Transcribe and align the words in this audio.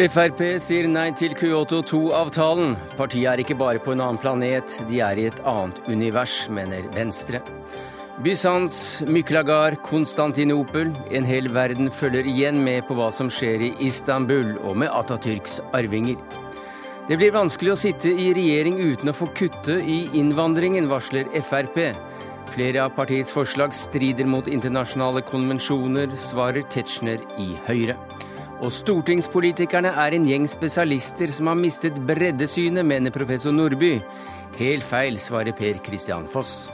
Frp 0.00 0.38
sier 0.56 0.86
nei 0.88 1.10
til 1.12 1.34
Kyoto 1.36 1.82
2-avtalen. 1.84 2.70
Partiet 2.96 3.26
er 3.28 3.40
ikke 3.42 3.56
bare 3.60 3.80
på 3.84 3.92
en 3.92 4.00
annen 4.00 4.20
planet, 4.22 4.78
de 4.88 5.02
er 5.04 5.18
i 5.20 5.26
et 5.28 5.40
annet 5.44 5.76
univers, 5.92 6.46
mener 6.48 6.86
Venstre. 6.94 7.42
Bysants, 8.24 9.02
Myklagar, 9.04 9.76
Konstantinopel. 9.84 10.94
En 11.12 11.28
hel 11.28 11.50
verden 11.52 11.90
følger 11.92 12.24
igjen 12.32 12.62
med 12.64 12.86
på 12.88 12.96
hva 12.96 13.10
som 13.12 13.28
skjer 13.28 13.66
i 13.66 13.70
Istanbul 13.90 14.54
og 14.62 14.78
med 14.80 14.88
Atatürks 14.88 15.58
arvinger. 15.76 16.16
Det 17.10 17.20
blir 17.20 17.36
vanskelig 17.36 17.74
å 17.74 17.80
sitte 17.82 18.08
i 18.08 18.30
regjering 18.32 18.80
uten 18.80 19.12
å 19.12 19.16
få 19.16 19.28
kutte 19.36 19.82
i 19.84 20.06
innvandringen, 20.16 20.88
varsler 20.88 21.28
Frp. 21.44 21.90
Flere 22.54 22.86
av 22.86 22.96
partiets 22.96 23.36
forslag 23.36 23.76
strider 23.76 24.24
mot 24.24 24.48
internasjonale 24.48 25.20
konvensjoner, 25.28 26.16
svarer 26.16 26.64
Tetzschner 26.72 27.20
i 27.36 27.52
Høyre. 27.68 28.00
Og 28.60 28.72
stortingspolitikerne 28.72 29.94
er 30.02 30.16
en 30.16 30.26
gjeng 30.28 30.44
spesialister 30.50 31.32
som 31.32 31.48
har 31.48 31.56
mistet 31.56 31.96
breddesynet, 32.08 32.84
mener 32.84 33.14
professor 33.14 33.54
Nordby. 33.56 33.96
Helt 34.58 34.84
feil, 34.84 35.16
svarer 35.18 35.56
Per 35.56 35.80
Christian 35.86 36.28
Foss. 36.28 36.68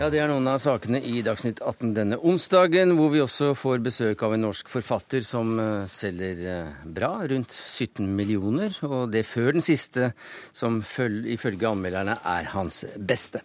Ja, 0.00 0.06
Det 0.08 0.16
er 0.16 0.30
noen 0.30 0.48
av 0.48 0.56
sakene 0.62 0.96
i 1.04 1.18
Dagsnytt 1.20 1.58
18 1.60 1.90
denne 1.92 2.16
onsdagen, 2.24 2.94
hvor 2.96 3.10
vi 3.12 3.20
også 3.20 3.50
får 3.52 3.82
besøk 3.84 4.22
av 4.24 4.32
en 4.32 4.46
norsk 4.46 4.70
forfatter 4.72 5.20
som 5.28 5.50
eh, 5.60 5.82
selger 5.92 6.38
eh, 6.48 6.70
bra, 6.88 7.10
rundt 7.28 7.52
17 7.52 8.06
millioner, 8.08 8.72
og 8.88 9.10
det 9.12 9.26
før 9.28 9.58
den 9.58 9.64
siste, 9.66 10.14
som 10.56 10.78
ifølge 10.80 11.68
anmelderne 11.68 12.14
er 12.16 12.48
hans 12.54 12.86
beste. 12.96 13.42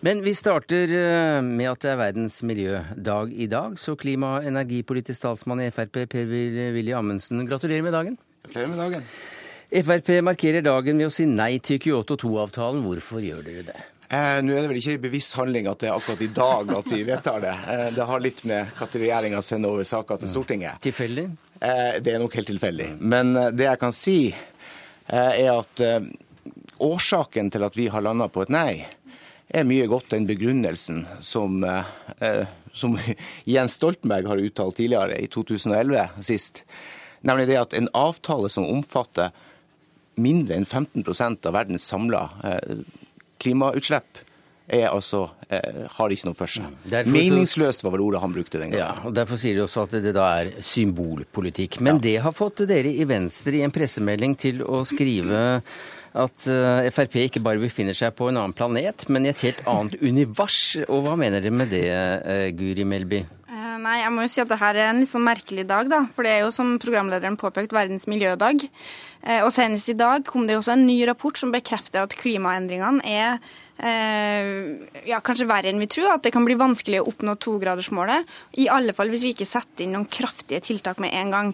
Men 0.00 0.24
vi 0.24 0.32
starter 0.32 0.94
eh, 0.96 1.42
med 1.44 1.74
at 1.74 1.84
det 1.84 1.92
er 1.92 2.00
verdens 2.00 2.38
miljødag 2.40 3.36
i 3.36 3.50
dag, 3.52 3.76
så 3.76 3.92
klima- 3.92 4.38
og 4.38 4.48
energipolitisk 4.48 5.26
talsmann 5.26 5.60
i 5.66 5.68
Frp, 5.76 6.06
Per-Willy 6.08 6.96
Amundsen, 6.96 7.44
gratulerer 7.44 7.84
med 7.84 7.96
dagen. 7.98 8.18
Gratulerer 8.48 8.72
med 8.72 8.82
dagen. 8.86 9.06
Frp 9.68 10.10
markerer 10.24 10.64
dagen 10.64 11.04
ved 11.04 11.12
å 11.12 11.14
si 11.20 11.28
nei 11.28 11.58
til 11.60 11.84
Kyoto 11.84 12.16
2-avtalen. 12.24 12.80
Hvorfor 12.88 13.20
gjør 13.20 13.44
dere 13.44 13.68
det? 13.68 13.80
Eh, 14.10 14.38
nå 14.40 14.54
er 14.56 14.62
det 14.64 14.68
vel 14.70 14.78
ikke 14.80 15.00
bevisst 15.02 15.34
handling 15.36 15.66
at 15.68 15.82
det 15.82 15.90
er 15.90 15.98
akkurat 15.98 16.22
i 16.24 16.30
dag 16.32 16.70
at 16.78 16.86
vi 16.88 17.02
vedtar 17.04 17.42
det. 17.44 17.54
Eh, 17.68 17.88
det 17.92 18.06
har 18.08 18.22
litt 18.24 18.40
med 18.48 18.70
når 18.78 18.94
regjeringa 19.02 19.42
sender 19.44 19.74
over 19.74 19.84
saker 19.84 20.22
til 20.22 20.30
Stortinget. 20.32 20.80
Tilfeldig? 20.86 21.26
Eh, 21.60 21.98
det 22.00 22.14
er 22.14 22.22
nok 22.22 22.36
helt 22.38 22.48
tilfeldig. 22.48 22.86
Men 23.04 23.34
eh, 23.36 23.50
det 23.52 23.66
jeg 23.66 23.80
kan 23.82 23.92
si, 23.92 24.20
eh, 24.32 25.32
er 25.44 25.50
at 25.52 25.82
eh, 25.84 26.06
årsaken 26.80 27.52
til 27.52 27.66
at 27.68 27.76
vi 27.76 27.90
har 27.92 28.06
landa 28.06 28.30
på 28.32 28.46
et 28.46 28.54
nei, 28.54 28.70
er 29.48 29.68
mye 29.68 29.88
godt 29.88 30.08
den 30.12 30.26
begrunnelsen 30.28 31.06
som, 31.24 31.62
som 32.76 32.96
Jens 33.48 33.78
Stoltenberg 33.78 34.28
har 34.28 34.40
uttalt 34.44 34.76
tidligere, 34.76 35.16
i 35.24 35.28
2011 35.32 36.20
sist. 36.28 36.60
Nemlig 37.24 37.48
det 37.48 37.56
at 37.56 37.76
en 37.76 37.88
avtale 37.96 38.50
som 38.52 38.68
omfatter 38.68 39.32
mindre 40.20 40.58
enn 40.58 40.68
15% 40.68 41.48
av 41.48 41.56
verdens 41.56 41.88
samla 41.88 42.26
klimautslipp 43.42 44.24
er 44.68 44.90
altså, 44.90 45.30
eh, 45.48 45.84
har 45.96 46.12
ikke 46.12 46.28
noe 46.28 46.36
for 46.36 46.50
seg. 46.52 46.74
Derfor 46.84 47.14
Meningsløst 47.14 47.84
var 47.84 47.94
vel 47.94 48.04
ordet 48.04 48.20
han 48.20 48.34
brukte 48.34 48.60
den 48.60 48.74
gangen. 48.74 48.82
Ja, 48.82 49.06
og 49.08 49.14
Derfor 49.16 49.40
sier 49.40 49.56
de 49.56 49.64
også 49.64 49.86
at 49.86 49.96
det 50.04 50.12
da 50.16 50.26
er 50.42 50.50
symbolpolitikk. 50.60 51.80
Men 51.80 51.96
ja. 51.96 52.04
det 52.08 52.16
har 52.26 52.36
fått 52.36 52.66
dere 52.68 52.92
i 52.92 53.06
Venstre 53.08 53.56
i 53.56 53.64
en 53.64 53.72
pressemelding 53.72 54.36
til 54.36 54.60
å 54.66 54.82
skrive 54.88 55.62
at 56.18 56.46
uh, 56.50 56.88
Frp 56.92 57.18
ikke 57.22 57.42
bare 57.44 57.60
befinner 57.62 57.96
seg 57.96 58.14
på 58.16 58.28
en 58.28 58.40
annen 58.40 58.56
planet, 58.56 59.06
men 59.12 59.26
i 59.26 59.32
et 59.32 59.44
helt 59.46 59.60
annet 59.68 59.96
univers. 60.02 60.60
Og 60.88 61.04
hva 61.06 61.16
mener 61.20 61.44
dere 61.44 61.54
med 61.54 61.72
det, 61.72 61.84
uh, 61.88 62.48
Guri 62.56 62.84
Melby? 62.88 63.22
Eh, 63.78 63.84
nei, 63.84 64.00
jeg 64.02 64.14
må 64.14 64.26
jo 64.26 64.32
si 64.32 64.42
at 64.42 64.50
det 64.50 64.58
her 64.58 64.74
er 64.74 64.90
en 64.90 65.02
litt 65.02 65.12
sånn 65.12 65.26
merkelig 65.26 65.66
dag, 65.68 65.88
da. 65.90 66.02
For 66.14 66.26
det 66.26 66.34
er 66.34 66.42
jo 66.44 66.50
som 66.54 66.76
programlederen 66.82 67.38
påpekte, 67.38 67.76
verdens 67.76 68.08
miljødag. 68.10 68.66
Og 69.42 69.50
senest 69.50 69.90
i 69.90 69.96
dag 69.98 70.22
kom 70.26 70.46
det 70.46 70.54
jo 70.54 70.60
også 70.60 70.76
en 70.76 70.84
ny 70.86 71.00
rapport 71.08 71.36
som 71.36 71.50
bekrefter 71.50 72.04
at 72.04 72.14
klimaendringene 72.16 73.02
er 73.02 73.40
Eh, 73.78 74.46
ja, 75.06 75.20
kanskje 75.22 75.46
verre 75.46 75.70
enn 75.70 75.78
vi 75.78 75.86
tror, 75.90 76.10
at 76.16 76.24
det 76.26 76.32
kan 76.34 76.46
bli 76.46 76.56
vanskelig 76.58 76.98
å 76.98 77.10
oppnå 77.12 77.36
togradersmålet. 77.38 78.26
I 78.58 78.66
alle 78.74 78.94
fall 78.96 79.12
hvis 79.12 79.22
vi 79.22 79.34
ikke 79.36 79.46
setter 79.46 79.84
inn 79.84 79.94
noen 79.94 80.08
kraftige 80.10 80.64
tiltak 80.66 80.98
med 81.02 81.14
en 81.14 81.34
gang. 81.34 81.52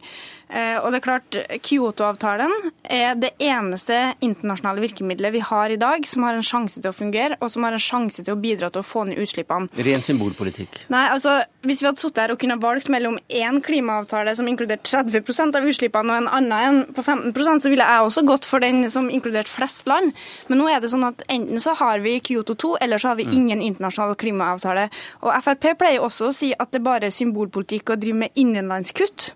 Eh, 0.55 0.77
og 0.79 0.93
det 0.93 1.01
er 1.01 1.05
klart, 1.05 1.37
Kyoto-avtalen 1.67 2.53
er 2.87 3.17
det 3.19 3.33
eneste 3.43 3.97
internasjonale 4.23 4.85
virkemidlet 4.85 5.35
vi 5.35 5.43
har 5.43 5.73
i 5.75 5.79
dag 5.81 6.07
som 6.07 6.23
har 6.27 6.39
en 6.39 6.47
sjanse 6.47 6.79
til 6.79 6.93
å 6.93 6.95
fungere, 6.95 7.39
og 7.43 7.51
som 7.51 7.67
har 7.67 7.75
en 7.75 7.83
sjanse 7.83 8.23
til 8.23 8.37
å 8.37 8.39
bidra 8.39 8.71
til 8.71 8.85
å 8.85 8.87
få 8.87 9.03
ned 9.09 9.19
utslippene. 9.25 9.67
Ren 9.89 10.05
symbolpolitikk? 10.05 10.85
Nei, 10.95 11.09
altså, 11.11 11.41
hvis 11.67 11.83
vi 11.83 11.89
hadde 11.89 12.03
sittet 12.03 12.23
her 12.23 12.35
og 12.35 12.39
kunne 12.43 12.59
valgt 12.63 12.91
mellom 12.93 13.19
én 13.27 13.59
klimaavtale 13.65 14.37
som 14.39 14.47
inkluderte 14.51 14.93
30% 14.93 15.59
av 15.59 15.67
utslippene, 15.67 16.15
og 16.15 16.23
en 16.23 16.31
annen 16.39 16.81
på 16.95 17.03
15% 17.03 17.67
så 17.67 17.73
ville 17.73 17.89
jeg 17.91 18.07
også 18.07 18.25
gått 18.29 18.47
for 18.47 18.63
den 18.63 18.87
som 18.93 19.11
inkluderte 19.11 19.51
flest 19.51 19.89
land. 19.91 20.15
Men 20.47 20.63
nå 20.63 20.71
er 20.71 20.85
det 20.85 20.93
sånn 20.95 21.09
at 21.09 21.27
enten 21.27 21.63
så 21.63 21.75
har 21.83 22.05
vi 22.05 22.21
Kyoto 22.23 22.55
2, 22.55 22.77
eller 22.85 23.03
så 23.03 23.11
har 23.11 23.19
vi 23.19 23.27
mm. 23.27 23.35
ingen 23.41 23.67
internasjonal 23.73 24.15
klimaavtale. 24.21 24.87
Og 25.27 25.35
Frp 25.43 25.73
pleier 25.81 26.05
også 26.05 26.31
å 26.31 26.37
si 26.37 26.55
at 26.55 26.71
det 26.71 26.85
bare 26.85 27.11
er 27.11 27.15
symbolpolitikk 27.15 27.91
å 27.91 27.99
drive 27.99 28.23
med 28.23 28.39
innenlandskutt. 28.39 29.33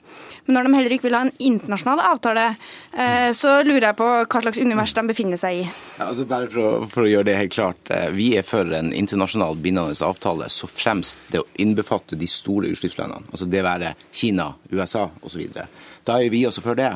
Men 0.47 0.57
når 0.57 0.69
de 0.69 0.77
heller 0.79 0.95
ikke 0.97 1.08
vil 1.09 1.17
ha 1.17 1.25
en 1.25 1.33
internasjonal 1.39 2.01
avtale, 2.05 2.47
eh, 2.93 3.31
så 3.37 3.59
lurer 3.65 3.89
jeg 3.89 3.99
på 3.99 4.09
hva 4.09 4.43
slags 4.45 4.61
univers 4.61 4.95
de 4.95 5.05
befinner 5.09 5.41
seg 5.41 5.63
i. 5.63 5.63
Ja, 5.97 6.09
altså 6.11 6.27
bare 6.29 6.51
for 6.53 6.63
å, 6.63 6.89
for 6.93 7.07
å, 7.07 7.11
gjøre 7.11 7.31
det 7.31 7.39
helt 7.39 7.55
klart. 7.55 7.93
Eh, 7.95 8.09
vi 8.15 8.31
er 8.39 8.47
for 8.47 8.69
en 8.77 8.93
internasjonal 8.97 9.59
bindende 9.63 9.97
avtale 10.05 10.51
så 10.53 10.69
fremst 10.71 11.31
det 11.33 11.43
å 11.43 11.49
innbefatte 11.63 12.19
de 12.21 12.29
store 12.31 12.71
utslippslandene. 12.75 13.31
Altså 13.33 13.49
det 13.51 13.65
være 13.67 13.95
Kina, 14.13 14.51
USA 14.73 15.09
osv. 15.25 15.47
Da 16.07 16.19
er 16.19 16.33
vi 16.33 16.45
også 16.49 16.65
for 16.65 16.79
det. 16.79 16.93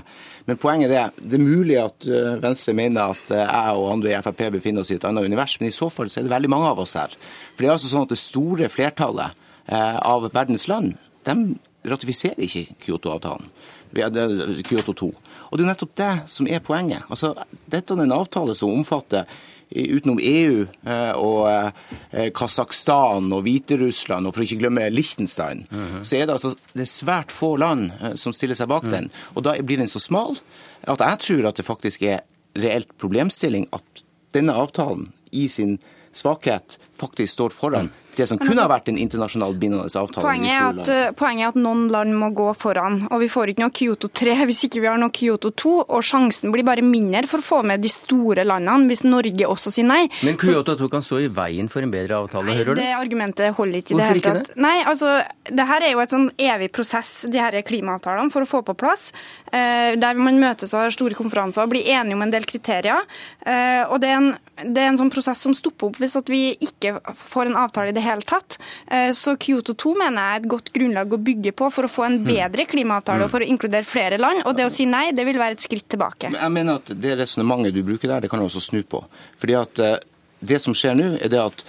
Men 0.48 0.58
poenget 0.60 0.92
er 0.92 1.12
det 1.16 1.38
er 1.38 1.44
mulig 1.44 1.78
at 1.80 2.08
eh, 2.08 2.34
Venstre 2.42 2.76
mener 2.76 3.16
at 3.16 3.32
jeg 3.32 3.78
og 3.78 3.92
andre 3.94 4.12
i 4.12 4.20
Frp 4.24 4.44
befinner 4.58 4.84
oss 4.84 4.92
i 4.92 4.98
et 4.98 5.08
annet 5.08 5.28
univers, 5.28 5.56
men 5.60 5.70
i 5.70 5.74
så 5.74 5.88
fall 5.92 6.10
så 6.12 6.20
er 6.20 6.28
det 6.28 6.34
veldig 6.34 6.52
mange 6.52 6.72
av 6.72 6.82
oss 6.82 6.96
her. 6.98 7.14
For 7.54 7.64
det 7.64 7.70
er 7.70 7.76
altså 7.78 7.92
sånn 7.92 8.06
at 8.08 8.14
det 8.14 8.20
store 8.20 8.70
flertallet 8.72 9.40
av 9.72 10.24
verdens 10.34 10.64
land 10.66 10.96
de 11.22 11.54
ratifiserer 11.86 12.42
ikke 12.46 12.76
Kyoto-avtalen. 12.82 13.48
Kyoto 13.92 14.92
2. 14.92 15.08
Og 15.52 15.58
Det 15.58 15.64
er 15.64 15.68
nettopp 15.68 15.96
det 15.96 16.12
som 16.32 16.46
er 16.48 16.62
poenget. 16.64 17.04
Altså, 17.12 17.34
dette 17.68 17.94
er 17.94 18.04
en 18.04 18.14
avtale 18.16 18.54
som 18.56 18.72
omfatter 18.72 19.26
utenom 19.72 20.18
EU 20.22 20.66
eh, 20.84 21.12
og 21.16 21.46
eh, 21.48 22.28
Kasakhstan 22.34 23.30
og 23.32 23.44
Hviterussland, 23.46 24.28
og 24.28 24.34
for 24.34 24.42
å 24.42 24.46
ikke 24.46 24.60
glemme 24.60 24.90
Liechtenstein, 24.92 25.66
mm 25.70 25.86
-hmm. 25.86 26.04
så 26.04 26.16
er 26.16 26.26
det 26.26 26.32
altså 26.32 26.54
det 26.74 26.82
er 26.82 26.92
svært 26.92 27.32
få 27.32 27.56
land 27.56 27.90
eh, 28.02 28.14
som 28.14 28.32
stiller 28.32 28.54
seg 28.54 28.68
bak 28.68 28.84
mm. 28.84 28.90
den. 28.90 29.10
Og 29.34 29.42
da 29.42 29.62
blir 29.62 29.78
den 29.78 29.88
så 29.88 29.98
smal 29.98 30.36
at 30.82 31.00
jeg 31.00 31.18
tror 31.18 31.48
at 31.48 31.56
det 31.56 31.64
faktisk 31.64 32.02
er 32.02 32.20
reelt 32.56 32.98
problemstilling 32.98 33.66
at 33.72 34.04
denne 34.34 34.52
avtalen 34.52 35.12
i 35.32 35.48
sin 35.48 35.78
svakhet 36.12 36.78
faktisk 36.98 37.32
står 37.32 37.50
foran 37.50 37.90
det 38.16 38.26
som 38.28 38.38
kunne 38.40 38.60
ha 38.60 38.68
vært 38.70 38.90
en 38.92 38.98
internasjonal 39.00 39.54
bindende 39.56 39.88
avtale. 39.88 40.24
Poenget 40.24 40.52
er, 40.52 40.80
at, 40.82 40.90
eh, 40.92 41.12
poenget 41.16 41.46
er, 41.46 41.52
at, 41.54 41.60
noen 41.62 41.86
land 41.92 42.14
må 42.18 42.30
gå 42.36 42.48
foran. 42.58 43.06
og 43.10 43.22
Vi 43.22 43.28
får 43.32 43.52
ikke 43.52 43.64
noe 43.64 43.74
Kyoto 43.74 44.10
3 44.12 44.36
hvis 44.48 44.64
ikke 44.68 44.82
vi 44.82 44.90
har 44.90 45.00
noe 45.00 45.12
Kyoto 45.14 45.52
2. 45.64 45.74
og 45.86 46.04
Sjansen 46.06 46.52
blir 46.54 46.66
bare 46.66 46.84
mindre 46.84 47.24
for 47.30 47.42
å 47.42 47.46
få 47.46 47.62
med 47.66 47.82
de 47.84 47.92
store 47.92 48.44
landene 48.48 48.90
hvis 48.90 49.04
Norge 49.06 49.48
også 49.48 49.72
sier 49.74 49.88
nei. 49.88 50.04
Men 50.26 50.38
Kyoto 50.40 50.76
2 50.78 50.90
kan 50.92 51.04
stå 51.04 51.22
i 51.24 51.30
veien 51.32 51.70
for 51.72 51.84
en 51.84 51.92
bedre 51.92 52.20
avtale, 52.20 52.50
nei, 52.50 52.58
hører 52.60 52.76
du? 52.76 52.82
Det 52.82 52.90
argumentet 52.96 53.56
holder 53.56 53.82
ikke 53.82 53.96
i 53.96 54.00
det 54.00 54.08
hele 54.10 54.24
tatt. 54.24 54.28
Hvorfor 54.28 54.52
ikke 54.52 54.56
det? 54.56 54.62
Nei, 54.66 54.76
altså, 54.92 55.14
det 55.48 55.68
her 55.72 55.86
er 55.86 55.94
jo 55.94 56.04
et 56.04 56.14
sånn 56.14 56.28
evig 56.52 56.70
prosess, 56.74 57.14
de 57.32 57.40
her 57.40 57.58
klimaavtalene, 57.66 58.32
for 58.32 58.44
å 58.44 58.50
få 58.50 58.62
på 58.66 58.76
plass. 58.78 59.10
Eh, 59.52 59.94
der 60.00 60.20
man 60.20 60.40
møtes 60.42 60.72
og 60.72 60.84
har 60.84 60.94
store 60.94 61.16
konferanser 61.18 61.64
og 61.64 61.72
blir 61.74 61.88
enige 61.92 62.16
om 62.16 62.24
en 62.24 62.32
del 62.32 62.46
kriterier. 62.48 63.08
Eh, 63.44 63.82
og 63.88 64.00
det 64.02 64.12
er 64.12 64.18
en, 64.20 64.32
det 64.64 64.82
er 64.82 64.90
en 64.90 64.98
sånn 65.00 65.12
prosess 65.12 65.42
som 65.44 65.54
stopper 65.56 65.90
opp 65.90 66.00
hvis 66.02 66.16
at 66.18 66.30
vi 66.32 66.54
ikke 66.64 66.94
får 67.18 67.50
en 67.50 67.58
avtale 67.60 67.92
i 67.92 67.96
det 67.96 68.04
hele 68.04 68.24
tatt. 68.26 68.58
Eh, 68.86 69.10
så 69.16 69.36
Kyoto 69.40 69.74
2 69.78 69.94
mener 70.00 70.18
jeg 70.18 70.34
er 70.34 70.42
et 70.42 70.50
godt 70.54 70.72
grunnlag 70.74 71.14
å 71.14 71.20
bygge 71.28 71.54
på 71.58 71.70
for 71.74 71.88
å 71.88 71.92
få 71.92 72.06
en 72.08 72.18
mm. 72.22 72.28
bedre 72.28 72.66
klimaavtale 72.70 73.24
og 73.24 73.30
mm. 73.30 73.34
for 73.34 73.44
å 73.44 73.50
inkludere 73.54 73.88
flere 73.88 74.20
land. 74.22 74.44
Og 74.46 74.56
det 74.58 74.68
å 74.68 74.72
si 74.74 74.86
nei, 74.88 75.08
det 75.16 75.26
vil 75.28 75.40
være 75.40 75.58
et 75.58 75.64
skritt 75.64 75.88
tilbake. 75.92 76.32
Jeg 76.34 76.54
mener 76.54 76.80
at 76.80 76.92
det 77.04 77.16
resonnementet 77.20 77.76
du 77.76 77.82
bruker 77.86 78.14
der, 78.14 78.24
det 78.24 78.32
kan 78.32 78.42
du 78.42 78.48
også 78.48 78.64
snu 78.64 78.82
på. 78.86 79.04
Fordi 79.42 79.58
at 79.58 79.82
eh, 79.82 79.96
det 80.42 80.60
som 80.62 80.76
skjer 80.76 80.98
nå, 80.98 81.08
er 81.22 81.32
det 81.32 81.42
at 81.42 81.64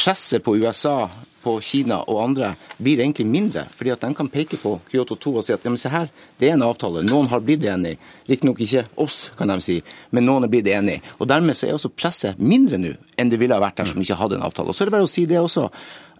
presset 0.00 0.42
på 0.44 0.56
USA 0.58 1.08
på 1.44 1.54
Kina 1.64 2.00
og 2.08 2.22
andre 2.22 2.54
blir 2.78 3.02
egentlig 3.02 3.26
mindre. 3.26 3.66
fordi 3.76 3.90
at 3.90 4.00
de 4.00 4.14
kan 4.14 4.28
peke 4.28 4.56
på 4.56 4.80
Kyoto 4.90 5.16
2 5.16 5.34
og 5.36 5.44
si 5.44 5.52
at 5.52 5.64
ja, 5.64 5.70
men 5.70 5.78
se 5.78 5.88
her, 5.92 6.08
det 6.38 6.48
er 6.48 6.54
en 6.54 6.62
avtale. 6.62 7.04
Noen 7.04 7.28
har 7.28 7.40
blitt 7.40 7.64
enig. 7.64 7.98
Riktignok 8.28 8.60
ikke 8.60 8.86
oss, 8.96 9.30
kan 9.36 9.48
de 9.48 9.60
si, 9.60 9.82
men 10.10 10.26
noen 10.26 10.44
er 10.44 10.52
blitt 10.52 10.66
enig. 10.66 11.00
Og 11.18 11.28
Dermed 11.28 11.56
så 11.56 11.68
er 11.68 11.76
også 11.76 11.92
presset 11.92 12.40
mindre 12.40 12.80
nå 12.80 12.94
enn 13.16 13.30
det 13.30 13.38
ville 13.38 13.54
ha 13.54 13.62
vært 13.62 13.78
dersom 13.82 14.00
vi 14.00 14.08
ikke 14.08 14.18
hadde 14.22 14.40
en 14.40 14.46
avtale. 14.48 14.72
Og 14.72 14.74
så 14.74 14.84
er 14.84 14.90
det 14.90 14.96
bare 14.96 15.06
å 15.06 15.10
si 15.10 15.26
det 15.26 15.38
også. 15.38 15.68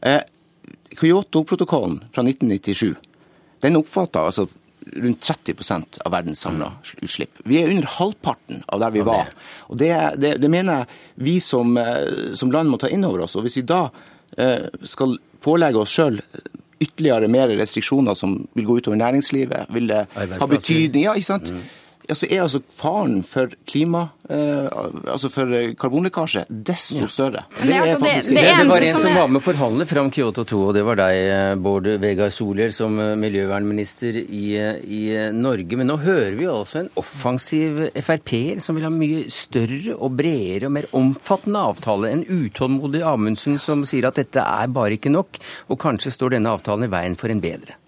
Eh, 0.02 0.20
Kyoto-protokollen 0.94 2.04
fra 2.12 2.22
1997 2.22 2.94
den 3.64 3.78
oppfatta 3.80 4.26
altså 4.28 4.46
rundt 4.92 5.24
30% 5.24 5.98
av 6.04 6.12
verdens 6.12 6.42
samla 6.44 6.72
utslipp. 7.02 7.38
Vi 7.48 7.62
er 7.62 7.70
under 7.72 7.88
halvparten 7.88 8.62
av 8.68 8.82
der 8.82 8.92
vi 8.92 9.04
var. 9.06 9.30
Og 9.72 9.78
Det, 9.80 9.90
det, 10.20 10.34
det 10.42 10.50
mener 10.52 10.82
jeg 10.82 11.24
vi 11.28 11.38
som, 11.40 11.76
eh, 11.80 12.34
som, 12.36 12.52
land 12.52 12.68
må 12.68 12.78
ta 12.80 12.90
inn 12.92 13.06
over 13.08 13.24
oss. 13.24 13.36
Og 13.36 13.46
Hvis 13.46 13.56
vi 13.62 13.64
da 13.68 13.88
skal 14.82 15.16
pålegge 15.44 15.80
oss 15.80 15.94
sjøl 15.94 16.20
ytterligere 16.82 17.28
mer 17.30 17.52
restriksjoner 17.56 18.16
som 18.18 18.36
vil 18.56 18.66
gå 18.66 18.78
utover 18.80 18.98
næringslivet, 18.98 19.70
vil 19.72 19.88
det 19.88 20.04
ha 20.14 20.48
betydning? 20.50 21.06
Ja, 21.06 21.14
ikke 21.16 21.32
sant? 21.32 21.52
Mm 21.54 21.64
altså 22.08 22.28
er 22.28 22.42
altså 22.44 22.60
faren 22.74 23.22
for 23.26 23.52
klima, 23.68 24.02
eh, 24.28 24.66
altså 25.08 25.30
for 25.32 25.52
eh, 25.56 25.72
karbonlekkasje, 25.80 26.44
desto 26.48 27.00
ja. 27.04 27.08
større. 27.10 27.44
Det, 27.56 27.68
det, 27.68 27.76
er 27.76 27.98
faktisk, 27.98 28.28
det, 28.28 28.36
det, 28.36 28.42
det, 28.58 28.66
var 28.68 28.86
en 28.86 28.98
som, 28.98 29.16
var 29.16 29.30
med 29.32 29.40
å 29.40 29.44
forhandle 29.44 29.86
fram 29.88 30.10
Kyoto 30.14 30.44
2, 30.50 30.60
og 30.68 30.74
det 30.76 30.82
var 30.86 31.00
deg, 31.00 31.20
eh, 31.32 31.52
Bård 31.64 31.88
Vegar 32.02 32.32
Solhjell, 32.34 32.74
som 32.76 32.98
eh, 33.00 33.14
miljøvernminister 33.20 34.18
i, 34.22 34.44
i, 34.84 35.02
Norge. 35.34 35.78
Men 35.80 35.90
nå 35.90 35.98
hører 36.02 36.36
vi 36.38 36.48
også 36.50 36.82
en 36.82 36.92
offensiv 37.00 37.80
Frp-er 37.94 38.60
som 38.64 38.76
vil 38.78 38.88
ha 38.88 38.92
mye 38.92 39.24
større 39.32 39.96
og 39.96 40.18
bredere 40.18 40.68
og 40.68 40.76
mer 40.76 40.90
omfattende 40.96 41.64
avtale. 41.70 42.12
En 42.12 42.26
utålmodig 42.28 43.04
Amundsen 43.08 43.56
som 43.62 43.86
sier 43.88 44.10
at 44.10 44.20
dette 44.20 44.44
er 44.44 44.68
bare 44.74 44.98
ikke 44.98 45.12
nok, 45.14 45.40
og 45.72 45.80
kanskje 45.80 46.12
står 46.14 46.36
denne 46.36 46.52
avtalen 46.52 46.88
i 46.88 46.92
veien 46.92 47.16
for 47.18 47.32
en 47.32 47.42
bedre. 47.44 47.78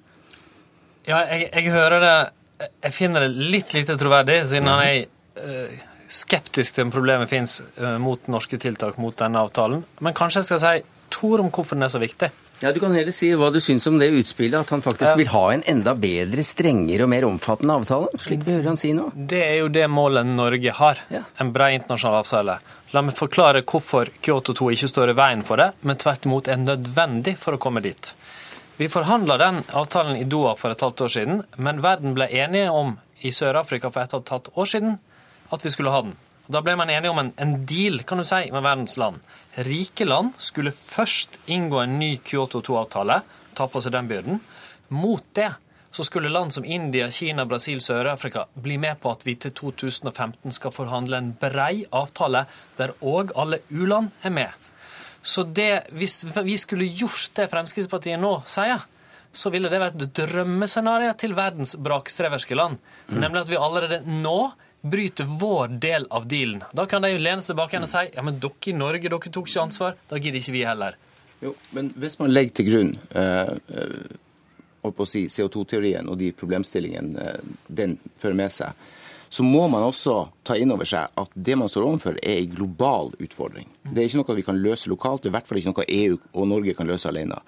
Ja, 1.06 1.20
jeg, 1.30 1.52
jeg 1.52 1.70
hører 1.70 2.02
det 2.02 2.16
jeg 2.62 2.94
finner 2.94 3.26
det 3.26 3.48
litt 3.52 3.74
lite 3.76 3.98
troverdig, 4.00 4.40
siden 4.48 4.70
han 4.70 4.82
er 4.84 5.04
uh, 5.42 5.76
skeptisk 6.08 6.76
til 6.76 6.86
om 6.86 6.94
problemet 6.94 7.30
fins 7.30 7.60
uh, 7.80 7.96
mot 8.02 8.28
norske 8.32 8.58
tiltak 8.62 9.00
mot 9.02 9.16
denne 9.18 9.42
avtalen. 9.42 9.84
Men 10.00 10.16
kanskje 10.16 10.42
jeg 10.42 10.50
skal 10.50 10.62
si 10.64 10.74
to 11.12 11.34
ord 11.34 11.44
om 11.44 11.52
hvorfor 11.52 11.78
den 11.78 11.86
er 11.86 11.92
så 11.92 12.02
viktig. 12.02 12.32
Ja, 12.60 12.72
Du 12.72 12.80
kan 12.80 12.94
heller 12.96 13.12
si 13.12 13.28
hva 13.36 13.50
du 13.52 13.58
syns 13.60 13.84
om 13.86 13.98
det 14.00 14.08
utspillet, 14.16 14.56
at 14.56 14.70
han 14.72 14.80
faktisk 14.80 15.18
vil 15.18 15.28
ha 15.28 15.42
en 15.52 15.64
enda 15.68 15.92
bedre, 15.92 16.40
strengere 16.40 17.04
og 17.04 17.10
mer 17.12 17.26
omfattende 17.28 17.76
avtale, 17.76 18.08
slik 18.16 18.46
vi 18.46 18.54
hører 18.54 18.70
han 18.70 18.80
si 18.80 18.94
nå. 18.96 19.10
Det 19.12 19.42
er 19.44 19.58
jo 19.58 19.68
det 19.68 19.84
målet 19.92 20.24
Norge 20.30 20.72
har, 20.78 21.02
ja. 21.12 21.20
en 21.36 21.52
bred 21.52 21.76
internasjonal 21.82 22.22
avtale. 22.22 22.56
La 22.96 23.02
meg 23.04 23.18
forklare 23.18 23.60
hvorfor 23.60 24.08
Kyoto 24.24 24.54
2 24.56 24.70
ikke 24.72 24.88
står 24.88 25.12
i 25.12 25.18
veien 25.18 25.44
for 25.44 25.60
det, 25.60 25.68
men 25.84 26.00
tvert 26.00 26.24
imot 26.24 26.48
er 26.48 26.62
nødvendig 26.62 27.36
for 27.42 27.58
å 27.58 27.60
komme 27.60 27.84
dit. 27.84 28.14
Vi 28.78 28.88
forhandla 28.88 29.38
den 29.38 29.62
avtalen 29.72 30.16
i 30.16 30.24
Doha 30.28 30.50
for 30.60 30.74
et 30.74 30.82
halvt 30.84 31.00
år 31.00 31.08
siden, 31.08 31.38
men 31.56 31.78
verden 31.80 32.12
ble 32.12 32.26
enige 32.28 32.68
om 32.68 32.98
i 33.24 33.30
Sør-Afrika 33.32 33.88
for 33.88 34.04
et 34.04 34.12
og 34.12 34.26
et 34.26 34.32
halvt 34.34 34.50
år 34.52 34.68
siden 34.68 34.98
at 35.56 35.64
vi 35.64 35.72
skulle 35.72 35.94
ha 35.94 36.02
den. 36.04 36.12
Da 36.52 36.60
ble 36.60 36.74
man 36.76 36.92
enige 36.92 37.14
om 37.14 37.22
en, 37.22 37.30
en, 37.40 37.54
deal 37.64 38.02
kan 38.04 38.20
du 38.20 38.26
si, 38.28 38.42
med 38.52 38.62
verdens 38.66 38.98
land. 39.00 39.24
Rike 39.64 40.04
land 40.04 40.34
skulle 40.36 40.74
først 40.76 41.38
inngå 41.48 41.80
en 41.80 41.96
ny 41.98 42.18
Kyoto 42.20 42.60
2-avtale, 42.60 43.22
ta 43.56 43.64
på 43.64 43.80
seg 43.80 43.96
den 43.96 44.12
byrden. 44.12 44.44
Mot 44.92 45.24
det 45.32 45.54
så 45.96 46.04
skulle 46.04 46.28
land 46.28 46.52
som 46.52 46.68
India, 46.68 47.08
Kina, 47.10 47.46
Brasil, 47.48 47.80
Sør-Afrika 47.80 48.44
bli 48.60 48.76
med 48.76 49.00
på 49.00 49.08
at 49.16 49.24
vi 49.24 49.38
til 49.40 49.56
2015 49.56 50.52
skal 50.52 50.76
forhandle 50.76 51.16
en 51.16 51.32
brei 51.40 51.86
avtale 51.88 52.44
der 52.76 52.92
òg 53.00 53.32
alle 53.40 53.64
u-land 53.72 54.12
er 54.20 54.36
med. 54.36 54.68
Så 55.26 55.42
det, 55.42 55.88
hvis 55.90 56.20
vi 56.24 56.54
skulle 56.58 56.86
gjort 56.86 57.32
det 57.34 57.48
Fremskrittspartiet 57.50 58.20
nå 58.22 58.36
sier, 58.46 58.84
så 59.36 59.50
ville 59.52 59.68
det 59.68 59.80
vært 59.82 59.98
et 60.00 60.14
drømmescenario 60.16 61.10
til 61.18 61.34
verdens 61.36 61.74
brakstreverske 61.82 62.56
land. 62.56 62.78
Mm. 63.08 63.18
Nemlig 63.24 63.42
at 63.42 63.50
vi 63.50 63.58
allerede 63.60 63.98
nå 64.22 64.38
bryter 64.86 65.26
vår 65.40 65.74
del 65.82 66.06
av 66.14 66.28
dealen. 66.30 66.62
Da 66.72 66.86
kan 66.86 67.02
de 67.02 67.10
lene 67.18 67.42
seg 67.42 67.52
tilbake 67.54 67.74
igjen 67.74 67.88
og 67.88 67.90
si 67.90 68.04
ja, 68.14 68.24
men 68.24 68.38
dere 68.42 68.70
i 68.70 68.76
Norge 68.76 69.10
dere 69.10 69.32
tok 69.34 69.50
ikke 69.50 69.64
ansvar. 69.66 69.98
Da 70.08 70.20
gidder 70.20 70.40
ikke 70.40 70.54
vi 70.54 70.64
heller. 70.68 70.96
Jo, 71.42 71.52
Men 71.76 71.90
hvis 72.00 72.18
man 72.22 72.32
legger 72.32 72.56
til 72.56 72.68
grunn 72.70 72.92
eh, 73.18 73.50
å 74.86 75.08
si, 75.10 75.26
CO2-teorien 75.28 76.08
og 76.08 76.20
de 76.22 76.30
problemstillingene 76.32 77.26
eh, 77.26 77.56
den 77.66 77.98
fører 78.16 78.38
med 78.38 78.54
seg, 78.54 78.86
så 79.28 79.44
må 79.46 79.66
man 79.68 79.84
også 79.86 80.28
ta 80.46 80.56
inn 80.58 80.72
over 80.74 80.88
seg 80.88 81.10
at 81.18 81.34
det 81.34 81.56
man 81.58 81.70
står 81.70 81.88
overfor, 81.88 82.20
er 82.22 82.40
en 82.40 82.54
global 82.54 83.12
utfordring. 83.22 83.68
Det 83.84 84.02
er 84.02 84.08
ikke 84.08 84.22
noe 84.22 84.38
vi 84.38 84.46
kan 84.46 84.62
løse 84.62 84.90
lokalt, 84.92 85.24
det 85.24 85.30
er 85.30 85.34
i 85.34 85.36
hvert 85.38 85.50
fall 85.50 85.60
ikke 85.60 85.74
noe 85.74 85.90
EU 85.98 86.16
og 86.32 86.48
Norge 86.52 86.76
kan 86.78 86.88
løse 86.88 87.10
alene. 87.10 87.40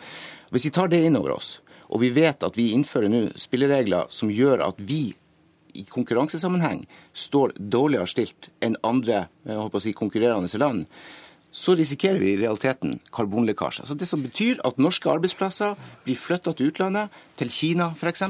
Hvis 0.51 0.69
vi 0.69 0.75
tar 0.75 0.91
det 0.91 1.05
inn 1.05 1.19
over 1.19 1.37
oss, 1.37 1.59
og 1.89 2.03
vi 2.03 2.13
vet 2.13 2.45
at 2.45 2.59
vi 2.59 2.73
innfører 2.77 3.13
nå 3.13 3.23
spilleregler 3.41 4.11
som 4.13 4.33
gjør 4.33 4.67
at 4.67 4.81
vi 4.81 5.15
i 5.79 5.85
konkurransesammenheng 5.89 6.83
står 7.17 7.55
dårligere 7.59 8.09
stilt 8.11 8.49
enn 8.65 8.77
andre 8.87 9.27
si, 9.81 9.95
konkurrerende 9.97 10.61
land, 10.61 10.87
så 11.53 11.75
risikerer 11.79 12.21
vi 12.21 12.35
i 12.35 12.41
realiteten 12.41 12.99
karbonlekkasje. 13.15 13.85
Altså 13.85 13.97
det 13.97 14.09
som 14.11 14.23
betyr 14.25 14.61
at 14.69 14.81
norske 14.81 15.09
arbeidsplasser 15.11 15.79
blir 16.05 16.19
flytta 16.19 16.53
til 16.53 16.73
utlandet, 16.73 17.15
til 17.41 17.53
Kina 17.53 17.93
f.eks., 17.97 18.27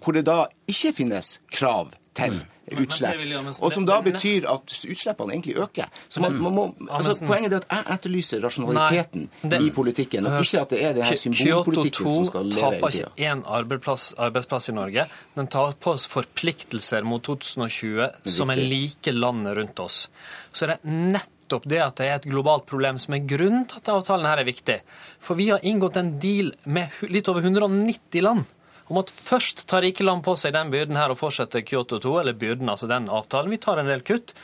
hvor 0.00 0.16
det 0.16 0.24
da 0.24 0.46
ikke 0.70 0.94
finnes 0.96 1.34
krav 1.52 1.92
til 2.20 2.40
utslipp. 2.78 3.62
Og 3.62 3.72
som 3.74 3.86
da 3.88 3.98
betyr 4.04 4.46
at 4.50 4.74
utslippene 4.92 5.34
egentlig 5.34 5.56
øker. 5.60 5.90
Så 6.08 6.22
man, 6.22 6.36
man 6.42 6.54
må, 6.54 6.66
altså, 6.90 7.16
Poenget 7.26 7.52
er 7.52 7.62
at 7.62 7.68
jeg 7.70 7.96
etterlyser 7.96 8.44
rasjonaliteten 8.44 9.26
Nei, 9.42 9.60
i 9.66 9.70
politikken, 9.74 10.26
og 10.26 10.44
ikke 10.44 10.62
at 10.64 10.74
det 10.74 10.82
er 10.84 10.94
det 10.96 11.08
her 11.08 11.20
symbolpolitikken 11.20 12.14
som 12.14 12.28
skal 12.28 12.50
leve 12.50 12.52
i 12.52 12.60
tida. 12.60 12.70
Kyoto 12.70 12.80
2 12.80 12.90
taper 12.90 12.98
ikke 13.00 13.30
én 13.30 13.42
arbeidsplass, 13.58 14.06
arbeidsplass, 14.28 14.70
i 14.70 14.76
Norge. 14.76 15.06
Den 15.38 15.50
tar 15.52 15.74
på 15.80 15.96
oss 15.96 16.06
forpliktelser 16.10 17.06
mot 17.06 17.24
2020 17.26 18.30
som 18.36 18.54
er 18.54 18.62
like 18.62 19.14
landet 19.14 19.58
rundt 19.58 19.82
oss. 19.82 20.04
Så 20.52 20.66
er 20.66 20.76
det 20.76 20.94
nettopp 21.10 21.66
det 21.70 21.82
at 21.82 21.98
det 21.98 22.06
er 22.06 22.20
et 22.20 22.30
globalt 22.30 22.66
problem 22.70 22.98
som 23.00 23.16
er 23.16 23.26
grunnen 23.26 23.66
til 23.70 23.82
at 23.82 23.92
avtalen 23.92 24.28
her 24.30 24.42
er 24.42 24.48
viktig. 24.48 24.80
For 25.22 25.38
vi 25.38 25.50
har 25.50 25.66
inngått 25.66 25.98
en 26.00 26.16
deal 26.22 26.54
med 26.64 27.02
litt 27.10 27.30
over 27.30 27.44
190 27.46 28.26
land 28.26 28.48
om 28.90 28.98
at 29.00 29.12
først 29.14 29.64
tar 29.70 29.84
rike 29.86 30.04
land 30.04 30.24
på 30.26 30.34
seg 30.38 30.54
den 30.56 30.72
byrden 30.72 30.98
her 30.98 31.12
og 31.12 31.20
fortsetter 31.20 31.62
Kyoto 31.62 32.00
2, 32.02 32.16
eller 32.22 32.38
byrden, 32.38 32.70
altså 32.72 32.90
den 32.90 33.06
avtalen. 33.08 33.52
Vi 33.52 33.60
tar 33.62 33.80
en 33.80 33.90
del 33.90 34.02
kutt. 34.06 34.34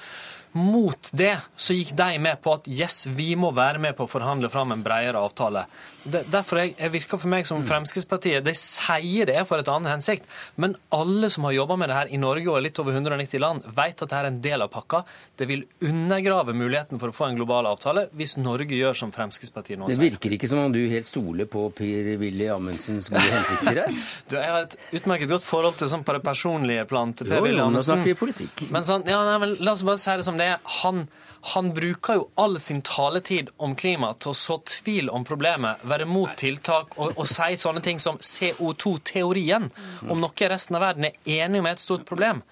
Mot 0.56 1.11
det 1.12 1.35
så 1.56 1.75
gikk 1.76 1.93
de 1.99 2.17
med 2.23 2.41
på 2.41 2.55
at 2.56 2.69
yes, 2.70 3.05
vi 3.12 3.35
må 3.37 3.50
være 3.53 3.82
med 3.82 3.97
på 3.99 4.06
å 4.06 4.11
forhandle 4.11 4.49
fram 4.53 4.73
en 4.73 4.85
bredere 4.85 5.20
avtale. 5.20 5.67
Derfor 6.06 6.61
jeg, 6.62 6.75
jeg 6.79 6.93
virker 6.94 7.19
for 7.19 7.31
meg 7.31 7.47
som 7.49 7.58
mm. 7.61 7.67
Fremskrittspartiet 7.67 8.44
De 8.47 8.53
sier 8.55 9.26
det 9.26 9.41
for 9.49 9.58
et 9.58 9.70
annet 9.70 9.91
hensikt, 9.91 10.29
men 10.55 10.76
alle 10.94 11.29
som 11.35 11.44
har 11.49 11.56
jobba 11.56 11.76
med 11.81 11.91
det 11.91 11.97
her 11.99 12.12
i 12.14 12.20
Norge 12.23 12.53
og 12.53 12.62
litt 12.62 12.79
over 12.79 12.94
190 12.94 13.43
land, 13.43 13.67
vet 13.76 14.05
at 14.05 14.12
det 14.12 14.20
er 14.20 14.29
en 14.31 14.38
del 14.44 14.64
av 14.64 14.70
pakka. 14.73 15.03
Det 15.37 15.49
vil 15.50 15.64
undergrave 15.85 16.55
muligheten 16.56 17.02
for 17.02 17.11
å 17.11 17.17
få 17.17 17.29
en 17.31 17.41
global 17.41 17.69
avtale 17.69 18.06
hvis 18.17 18.37
Norge 18.38 18.79
gjør 18.79 18.97
som 19.02 19.12
Fremskrittspartiet 19.14 19.81
nå 19.81 19.91
sier. 19.91 19.99
Det 19.99 20.12
virker 20.12 20.37
ikke 20.38 20.50
som 20.50 20.62
om 20.62 20.75
du 20.75 20.81
helt 20.93 21.09
stoler 21.09 21.50
på 21.50 21.67
Per-Willy 21.76 22.49
Amundsens 22.55 23.11
gode 23.12 23.26
hensikter 23.26 23.82
her. 23.82 24.00
du, 24.31 24.38
jeg 24.38 24.55
har 24.55 24.69
et 24.69 24.79
utmerket 25.00 25.32
godt 25.35 25.47
forhold 25.47 25.81
til 25.82 25.91
sånn 25.93 26.06
på 26.06 26.17
det 26.17 26.23
personlige 26.25 26.87
plan 26.88 27.12
til 27.12 27.29
Per-Willy 27.32 27.61
Amundsen. 27.61 27.82
Nå 27.82 27.87
snakker 27.91 28.12
vi 28.12 28.19
politikk. 28.23 28.67
Men 28.73 28.87
sånn, 28.87 29.05
ja, 29.11 29.20
nei, 29.26 29.37
men 29.43 29.56
la 29.59 29.75
oss 29.75 29.85
bare 29.87 30.00
si 30.00 30.16
det 30.16 30.26
som 30.28 30.38
det 30.38 30.46
er. 30.47 30.61
Han 30.83 31.07
han 31.47 31.75
bruker 31.75 32.15
jo 32.15 32.29
all 32.35 32.61
sin 32.61 32.81
taletid 32.83 33.53
om 33.57 33.76
klima 33.79 34.09
til 34.19 34.33
å 34.33 34.35
så 34.35 34.57
tvil 34.67 35.11
om 35.15 35.23
problemet, 35.25 35.85
være 35.87 36.09
mot 36.11 36.33
tiltak 36.38 36.97
og, 36.97 37.12
og 37.15 37.29
si 37.31 37.55
sånne 37.61 37.83
ting 37.85 38.00
som 38.03 38.19
CO2-teorien, 38.19 39.69
om 40.11 40.25
noe 40.25 40.50
resten 40.50 40.79
av 40.79 40.83
verden 40.88 41.07
er 41.07 41.15
enig 41.37 41.62
om 41.62 41.71
er 41.71 41.79
et 41.79 41.85
stort 41.85 42.03
problem. 42.09 42.43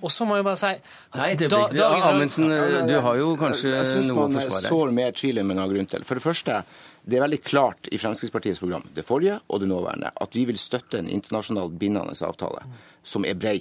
Og 0.00 0.10
så 0.10 0.26
må 0.26 0.40
jeg 0.40 0.48
bare 0.48 0.58
si 0.58 0.72
Nei, 1.14 1.30
det 1.38 1.46
blir 1.52 1.78
ikke 1.78 2.10
Amundsen, 2.10 2.50
du 2.90 2.96
har 3.06 3.22
jo 3.22 3.32
kanskje 3.38 3.70
noe 3.70 3.78
å 3.78 3.86
forsvare. 3.86 3.86
Jeg 3.86 3.92
syns 3.94 4.14
man 4.18 4.66
sår 4.66 4.94
mer 4.98 5.14
tvil 5.22 5.38
enn 5.38 5.50
man 5.52 5.62
har 5.62 5.70
grunn 5.70 5.90
til. 5.94 6.06
For 6.08 6.18
det 6.18 6.26
første, 6.26 6.60
det 7.06 7.18
er 7.18 7.26
veldig 7.28 7.42
klart 7.46 7.90
i 7.94 8.02
Fremskrittspartiets 8.02 8.62
program, 8.62 8.86
det 8.98 9.06
forrige 9.06 9.38
og 9.46 9.62
det 9.62 9.70
nåværende, 9.70 10.10
at 10.10 10.34
vi 10.34 10.48
vil 10.50 10.58
støtte 10.58 10.98
en 10.98 11.10
internasjonalt 11.10 11.78
bindende 11.78 12.18
avtale 12.26 12.66
som 13.06 13.22
er 13.22 13.38
brei 13.38 13.60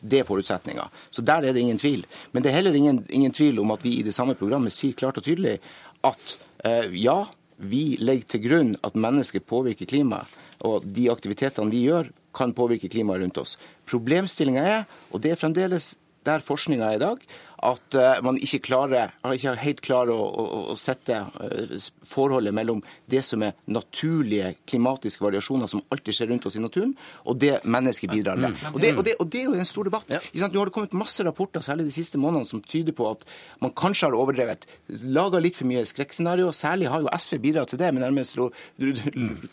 det 0.00 0.20
er 0.20 0.26
forutsetninga. 0.28 0.88
Så 1.10 1.24
der 1.24 1.46
er 1.46 1.52
det 1.52 1.62
ingen 1.62 1.80
tvil. 1.80 2.04
Men 2.32 2.42
det 2.42 2.50
er 2.50 2.58
heller 2.60 2.74
ingen, 2.76 3.04
ingen, 3.08 3.32
tvil 3.32 3.60
om 3.62 3.70
at 3.74 3.84
vi 3.84 3.98
i 3.98 4.06
det 4.06 4.14
samme 4.14 4.36
programmet 4.38 4.74
sier 4.74 4.96
klart 4.98 5.18
og 5.20 5.26
tydelig 5.26 5.58
at 6.04 6.36
eh, 6.64 6.90
ja, 6.98 7.24
vi 7.62 7.96
legger 8.00 8.34
til 8.34 8.44
grunn 8.46 8.74
at 8.82 8.98
mennesker 8.98 9.44
påvirker 9.46 9.88
klimaet, 9.88 10.30
og 10.66 10.84
de 10.84 11.08
aktivitetene 11.12 11.72
vi 11.72 11.86
gjør, 11.86 12.10
kan 12.32 12.54
påvirke 12.56 12.88
klimaet 12.88 13.20
rundt 13.20 13.38
oss. 13.42 13.58
Problemstillinga 13.88 14.62
er, 14.64 14.84
og 15.12 15.20
det 15.24 15.34
er 15.34 15.40
fremdeles 15.40 15.92
der 16.24 16.44
forskninga 16.44 16.86
er 16.88 16.96
i 16.96 17.02
dag, 17.02 17.24
at 17.62 17.96
eh, 17.98 18.20
man 18.24 18.38
ikke, 18.42 18.60
klarer, 18.66 19.12
ikke 19.34 19.54
helt 19.62 19.82
klarer 19.84 20.12
å, 20.14 20.24
å, 20.26 20.60
å, 20.72 20.76
sette 20.78 21.18
eh, 21.46 21.74
forholdet 22.08 22.54
mellom 22.54 22.82
det 23.10 23.22
som 23.26 23.42
er 23.46 23.54
naturlige 23.70 24.54
klimatiske 24.68 25.22
variasjoner 25.22 25.70
som 25.70 25.82
alltid 25.94 26.16
skjer 26.16 26.32
rundt 26.32 26.48
oss 26.48 26.58
i 26.58 26.62
naturen, 26.62 26.94
og 27.24 27.38
det 27.42 27.54
mennesket 27.62 28.12
bidrar 28.12 28.40
med. 28.40 28.58
Og 28.72 28.80
det, 28.82 28.92
og 28.96 29.06
det, 29.06 29.16
og 29.22 29.30
det 29.32 29.42
er 29.44 29.50
jo 29.50 29.56
en 29.58 29.68
stor 29.68 29.88
debatt. 29.88 30.10
Ja. 30.10 30.20
Nå 30.42 30.58
har 30.58 30.70
det 30.70 30.74
kommet 30.74 30.96
masse 30.98 31.24
rapporter, 31.26 31.64
særlig 31.64 31.88
de 31.88 31.96
siste 31.96 32.20
månedene, 32.20 32.50
som 32.50 32.62
tyder 32.66 32.96
på 32.96 33.08
at 33.12 33.26
man 33.62 33.74
kanskje 33.78 34.10
har 34.10 34.18
overdrevet. 34.18 34.66
Laga 35.14 35.40
litt 35.42 35.58
for 35.58 35.70
mye 35.70 35.84
skrekkscenario. 35.88 36.50
Særlig 36.56 36.90
har 36.92 37.04
jo 37.04 37.12
SV 37.14 37.38
bidratt 37.42 37.72
til 37.72 37.82
det, 37.82 37.92
men 37.94 38.04
nærmest 38.04 38.40
å 38.42 38.50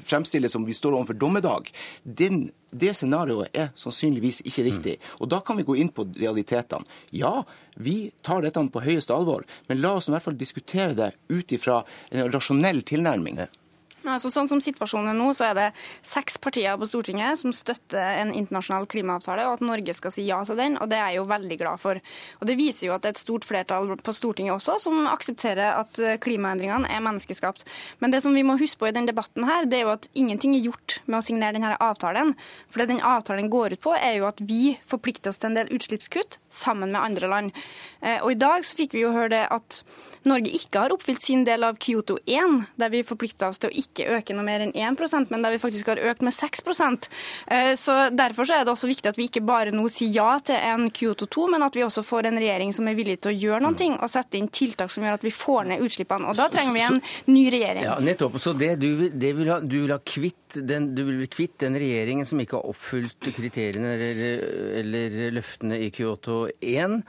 fremstille 0.09 0.49
som 0.51 0.65
vi 0.65 0.77
står 0.77 0.97
overfor 0.97 1.19
dommedag. 1.19 1.69
Den 2.03 2.47
det 2.69 2.91
scenarioet 2.97 3.55
er 3.57 3.71
sannsynligvis 3.79 4.43
ikke 4.45 4.65
riktig. 4.67 4.95
Og 5.19 5.29
da 5.31 5.41
kan 5.45 5.57
vi 5.57 5.65
gå 5.67 5.75
inn 5.81 5.89
på 5.93 6.05
realitetene. 6.17 6.85
Ja, 7.15 7.41
vi 7.79 8.11
tar 8.25 8.43
dette 8.43 8.61
på 8.73 8.83
høyeste 8.83 9.15
alvor, 9.15 9.45
men 9.69 9.79
la 9.79 9.95
oss 9.97 10.09
i 10.09 10.13
hvert 10.13 10.25
fall 10.25 10.37
diskutere 10.39 10.95
det 10.97 11.13
ut 11.31 11.55
ifra 11.55 11.81
en 12.11 12.31
rasjonell 12.33 12.83
tilnærming. 12.87 13.39
Altså, 14.15 14.31
sånn 14.33 14.49
som 14.51 14.61
situasjonen 14.63 15.13
er 15.13 15.17
nå, 15.17 15.29
så 15.37 15.49
er 15.49 15.57
det 15.57 15.67
seks 16.05 16.39
partier 16.41 16.77
på 16.79 16.87
Stortinget 16.89 17.39
som 17.41 17.53
støtter 17.55 18.21
en 18.23 18.33
internasjonal 18.33 18.87
klimaavtale, 18.89 19.45
og 19.47 19.59
at 19.59 19.65
Norge 19.65 19.95
skal 19.97 20.13
si 20.13 20.25
ja 20.27 20.41
til 20.47 20.59
den. 20.59 20.77
og 20.79 20.89
Det 20.91 20.97
er 20.97 21.13
jeg 21.13 21.21
jo 21.21 21.29
veldig 21.29 21.59
glad 21.61 21.81
for. 21.81 22.01
Og 22.39 22.47
Det 22.49 22.57
viser 22.59 22.87
jo 22.87 22.95
at 22.95 23.03
det 23.03 23.11
er 23.11 23.17
et 23.17 23.23
stort 23.23 23.47
flertall 23.47 23.95
på 23.99 24.15
Stortinget 24.15 24.55
også 24.55 24.77
som 24.81 25.07
aksepterer 25.09 25.79
at 25.79 25.99
eh, 26.03 26.17
klimaendringene 26.21 26.89
er 26.89 27.03
menneskeskapt. 27.05 27.65
Men 27.99 28.11
det 28.13 28.23
som 28.25 28.35
vi 28.35 28.45
må 28.45 28.57
huske 28.59 28.81
på 28.81 28.89
i 28.89 28.95
denne 28.95 29.11
debatten, 29.11 29.45
her, 29.47 29.67
det 29.69 29.79
er 29.79 29.87
jo 29.87 29.95
at 29.95 30.09
ingenting 30.13 30.55
er 30.57 30.65
gjort 30.69 30.99
med 31.05 31.19
å 31.19 31.25
signere 31.25 31.57
denne 31.57 31.75
avtalen. 31.83 32.35
For 32.69 32.81
det 32.81 32.89
den 32.93 33.03
avtalen 33.05 33.51
går 33.51 33.77
ut 33.77 33.83
på, 33.85 33.95
er 33.95 34.19
jo 34.19 34.29
at 34.29 34.41
vi 34.43 34.77
forplikter 34.89 35.33
oss 35.33 35.41
til 35.41 35.51
en 35.51 35.59
del 35.59 35.73
utslippskutt 35.75 36.39
sammen 36.53 36.93
med 36.93 37.01
andre 37.01 37.31
land. 37.31 37.65
Eh, 38.01 38.19
og 38.21 38.33
I 38.33 38.39
dag 38.39 38.65
så 38.65 38.79
fikk 38.79 38.95
vi 38.97 39.05
jo 39.05 39.15
høre 39.15 39.33
det 39.35 39.45
at 39.53 39.83
Norge 40.27 40.51
ikke 40.51 40.83
har 40.83 40.93
oppfylt 40.93 41.23
sin 41.23 41.45
del 41.47 41.63
av 41.63 41.77
Kyoto 41.79 42.17
1, 42.25 42.57
der 42.79 42.91
vi 42.91 43.05
forplikta 43.07 43.49
oss 43.49 43.61
til 43.61 43.71
å 43.71 43.77
ikke 43.81 44.07
øke 44.17 44.35
noe 44.35 44.47
mer 44.47 44.65
enn 44.65 44.73
1% 44.75 45.31
men 45.31 45.45
der 45.45 45.53
vi 45.55 45.61
faktisk 45.61 45.91
har 45.93 46.01
økt 46.11 46.23
med 46.25 46.35
6 46.35 46.63
eh, 47.47 47.75
Så 47.79 47.97
Derfor 48.09 48.47
så 48.47 48.59
er 48.59 48.65
det 48.65 48.73
også 48.73 48.89
viktig 48.89 49.11
at 49.11 49.19
vi 49.19 49.29
ikke 49.29 49.45
bare 49.45 49.71
nå 49.75 49.87
sier 49.91 50.11
ja 50.11 50.37
til 50.43 50.55
en 50.55 50.89
Kyoto 50.91 51.27
2, 51.29 51.47
men 51.53 51.63
at 51.63 51.75
vi 51.75 51.85
også 51.85 52.03
får 52.03 52.29
en 52.29 52.39
regjering 52.41 52.73
som 52.75 52.87
er 52.87 52.97
villig 52.97 53.19
til 53.21 53.31
å 53.31 53.37
gjøre 53.37 53.61
noe 53.63 53.89
og 53.99 54.09
sette 54.11 54.37
inn 54.39 54.49
tiltak 54.51 54.91
som 54.91 55.05
gjør 55.05 55.19
at 55.19 55.25
vi 55.25 55.31
får 55.33 55.69
ned 55.69 55.83
utslippene. 55.85 56.29
Og 56.29 56.37
Da 56.37 56.49
trenger 56.51 56.75
vi 56.75 56.83
en 56.83 56.99
ny 57.31 57.43
regjering. 57.53 57.85
Ja, 57.85 57.97
nettopp. 58.03 58.39
Så 58.41 58.53
det 58.57 58.75
du, 58.81 59.07
det 59.09 59.31
vil 59.37 59.51
ha, 59.51 59.59
du 59.61 59.77
vil 59.81 59.93
ha 59.93 59.99
kvitt 60.03 60.59
den, 60.69 60.91
du 60.95 61.03
vil 61.07 61.27
kvitt 61.31 61.59
den 61.63 61.77
regjeringen 61.79 62.27
som 62.27 62.41
ikke 62.41 62.59
har 62.59 62.69
oppfylt 62.71 63.29
kriteriene 63.35 63.93
eller, 63.95 64.23
eller 64.81 65.19
løftene 65.37 65.79
i 65.85 65.91
Kyoto 65.95 66.41
1. 66.59 66.99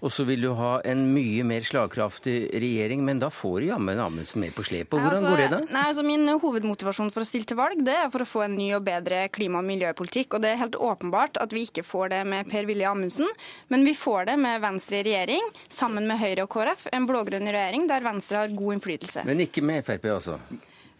Og 0.00 0.12
så 0.12 0.24
vil 0.24 0.40
du 0.40 0.50
ha 0.56 0.70
en 0.88 1.02
mye 1.12 1.44
mer 1.44 1.64
slagkraftig 1.66 2.36
regjering, 2.62 3.02
men 3.04 3.20
da 3.20 3.28
får 3.32 3.60
du 3.60 3.66
jammen 3.68 4.00
Amundsen 4.00 4.40
med 4.40 4.54
på 4.56 4.64
slepet. 4.64 4.96
Hvordan 4.96 5.18
altså, 5.18 5.32
går 5.32 5.42
det 5.42 5.48
da? 5.52 5.60
Nei, 5.76 5.84
altså 5.90 6.04
Min 6.06 6.24
hovedmotivasjon 6.40 7.12
for 7.12 7.24
å 7.24 7.28
stille 7.28 7.48
til 7.48 7.58
valg 7.60 7.84
det 7.84 7.98
er 8.00 8.08
for 8.12 8.24
å 8.24 8.28
få 8.28 8.46
en 8.46 8.56
ny 8.56 8.70
og 8.78 8.86
bedre 8.88 9.26
klima- 9.34 9.60
og 9.60 9.68
miljøpolitikk. 9.68 10.38
Og 10.38 10.44
det 10.44 10.54
er 10.54 10.62
helt 10.62 10.78
åpenbart 10.80 11.36
at 11.42 11.52
vi 11.56 11.66
ikke 11.68 11.84
får 11.84 12.14
det 12.14 12.22
med 12.32 12.48
Per-Willy 12.48 12.88
Amundsen, 12.88 13.28
men 13.68 13.84
vi 13.84 13.94
får 13.98 14.32
det 14.32 14.38
med 14.40 14.64
Venstre 14.64 15.02
i 15.02 15.06
regjering, 15.10 15.52
sammen 15.68 16.08
med 16.08 16.20
Høyre 16.22 16.48
og 16.48 16.52
KrF. 16.56 16.88
En 16.96 17.08
blå-grønn 17.10 17.52
regjering 17.52 17.86
der 17.90 18.04
Venstre 18.04 18.44
har 18.44 18.56
god 18.56 18.78
innflytelse. 18.78 19.28
Men 19.28 19.44
ikke 19.44 19.64
med 19.64 19.84
Frp, 19.84 20.08
altså? 20.16 20.40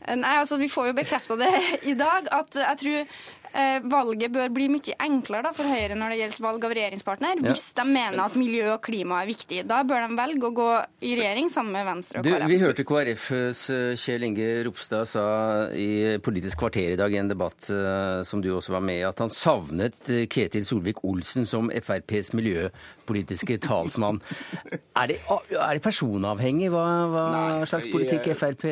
Nei, 0.00 0.36
altså 0.40 0.56
Vi 0.56 0.68
får 0.72 0.90
jo 0.90 0.96
bekrefta 0.96 1.36
det 1.36 1.50
i 1.92 1.94
dag. 1.98 2.28
at 2.32 2.56
jeg 2.56 2.80
tror 2.82 3.18
valget 3.90 4.32
bør 4.32 4.50
bli 4.54 4.68
mye 4.70 4.94
enklere 5.02 5.48
da, 5.48 5.52
for 5.56 5.68
Høyre 5.70 5.96
når 5.98 6.12
det 6.12 6.18
gjelder 6.20 6.44
valg 6.44 6.66
av 6.66 6.74
regjeringspartner, 6.76 7.40
ja. 7.40 7.46
hvis 7.48 7.64
de 7.76 7.84
mener 7.88 8.22
at 8.24 8.36
miljø 8.38 8.66
og 8.74 8.82
klima 8.84 9.22
er 9.22 9.30
viktig. 9.30 9.62
Da 9.68 9.80
bør 9.86 10.06
de 10.06 10.18
velge 10.18 10.48
å 10.50 10.54
gå 10.56 10.68
i 11.06 11.14
regjering 11.18 11.50
sammen 11.52 11.74
med 11.74 11.88
Venstre 11.88 12.20
og 12.20 12.26
KrF. 12.26 12.44
Du, 12.44 12.52
vi 12.52 12.60
hørte 12.60 12.86
KrFs 12.88 13.62
eh, 13.74 13.86
Kjell 14.00 14.26
Inge 14.28 14.48
Ropstad 14.66 15.08
sa 15.10 15.24
i 15.74 16.18
Politisk 16.22 16.60
kvarter 16.62 16.94
i 16.94 16.98
dag 17.00 17.12
i 17.14 17.20
en 17.20 17.30
debatt 17.30 17.68
uh, 17.72 18.20
som 18.26 18.42
du 18.42 18.50
også 18.54 18.74
var 18.74 18.84
med 18.84 19.00
i, 19.00 19.06
at 19.06 19.20
han 19.22 19.32
savnet 19.32 19.98
Ketil 20.30 20.66
Solvik-Olsen 20.66 21.48
som 21.48 21.70
FrPs 21.72 22.32
miljøpolitiske 22.36 23.58
talsmann. 23.64 24.20
er, 25.00 25.10
det, 25.10 25.18
er 25.56 25.78
det 25.78 25.84
personavhengig 25.84 26.70
hva, 26.72 26.84
hva 27.10 27.26
Nei, 27.34 27.68
slags 27.70 27.88
politikk 27.92 28.30
Frp 28.36 28.66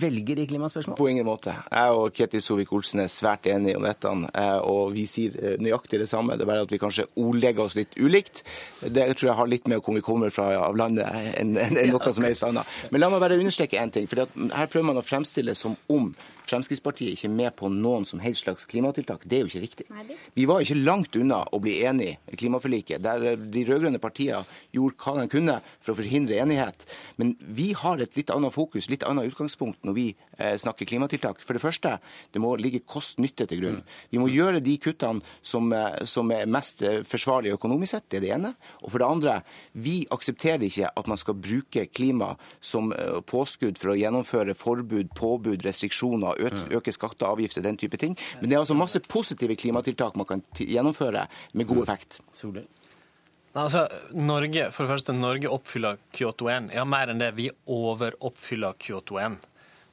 velger 0.00 0.42
i 0.42 0.46
klimaspørsmål? 0.48 0.96
På 0.98 1.08
ingen 1.10 1.26
måte. 1.28 1.54
Jeg 1.68 1.98
og 1.98 2.12
Ketil 2.14 2.44
Solvik-Olsen 2.44 3.02
er 3.04 3.12
svært 3.12 3.48
enige 3.50 3.78
om 3.78 3.86
dette 3.86 3.97
rettene, 3.98 4.30
eh, 4.34 4.58
og 4.58 4.92
vi 4.94 5.06
sier 5.06 5.34
eh, 5.42 5.56
nøyaktig 5.58 6.00
det 6.00 6.08
samme. 6.08 6.36
Det 6.36 6.44
er 6.46 6.50
bare 6.50 6.66
at 6.66 6.72
vi 6.72 6.78
kanskje 6.78 7.08
ordlegger 7.16 7.64
oss 7.64 7.76
litt 7.76 7.96
ulikt. 7.98 8.44
Det 8.80 9.14
tror 9.16 9.30
jeg 9.30 9.38
har 9.38 9.48
litt 9.50 9.68
med 9.68 9.82
hvor 9.82 9.94
vi 9.94 10.04
kommer 10.04 10.30
fra 10.30 10.50
av 10.58 10.76
landet 10.76 11.06
enn 11.38 11.56
en, 11.56 11.76
en 11.76 11.92
noe 11.92 12.12
som 12.12 12.24
helst 12.24 12.44
annet. 12.46 12.66
Men 12.90 13.02
la 13.02 13.10
meg 13.10 13.22
bare 13.22 13.38
understreke 13.38 13.78
én 13.78 13.92
ting. 13.92 14.06
for 14.06 14.26
Her 14.26 14.66
prøver 14.66 14.86
man 14.86 14.98
å 14.98 15.06
fremstille 15.06 15.54
som 15.54 15.76
om 15.88 16.12
Fremskrittspartiet 16.48 17.16
ikke 17.16 17.30
med 17.32 17.52
på 17.58 17.68
noen 17.72 18.06
som 18.08 18.22
helst 18.22 18.46
slags 18.46 18.66
klimatiltak. 18.68 19.26
Det 19.28 19.38
er 19.38 19.44
jo 19.44 19.50
ikke 19.50 19.64
riktig. 19.64 19.86
Vi 20.34 20.46
var 20.48 20.62
ikke 20.64 20.78
langt 20.80 21.16
unna 21.18 21.42
å 21.52 21.60
bli 21.62 21.78
enig 21.84 22.14
i 22.30 22.38
klimaforliket, 22.40 23.02
der 23.04 23.36
de 23.36 23.64
rød-grønne 23.68 24.00
partiene 24.00 24.44
gjorde 24.74 24.96
hva 25.02 25.14
de 25.18 25.26
kunne 25.32 25.58
for 25.82 25.92
å 25.92 25.98
forhindre 25.98 26.38
enighet. 26.40 26.86
Men 27.20 27.34
vi 27.38 27.72
har 27.76 28.00
et 28.00 28.16
litt 28.16 28.32
annet 28.32 28.54
fokus, 28.54 28.88
litt 28.88 29.04
annet 29.06 29.28
utgangspunkt 29.30 29.84
når 29.86 29.96
vi 29.98 30.06
eh, 30.38 30.54
snakker 30.60 30.88
klimatiltak. 30.88 31.42
For 31.44 31.56
det 31.56 31.64
første, 31.64 31.96
det 32.32 32.42
må 32.42 32.54
ligge 32.60 32.84
kost-nytte 32.86 33.48
til 33.50 33.62
grunn. 33.62 33.80
Mm. 33.82 33.98
Vi 34.14 34.22
må 34.22 34.30
gjøre 34.32 34.62
de 34.64 34.78
kuttene 34.80 35.24
som, 35.42 35.68
eh, 35.76 36.00
som 36.08 36.32
er 36.34 36.48
mest 36.48 36.82
eh, 36.86 37.02
forsvarlige 37.08 37.58
økonomisk 37.58 37.96
sett, 37.96 38.08
det 38.08 38.20
er 38.20 38.26
det 38.26 38.32
ene. 38.38 38.54
Og 38.82 38.92
for 38.92 39.02
det 39.02 39.10
andre, 39.10 39.36
vi 39.76 39.98
aksepterer 40.14 40.64
ikke 40.68 40.92
at 40.96 41.10
man 41.10 41.20
skal 41.20 41.36
bruke 41.38 41.86
klima 41.92 42.34
som 42.64 42.90
påskudd 43.28 43.78
for 43.80 43.92
å 43.92 43.98
gjennomføre 43.98 44.54
forbud, 44.58 45.12
påbud, 45.16 45.64
restriksjoner 45.66 46.37
øke 46.38 46.94
skatter 46.94 47.26
og 47.26 47.38
avgifter, 47.38 47.64
den 47.64 47.78
type 47.80 48.00
ting. 48.00 48.16
Men 48.40 48.50
det 48.50 48.56
er 48.56 48.62
altså 48.62 48.76
masse 48.78 49.00
positive 49.04 49.56
klimatiltak 49.58 50.16
man 50.16 50.28
kan 50.28 50.44
gjennomføre 50.54 51.26
med 51.52 51.68
god 51.68 51.84
effekt. 51.86 52.20
Soløy. 52.36 52.64
Altså, 53.58 53.86
Norge, 54.14 54.68
for 54.74 54.84
det 54.84 54.92
første, 54.92 55.14
Norge 55.16 55.50
oppfyller 55.50 55.98
Kyoto 56.14 56.50
1. 56.52 56.68
Ja, 56.76 56.84
mer 56.86 57.10
enn 57.10 57.22
det. 57.22 57.32
Vi 57.38 57.48
overoppfyller 57.74 58.76
Kyoto 58.78 59.18
1. 59.18 59.38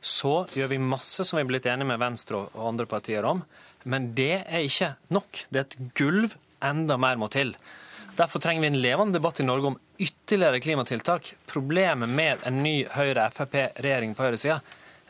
Så 0.05 0.33
gjør 0.53 0.69
vi 0.75 0.81
masse 0.83 1.25
som 1.25 1.39
vi 1.39 1.45
er 1.45 1.49
blitt 1.49 1.69
enige 1.71 1.89
med 1.89 2.01
Venstre 2.01 2.43
og 2.43 2.67
andre 2.67 2.85
partier 2.89 3.25
om. 3.25 3.41
Men 3.89 4.11
det 4.17 4.43
er 4.43 4.65
ikke 4.65 4.91
nok. 5.15 5.45
Det 5.49 5.61
er 5.61 5.65
et 5.65 5.95
gulv. 5.97 6.35
Enda 6.65 6.97
mer 7.01 7.17
må 7.21 7.29
til. 7.33 7.55
Derfor 8.15 8.39
trenger 8.39 8.63
vi 8.63 8.69
en 8.71 8.79
levende 8.83 9.17
debatt 9.17 9.41
i 9.41 9.47
Norge 9.47 9.71
om 9.73 9.79
ytterligere 9.99 10.61
klimatiltak. 10.63 11.33
Problemet 11.49 12.11
med 12.11 12.45
en 12.47 12.61
ny 12.63 12.77
Høyre-Frp-regjering 12.93 14.13
på 14.15 14.27
høyresida 14.27 14.61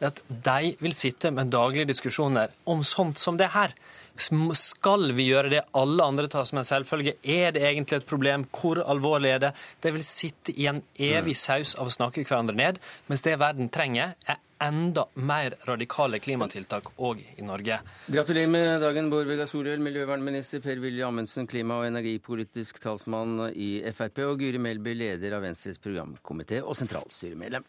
at 0.03 0.21
de 0.27 0.73
vil 0.79 0.95
sitte 0.95 1.31
med 1.31 1.53
daglige 1.53 1.89
diskusjoner 1.93 2.51
om 2.65 2.83
sånt 2.83 3.19
som 3.21 3.37
det 3.39 3.53
her. 3.55 3.75
Skal 4.15 5.09
vi 5.15 5.27
gjøre 5.27 5.51
det 5.51 5.65
alle 5.75 6.03
andre 6.03 6.29
tar 6.31 6.47
som 6.47 6.61
en 6.61 6.67
selvfølge? 6.67 7.17
Er 7.23 7.51
det 7.55 7.65
egentlig 7.67 7.99
et 7.99 8.07
problem? 8.07 8.45
Hvor 8.47 8.79
alvorlig 8.79 9.33
er 9.33 9.41
det? 9.43 9.51
De 9.83 9.91
vil 9.91 10.05
sitte 10.07 10.55
i 10.55 10.69
en 10.71 10.81
evig 10.95 11.35
saus 11.35 11.75
av 11.75 11.91
å 11.91 11.93
snakke 11.93 12.23
hverandre 12.23 12.55
ned, 12.55 12.79
mens 13.11 13.25
det 13.27 13.35
verden 13.41 13.67
trenger, 13.69 14.15
er 14.23 14.39
enda 14.63 15.03
mer 15.19 15.57
radikale 15.67 16.21
klimatiltak 16.23 16.93
òg 16.95 17.19
i 17.35 17.43
Norge. 17.43 17.81
Gratulerer 18.07 18.47
med 18.47 18.79
dagen, 18.85 19.11
Bård 19.11 19.27
Vegar 19.27 19.51
Solhjell, 19.51 19.83
miljøvernminister, 19.83 20.63
Per-Willy 20.63 21.03
Amundsen, 21.03 21.47
klima- 21.51 21.81
og 21.81 21.89
energipolitisk 21.89 22.79
talsmann 22.83 23.49
i 23.51 23.83
Frp, 23.91 24.23
og 24.29 24.39
Guri 24.39 24.63
Melby, 24.63 24.95
leder 24.95 25.35
av 25.35 25.43
Venstres 25.43 25.81
programkomité 25.83 26.63
og 26.63 26.79
sentralstyremedlem. 26.79 27.67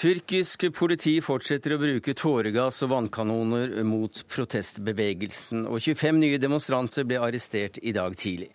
Tyrkisk 0.00 0.62
politi 0.72 1.18
fortsetter 1.20 1.74
å 1.74 1.78
bruke 1.82 2.14
tåregass 2.16 2.78
og 2.86 2.88
vannkanoner 2.94 3.82
mot 3.84 4.22
protestbevegelsen, 4.32 5.66
og 5.68 5.76
25 5.76 6.16
nye 6.22 6.38
demonstranter 6.40 7.04
ble 7.04 7.18
arrestert 7.20 7.76
i 7.84 7.92
dag 7.92 8.16
tidlig. 8.16 8.48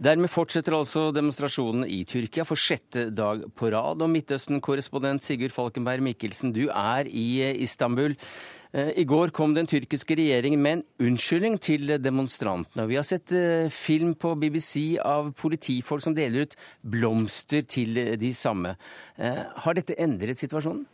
Dermed 0.00 0.32
fortsetter 0.32 0.72
altså 0.72 1.10
demonstrasjonen 1.12 1.84
i 1.84 1.98
Tyrkia 2.08 2.46
for 2.48 2.56
sjette 2.56 3.10
dag 3.12 3.44
på 3.52 3.68
rad. 3.76 4.00
Og 4.00 4.08
Midtøsten-korrespondent 4.14 5.24
Sigurd 5.24 5.52
Falkenberg 5.52 6.00
Mikkelsen, 6.04 6.56
du 6.56 6.70
er 6.70 7.12
i 7.12 7.44
Istanbul. 7.64 8.16
Eh, 8.76 8.92
I 9.00 9.04
går 9.08 9.32
kom 9.32 9.54
den 9.56 9.68
tyrkiske 9.68 10.18
regjeringen 10.18 10.60
med 10.60 10.72
en 10.76 10.82
unnskyldning 11.08 11.56
til 11.62 11.94
demonstrantene. 12.02 12.84
Vi 12.90 12.98
har 12.98 13.06
sett 13.08 13.32
eh, 13.32 13.70
film 13.72 14.12
på 14.20 14.34
BBC 14.36 14.98
av 15.00 15.30
politifolk 15.38 16.04
som 16.04 16.16
deler 16.16 16.44
ut 16.44 16.58
blomster 16.84 17.64
til 17.64 17.96
de 18.20 18.32
samme. 18.36 18.74
Eh, 19.16 19.40
har 19.64 19.78
dette 19.78 19.96
endret 19.96 20.42
situasjonen? 20.42 20.84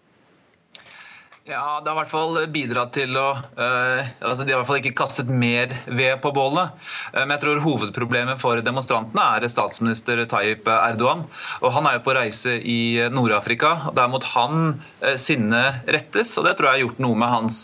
Ja, 1.45 1.81
Det 1.83 1.91
har 1.91 1.97
i 1.97 1.99
hvert 2.05 2.11
fall 2.13 2.37
bidratt 2.55 2.93
til 2.95 3.17
å 3.19 3.33
uh, 3.35 4.11
altså 4.23 4.45
De 4.47 4.53
har 4.53 4.61
i 4.61 4.61
hvert 4.61 4.69
fall 4.69 4.79
ikke 4.79 4.95
kastet 4.95 5.27
mer 5.27 5.73
ved 5.91 6.21
på 6.23 6.31
bålet. 6.31 6.71
Uh, 7.11 7.25
men 7.25 7.33
jeg 7.35 7.43
tror 7.43 7.63
hovedproblemet 7.65 8.39
for 8.39 8.61
demonstrantene 8.63 9.25
er 9.41 9.49
statsminister 9.51 10.23
Tayyip 10.31 10.71
Erdogan. 10.71 11.25
Og 11.67 11.75
Han 11.75 11.89
er 11.91 11.97
jo 11.97 12.05
på 12.07 12.15
reise 12.15 12.55
i 12.63 13.09
Nord-Afrika. 13.11 13.73
Det 13.91 14.05
er 14.05 14.13
mot 14.13 14.29
han 14.37 14.61
uh, 15.03 15.17
sinnet 15.19 15.91
rettes. 15.91 16.37
og 16.39 16.47
Det 16.47 16.53
tror 16.61 16.69
jeg 16.69 16.77
har 16.77 16.85
gjort 16.85 17.03
noe 17.03 17.19
med 17.19 17.35
hans 17.35 17.59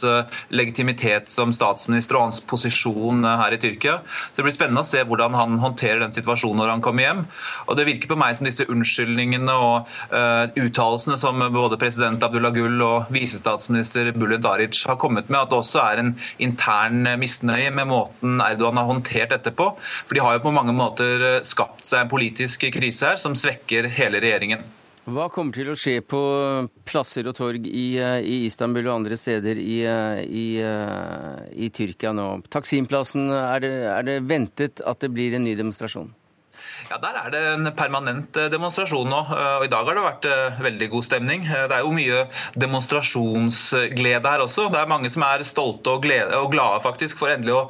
legitimitet 0.50 1.30
som 1.30 1.54
statsminister 1.54 2.18
og 2.18 2.26
hans 2.26 2.42
posisjon 2.50 3.22
her 3.30 3.54
i 3.54 3.60
Tyrkia. 3.62 4.00
Så 4.32 4.40
Det 4.40 4.48
blir 4.48 4.58
spennende 4.58 4.82
å 4.82 4.90
se 4.90 5.04
hvordan 5.06 5.38
han 5.38 5.54
håndterer 5.62 6.02
den 6.02 6.16
situasjonen 6.16 6.64
når 6.64 6.74
han 6.74 6.82
kommer 6.82 7.06
hjem. 7.06 7.22
Og 7.68 7.78
Det 7.78 7.86
virker 7.92 8.10
på 8.10 8.18
meg 8.18 8.34
som 8.34 8.50
disse 8.50 8.66
unnskyldningene 8.66 9.54
og 9.54 10.58
uttalelsene 10.58 11.18
som 11.20 11.46
både 11.54 11.78
president 11.78 12.26
Abdullah 12.26 12.50
Gull 12.56 12.82
og 12.82 13.14
visestatsminister 13.14 13.67
statsminister 13.68 14.12
Bulle 14.16 14.38
Daric 14.40 14.86
har 14.88 14.96
kommet 14.96 15.28
med, 15.28 15.40
at 15.40 15.50
det 15.52 15.58
også 15.58 15.82
er 15.84 16.00
en 16.00 16.14
intern 16.40 17.04
misnøye 17.20 17.70
med 17.74 17.90
måten 17.90 18.40
Erdogan 18.40 18.80
har 18.80 18.88
håndtert 18.88 19.34
dette 19.36 19.52
på. 19.52 19.70
For 20.06 20.16
de 20.16 20.24
har 20.24 20.38
jo 20.38 20.46
på 20.46 20.54
mange 20.54 20.72
måter 20.72 21.42
skapt 21.44 21.84
seg 21.84 22.04
en 22.06 22.10
politisk 22.10 22.64
krise 22.72 23.12
her 23.12 23.20
som 23.20 23.36
svekker 23.36 23.90
hele 23.92 24.22
regjeringen. 24.24 24.64
Hva 25.08 25.30
kommer 25.32 25.56
til 25.56 25.70
å 25.72 25.76
skje 25.78 26.02
på 26.04 26.18
plasser 26.84 27.28
og 27.30 27.36
torg 27.38 27.64
i, 27.64 27.96
eh, 27.96 28.20
i 28.20 28.44
Istanbul 28.44 28.84
og 28.90 28.98
andre 28.98 29.16
steder 29.16 29.56
i, 29.56 29.80
eh, 29.88 30.20
i, 30.20 30.60
eh, 30.60 31.64
i 31.64 31.70
Tyrkia 31.70 32.12
nå? 32.12 32.44
Taksimplassen, 32.50 33.30
er 33.32 33.60
det, 33.60 33.72
er 33.88 34.02
det 34.02 34.28
ventet 34.28 34.82
at 34.84 35.00
det 35.00 35.10
blir 35.10 35.34
en 35.34 35.44
ny 35.44 35.54
demonstrasjon? 35.56 36.12
Ja, 36.86 36.96
Der 37.02 37.16
er 37.18 37.30
det 37.32 37.40
en 37.52 37.68
permanent 37.76 38.36
eh, 38.38 38.48
demonstrasjon 38.52 39.08
nå. 39.10 39.18
Eh, 39.34 39.54
og 39.58 39.64
I 39.66 39.70
dag 39.72 39.88
har 39.88 39.98
det 39.98 40.04
vært 40.04 40.28
eh, 40.30 40.60
veldig 40.62 40.88
god 40.92 41.06
stemning. 41.08 41.44
Det 41.44 41.74
er 41.74 41.82
jo 41.82 41.90
mye 41.94 42.20
demonstrasjonsglede 42.56 44.30
her 44.32 44.44
også. 44.44 44.68
Det 44.72 44.78
er 44.80 44.90
mange 44.90 45.10
som 45.12 45.24
er 45.26 45.44
stolte 45.48 45.96
og, 45.96 46.04
glede, 46.06 46.38
og 46.38 46.52
glade 46.54 46.80
faktisk 46.84 47.18
for 47.20 47.32
endelig 47.32 47.56
å 47.56 47.62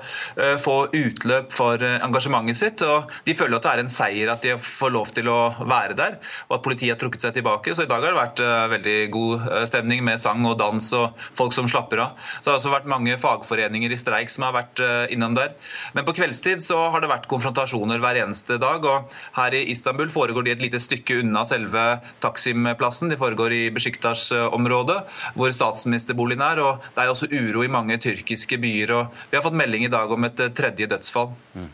få 0.62 0.74
utløp 0.94 1.52
for 1.54 1.82
engasjementet 1.82 2.58
sitt. 2.60 2.82
og 2.84 3.10
De 3.26 3.34
føler 3.36 3.56
at 3.58 3.64
det 3.64 3.72
er 3.72 3.82
en 3.82 3.92
seier 3.92 4.32
at 4.32 4.44
de 4.44 4.54
får 4.62 4.92
lov 4.94 5.12
til 5.16 5.30
å 5.32 5.38
være 5.58 5.96
der, 5.98 6.18
og 6.48 6.58
at 6.58 6.64
politiet 6.64 6.92
har 6.94 7.00
trukket 7.00 7.24
seg 7.24 7.36
tilbake. 7.38 7.74
Så 7.74 7.86
i 7.86 7.90
dag 7.90 8.04
har 8.04 8.14
det 8.14 8.20
vært 8.20 8.42
veldig 8.74 8.96
god 9.14 9.46
stemning 9.70 10.04
med 10.06 10.20
sang 10.22 10.44
og 10.48 10.58
dans 10.60 10.90
og 10.98 11.26
folk 11.38 11.56
som 11.56 11.68
slapper 11.70 12.04
av. 12.04 12.28
Så 12.38 12.44
det 12.46 12.52
har 12.52 12.60
også 12.60 12.74
vært 12.74 12.90
mange 12.90 13.18
fagforeninger 13.20 13.94
i 13.94 14.00
streik 14.00 14.32
som 14.34 14.46
har 14.48 14.56
vært 14.56 14.82
innom 15.14 15.36
der. 15.38 15.54
Men 15.96 16.06
på 16.08 16.16
kveldstid 16.18 16.64
så 16.64 16.84
har 16.92 17.04
det 17.04 17.12
vært 17.12 17.28
konfrontasjoner 17.30 18.02
hver 18.02 18.22
eneste 18.24 18.60
dag. 18.62 18.84
og 18.84 18.97
her 19.38 19.56
i 19.56 19.64
Istanbul 19.72 20.10
foregår 20.14 20.46
de 20.46 20.54
et 20.54 20.62
lite 20.62 20.80
stykke 20.82 21.20
unna 21.22 21.44
selve 21.48 21.84
Taksim-plassen. 22.22 23.12
De 23.12 23.18
foregår 23.20 23.54
i 23.56 23.62
Besjiktas-området, 23.74 25.00
hvor 25.36 25.54
statsministerboligen 25.54 26.44
er. 26.44 26.62
og 26.62 26.86
Det 26.94 27.04
er 27.04 27.12
også 27.12 27.30
uro 27.32 27.64
i 27.64 27.72
mange 27.72 27.98
tyrkiske 27.98 28.58
byer. 28.58 28.94
og 28.94 29.12
Vi 29.30 29.36
har 29.36 29.44
fått 29.44 29.58
melding 29.58 29.84
i 29.84 29.92
dag 29.92 30.10
om 30.10 30.24
et 30.24 30.40
eh, 30.40 30.54
tredje 30.54 30.86
dødsfall. 30.86 31.34
Mm. 31.54 31.68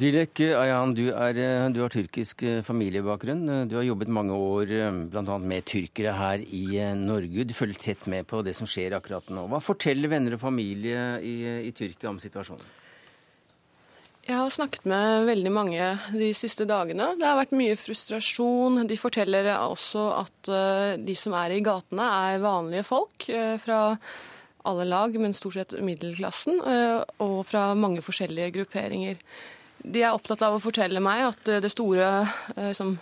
Dilek 0.00 0.40
Ayan, 0.40 0.94
du, 0.94 1.08
er, 1.10 1.36
eh, 1.36 1.68
du, 1.74 1.80
har 1.82 1.90
tyrkisk 1.90 2.42
eh, 2.46 2.62
familiebakgrunn. 2.62 3.68
Du 3.68 3.76
har 3.76 3.86
jobbet 3.88 4.08
mange 4.08 4.32
år 4.32 4.74
bl.a. 5.10 5.38
med 5.38 5.66
tyrkere 5.66 6.14
her 6.16 6.44
i 6.44 6.66
Norge. 6.96 7.44
Du 7.44 7.54
følger 7.54 7.80
tett 7.80 8.06
med 8.06 8.28
på 8.30 8.42
det 8.46 8.54
som 8.56 8.68
skjer 8.70 8.96
akkurat 8.96 9.28
nå. 9.30 9.48
Hva 9.50 9.60
forteller 9.64 10.12
venner 10.12 10.38
og 10.38 10.44
familie 10.44 11.18
i, 11.22 11.66
i 11.66 11.74
Tyrkia 11.76 12.12
om 12.12 12.22
situasjonen? 12.22 12.78
Jeg 14.20 14.36
har 14.36 14.50
snakket 14.52 14.84
med 14.88 15.24
veldig 15.30 15.50
mange 15.52 15.84
de 16.12 16.28
siste 16.36 16.66
dagene. 16.68 17.14
Det 17.16 17.24
har 17.24 17.38
vært 17.38 17.54
mye 17.56 17.76
frustrasjon. 17.80 18.82
De 18.88 18.98
forteller 19.00 19.48
også 19.56 20.02
at 20.18 20.50
uh, 20.52 20.98
de 21.00 21.14
som 21.16 21.34
er 21.40 21.56
i 21.56 21.62
gatene, 21.64 22.04
er 22.04 22.42
vanlige 22.42 22.84
folk 22.90 23.24
uh, 23.32 23.56
fra 23.62 23.80
alle 24.68 24.84
lag, 24.84 25.16
men 25.16 25.32
stort 25.32 25.56
sett 25.56 25.72
middelklassen, 25.80 26.60
uh, 26.60 27.00
og 27.24 27.38
fra 27.48 27.70
mange 27.72 28.04
forskjellige 28.04 28.52
grupperinger. 28.58 29.16
De 29.80 30.04
er 30.04 30.12
opptatt 30.12 30.44
av 30.44 30.58
å 30.58 30.60
fortelle 30.60 31.00
meg 31.00 31.24
at 31.30 31.46
det 31.64 31.72
store 31.72 32.10
som 32.76 32.98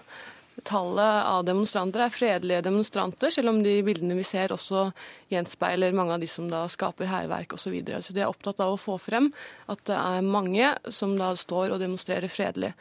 tallet 0.67 1.27
av 1.29 1.45
demonstranter 1.47 2.03
er 2.05 2.13
fredelige 2.13 2.65
demonstranter, 2.67 3.31
selv 3.33 3.53
om 3.53 3.61
de 3.63 3.77
bildene 3.87 4.17
vi 4.19 4.25
ser 4.27 4.53
også 4.55 4.89
gjenspeiler 5.33 5.95
mange 5.97 6.17
av 6.17 6.23
de 6.23 6.29
som 6.31 6.49
da 6.51 6.65
skaper 6.71 7.11
hærverk 7.11 7.55
osv. 7.55 7.69
Så, 7.69 7.73
videre. 7.75 8.01
så 8.03 8.15
de 8.17 8.23
er 8.25 8.31
opptatt 8.31 8.63
av 8.65 8.73
å 8.73 8.81
få 8.81 8.97
frem 9.01 9.29
at 9.69 9.83
det 9.89 9.97
er 9.99 10.25
mange 10.25 10.73
som 10.95 11.13
da 11.19 11.35
står 11.37 11.75
og 11.75 11.83
demonstrerer 11.83 12.33
fredelig. 12.33 12.73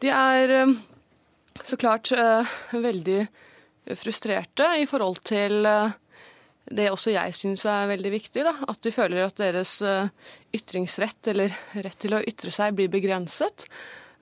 De 0.00 0.12
er 0.14 0.54
eh, 0.54 0.76
så 1.66 1.78
klart 1.80 2.12
eh, 2.14 2.54
veldig 2.72 3.24
frustrerte 3.98 4.68
i 4.78 4.86
forhold 4.88 5.20
til 5.26 5.66
eh, 5.66 5.96
det 6.70 6.86
også 6.92 7.10
jeg 7.10 7.34
syns 7.34 7.66
er 7.66 7.90
veldig 7.90 8.12
viktig. 8.14 8.44
Da, 8.46 8.54
at 8.70 8.78
de 8.86 8.94
føler 8.94 9.24
at 9.24 9.40
deres 9.40 9.80
ytringsrett, 10.54 11.32
eller 11.32 11.56
rett 11.82 11.98
til 11.98 12.14
å 12.14 12.20
ytre 12.22 12.52
seg, 12.54 12.76
blir 12.78 12.92
begrenset. 12.92 13.66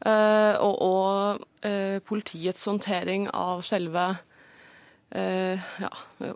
Eh, 0.07 0.55
og, 0.63 0.77
og 0.79 1.67
eh, 1.67 1.99
politiets 2.07 2.63
håndtering 2.71 3.27
av 3.35 3.65
selve 3.67 4.05
eh, 5.11 5.59
ja, 5.83 5.91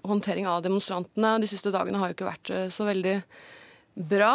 håndtering 0.08 0.48
av 0.50 0.64
demonstrantene 0.64 1.36
de 1.42 1.50
siste 1.50 1.70
dagene 1.74 2.00
har 2.02 2.10
jo 2.10 2.16
ikke 2.16 2.30
vært 2.32 2.52
så 2.74 2.88
veldig 2.88 3.16
bra. 4.08 4.34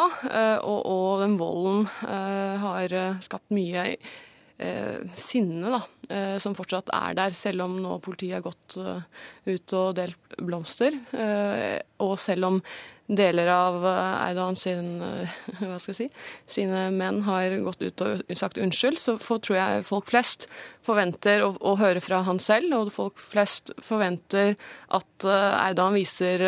Og, 0.61 0.79
og 0.85 1.23
den 1.23 1.35
volden 1.39 1.87
har 2.61 2.93
skapt 3.25 3.49
mye 3.57 3.95
sinne, 5.17 5.71
da, 5.73 5.79
som 6.39 6.53
fortsatt 6.55 6.87
er 6.95 7.17
der, 7.17 7.33
selv 7.35 7.65
om 7.65 7.73
nå 7.83 7.97
politiet 7.99 8.37
har 8.37 8.43
gått 8.45 8.77
ut 8.77 9.73
og 9.75 9.89
delt 9.97 10.37
blomster. 10.39 10.95
Og 11.99 12.13
selv 12.23 12.47
om 12.47 12.61
deler 13.07 13.47
av 13.47 13.85
eh, 13.87 14.29
Erdogan 14.29 14.55
sin, 14.59 15.01
eh, 15.01 15.35
hva 15.61 15.79
skal 15.79 15.93
jeg 15.93 15.99
si, 15.99 16.07
sine 16.59 16.87
menn 16.95 17.23
har 17.27 17.55
gått 17.63 17.81
ut 17.81 18.03
og 18.03 18.37
sagt 18.37 18.59
unnskyld, 18.61 18.99
så 18.99 19.17
tror 19.17 19.57
jeg 19.57 19.87
folk 19.87 20.09
flest 20.11 20.47
forventer 20.85 21.45
å, 21.45 21.53
å, 21.59 21.77
høre 21.79 22.03
fra 22.03 22.23
han 22.27 22.41
selv, 22.43 22.75
og 22.75 22.93
folk 22.95 23.21
flest 23.21 23.71
forventer 23.83 24.55
at 24.95 25.27
eh, 25.27 25.67
Erdogan 25.69 25.97
viser 25.97 26.47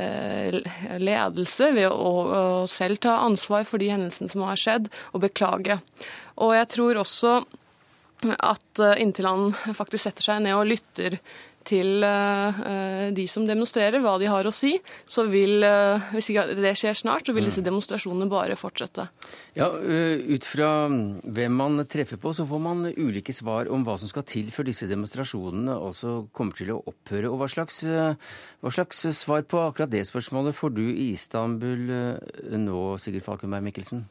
ledelse 0.00 1.66
ved 1.74 1.90
å, 1.90 2.64
selv 2.70 3.00
ta 3.04 3.18
ansvar 3.26 3.66
for 3.68 3.82
de 3.82 3.88
hendelsene 3.90 4.30
som 4.32 4.44
har 4.46 4.56
skjedd, 4.56 4.86
og 5.12 5.20
beklage. 5.26 5.76
Og 6.40 6.54
jeg 6.56 6.68
tror 6.72 7.00
også 7.02 7.32
at 8.20 8.82
inntil 9.00 9.28
han 9.28 9.54
faktisk 9.76 10.04
setter 10.04 10.26
seg 10.26 10.42
ned 10.44 10.58
og 10.58 10.68
lytter 10.68 11.16
til 11.66 12.04
eh, 12.04 13.10
de 13.14 13.24
som 13.28 13.44
demonstrerer, 13.46 14.00
hva 14.02 14.16
de 14.20 14.28
har 14.30 14.46
å 14.46 14.52
si, 14.54 14.72
så 15.10 15.26
vil, 15.28 15.60
eh, 15.66 16.10
hvis 16.14 16.30
ikke 16.32 16.46
det 16.58 16.72
skjer 16.78 16.96
snart, 16.96 17.26
så 17.26 17.34
vil 17.36 17.46
disse 17.48 17.64
demonstrasjonene 17.64 18.28
bare 18.30 18.56
fortsette. 18.58 19.08
Ja, 19.58 19.68
Ut 19.70 20.46
fra 20.46 20.88
hvem 20.88 21.56
man 21.56 21.82
treffer 21.90 22.20
på, 22.20 22.32
så 22.36 22.46
får 22.48 22.62
man 22.62 22.84
ulike 22.94 23.34
svar 23.34 23.70
om 23.72 23.84
hva 23.86 23.96
som 24.00 24.10
skal 24.10 24.24
til 24.28 24.50
før 24.54 24.68
disse 24.70 24.88
demonstrasjonene 24.90 25.74
også 25.76 26.14
kommer 26.36 26.56
til 26.58 26.72
å 26.74 26.80
opphøre. 26.90 27.30
Og 27.30 27.40
hva 27.40 27.50
slags, 27.50 27.82
hva 27.84 28.72
slags 28.72 29.04
svar 29.18 29.44
på 29.48 29.60
akkurat 29.64 29.92
det 29.92 30.06
spørsmålet 30.08 30.56
får 30.56 30.74
du 30.76 30.84
i 30.88 31.10
Istanbul 31.16 31.92
nå, 32.60 32.80
Sigurd 33.02 33.26
Falkenberg 33.26 33.66
Mikkelsen? 33.68 34.06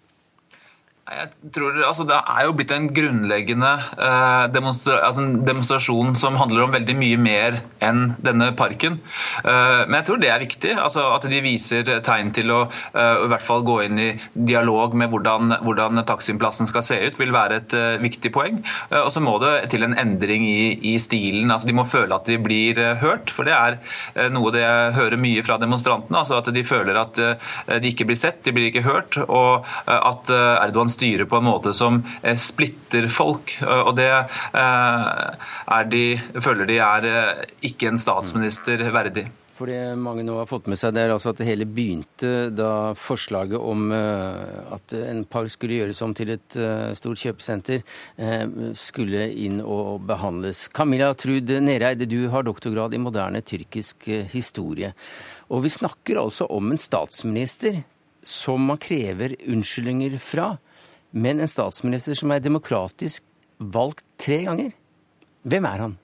Jeg 1.09 1.51
tror, 1.55 1.77
altså, 1.87 2.05
Det 2.05 2.17
er 2.17 2.45
jo 2.45 2.53
blitt 2.57 2.71
en 2.75 2.87
grunnleggende 2.93 3.69
eh, 3.97 4.45
demonstra 4.53 4.99
altså, 5.07 5.23
en 5.25 5.39
demonstrasjon 5.47 6.13
som 6.19 6.37
handler 6.37 6.67
om 6.67 6.73
veldig 6.75 6.95
mye 6.99 7.19
mer 7.21 7.59
enn 7.85 8.13
denne 8.21 8.51
parken. 8.57 8.99
Eh, 9.41 9.85
men 9.87 9.97
jeg 9.99 10.07
tror 10.09 10.21
det 10.21 10.29
er 10.29 10.43
viktig. 10.43 10.75
Altså, 10.77 11.07
at 11.15 11.25
de 11.31 11.41
viser 11.43 11.89
tegn 12.05 12.29
til 12.35 12.53
å 12.53 12.59
eh, 12.69 13.23
i 13.25 13.29
hvert 13.31 13.45
fall 13.45 13.65
gå 13.65 13.79
inn 13.87 14.01
i 14.01 14.09
dialog 14.33 14.93
med 14.97 15.09
hvordan, 15.13 15.55
hvordan 15.65 16.03
Taksimplassen 16.09 16.69
skal 16.69 16.85
se 16.85 16.99
ut, 17.07 17.17
vil 17.19 17.33
være 17.33 17.59
et 17.63 17.75
eh, 17.77 17.97
viktig 18.03 18.31
poeng. 18.35 18.61
Eh, 18.91 19.01
og 19.01 19.09
så 19.15 19.23
må 19.23 19.37
det 19.41 19.55
til 19.73 19.87
en 19.87 19.97
endring 19.97 20.45
i, 20.45 20.75
i 20.93 20.95
stilen. 21.01 21.49
Altså, 21.49 21.69
de 21.69 21.77
må 21.79 21.87
føle 21.89 22.15
at 22.15 22.29
de 22.29 22.37
blir 22.41 22.79
eh, 22.79 22.95
hørt. 23.01 23.33
For 23.33 23.49
det 23.49 23.57
er 23.57 24.29
noe 24.33 24.53
det 24.53 24.61
jeg 24.63 24.95
hører 24.99 25.21
mye 25.21 25.45
fra 25.45 25.57
demonstrantene. 25.61 26.21
altså 26.21 26.37
At 26.39 26.53
de 26.53 26.65
føler 26.67 26.97
at 26.99 27.17
de 27.17 27.89
ikke 27.89 28.05
blir 28.09 28.19
sett, 28.19 28.43
de 28.45 28.53
blir 28.53 28.69
ikke 28.69 28.85
hørt. 28.85 29.17
og 29.25 29.65
at 29.89 30.29
Erdogan 30.31 30.91
styre 30.99 31.27
på 31.29 31.39
en 31.39 31.47
måte 31.47 31.73
som 31.75 32.01
eh, 32.21 32.38
splitter 32.38 33.09
folk. 33.12 33.57
Og 33.63 33.95
det 33.99 34.12
eh, 34.12 35.83
de, 35.89 36.05
føler 36.43 36.69
de 36.69 36.79
er 36.83 37.09
eh, 37.09 37.45
ikke 37.71 37.93
en 37.93 38.01
statsminister 38.01 38.89
verdig. 38.93 39.29
For 39.59 39.67
det 39.67 39.97
mange 39.99 40.23
nå 40.23 40.38
har 40.38 40.47
fått 40.47 40.69
med 40.71 40.79
seg, 40.79 40.93
det 40.95 41.01
er 41.03 41.12
altså 41.12 41.33
at 41.33 41.41
det 41.41 41.49
hele 41.49 41.65
begynte 41.67 42.47
da 42.55 42.93
forslaget 42.95 43.59
om 43.59 43.89
at 43.91 44.95
en 44.95 45.25
park 45.27 45.51
skulle 45.51 45.81
gjøres 45.81 45.99
om 46.05 46.13
til 46.15 46.31
et 46.31 46.55
stort 46.95 47.19
kjøpesenter, 47.19 47.83
skulle 48.79 49.25
inn 49.35 49.59
og 49.59 50.05
behandles. 50.07 50.69
Camilla 50.71 51.12
Trud 51.12 51.51
Nereide, 51.59 52.07
du 52.07 52.29
har 52.31 52.47
doktorgrad 52.47 52.95
i 52.95 53.03
moderne 53.03 53.43
tyrkisk 53.43 54.07
historie. 54.31 54.93
Og 55.51 55.67
vi 55.67 55.75
snakker 55.75 56.23
altså 56.23 56.47
om 56.55 56.71
en 56.71 56.79
statsminister 56.79 57.83
som 58.23 58.63
man 58.71 58.79
krever 58.79 59.35
unnskyldninger 59.43 60.15
fra 60.23 60.53
men 61.11 61.39
en 61.39 61.49
statsminister 61.49 62.17
som 62.17 62.31
er 62.31 62.43
demokratisk 62.43 63.23
valgt 63.59 64.05
tre 64.19 64.43
ganger. 64.45 64.75
Hvem 65.43 65.65
er 65.65 65.83
han? 65.85 65.97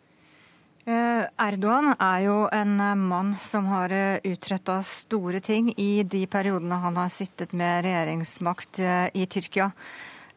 Eh, 0.85 1.23
Erdogan 1.41 1.95
er 1.95 2.19
jo 2.27 2.33
en 2.53 2.75
eh, 2.77 2.97
mann 2.99 3.31
som 3.41 3.65
har 3.71 3.89
eh, 3.89 4.19
utretta 4.29 4.77
store 4.85 5.41
ting 5.41 5.71
i 5.81 6.03
de 6.05 6.21
periodene 6.29 6.77
han 6.83 6.99
har 7.01 7.09
sittet 7.09 7.55
med 7.57 7.87
regjeringsmakt 7.87 8.81
i 9.17 9.25
Tyrkia. 9.25 9.71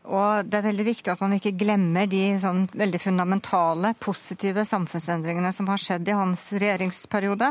Og 0.09 0.47
det 0.49 0.57
er 0.57 0.64
veldig 0.71 0.87
viktig 0.87 1.11
at 1.12 1.21
man 1.21 1.35
ikke 1.37 1.53
glemmer 1.61 2.09
de 2.09 2.23
sånn 2.40 2.62
veldig 2.73 3.01
fundamentale, 3.03 3.90
positive 4.01 4.64
samfunnsendringene 4.68 5.51
som 5.53 5.68
har 5.68 5.83
skjedd 5.83 6.09
i 6.09 6.16
hans 6.16 6.47
regjeringsperiode. 6.55 7.51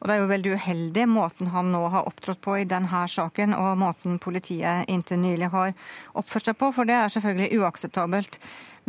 Og 0.00 0.04
det 0.04 0.12
er 0.14 0.20
jo 0.20 0.28
veldig 0.34 0.52
uheldig 0.58 1.06
måten 1.08 1.48
han 1.54 1.72
nå 1.72 1.80
har 1.94 2.10
opptrådt 2.10 2.42
på 2.44 2.58
i 2.60 2.68
denne 2.68 3.06
saken, 3.08 3.56
og 3.56 3.80
måten 3.80 4.20
politiet 4.20 4.90
inntil 4.92 5.22
nylig 5.22 5.48
har 5.54 5.72
oppført 6.12 6.50
seg 6.50 6.60
på, 6.60 6.70
for 6.76 6.88
det 6.88 6.98
er 6.98 7.14
selvfølgelig 7.14 7.62
uakseptabelt. 7.62 8.38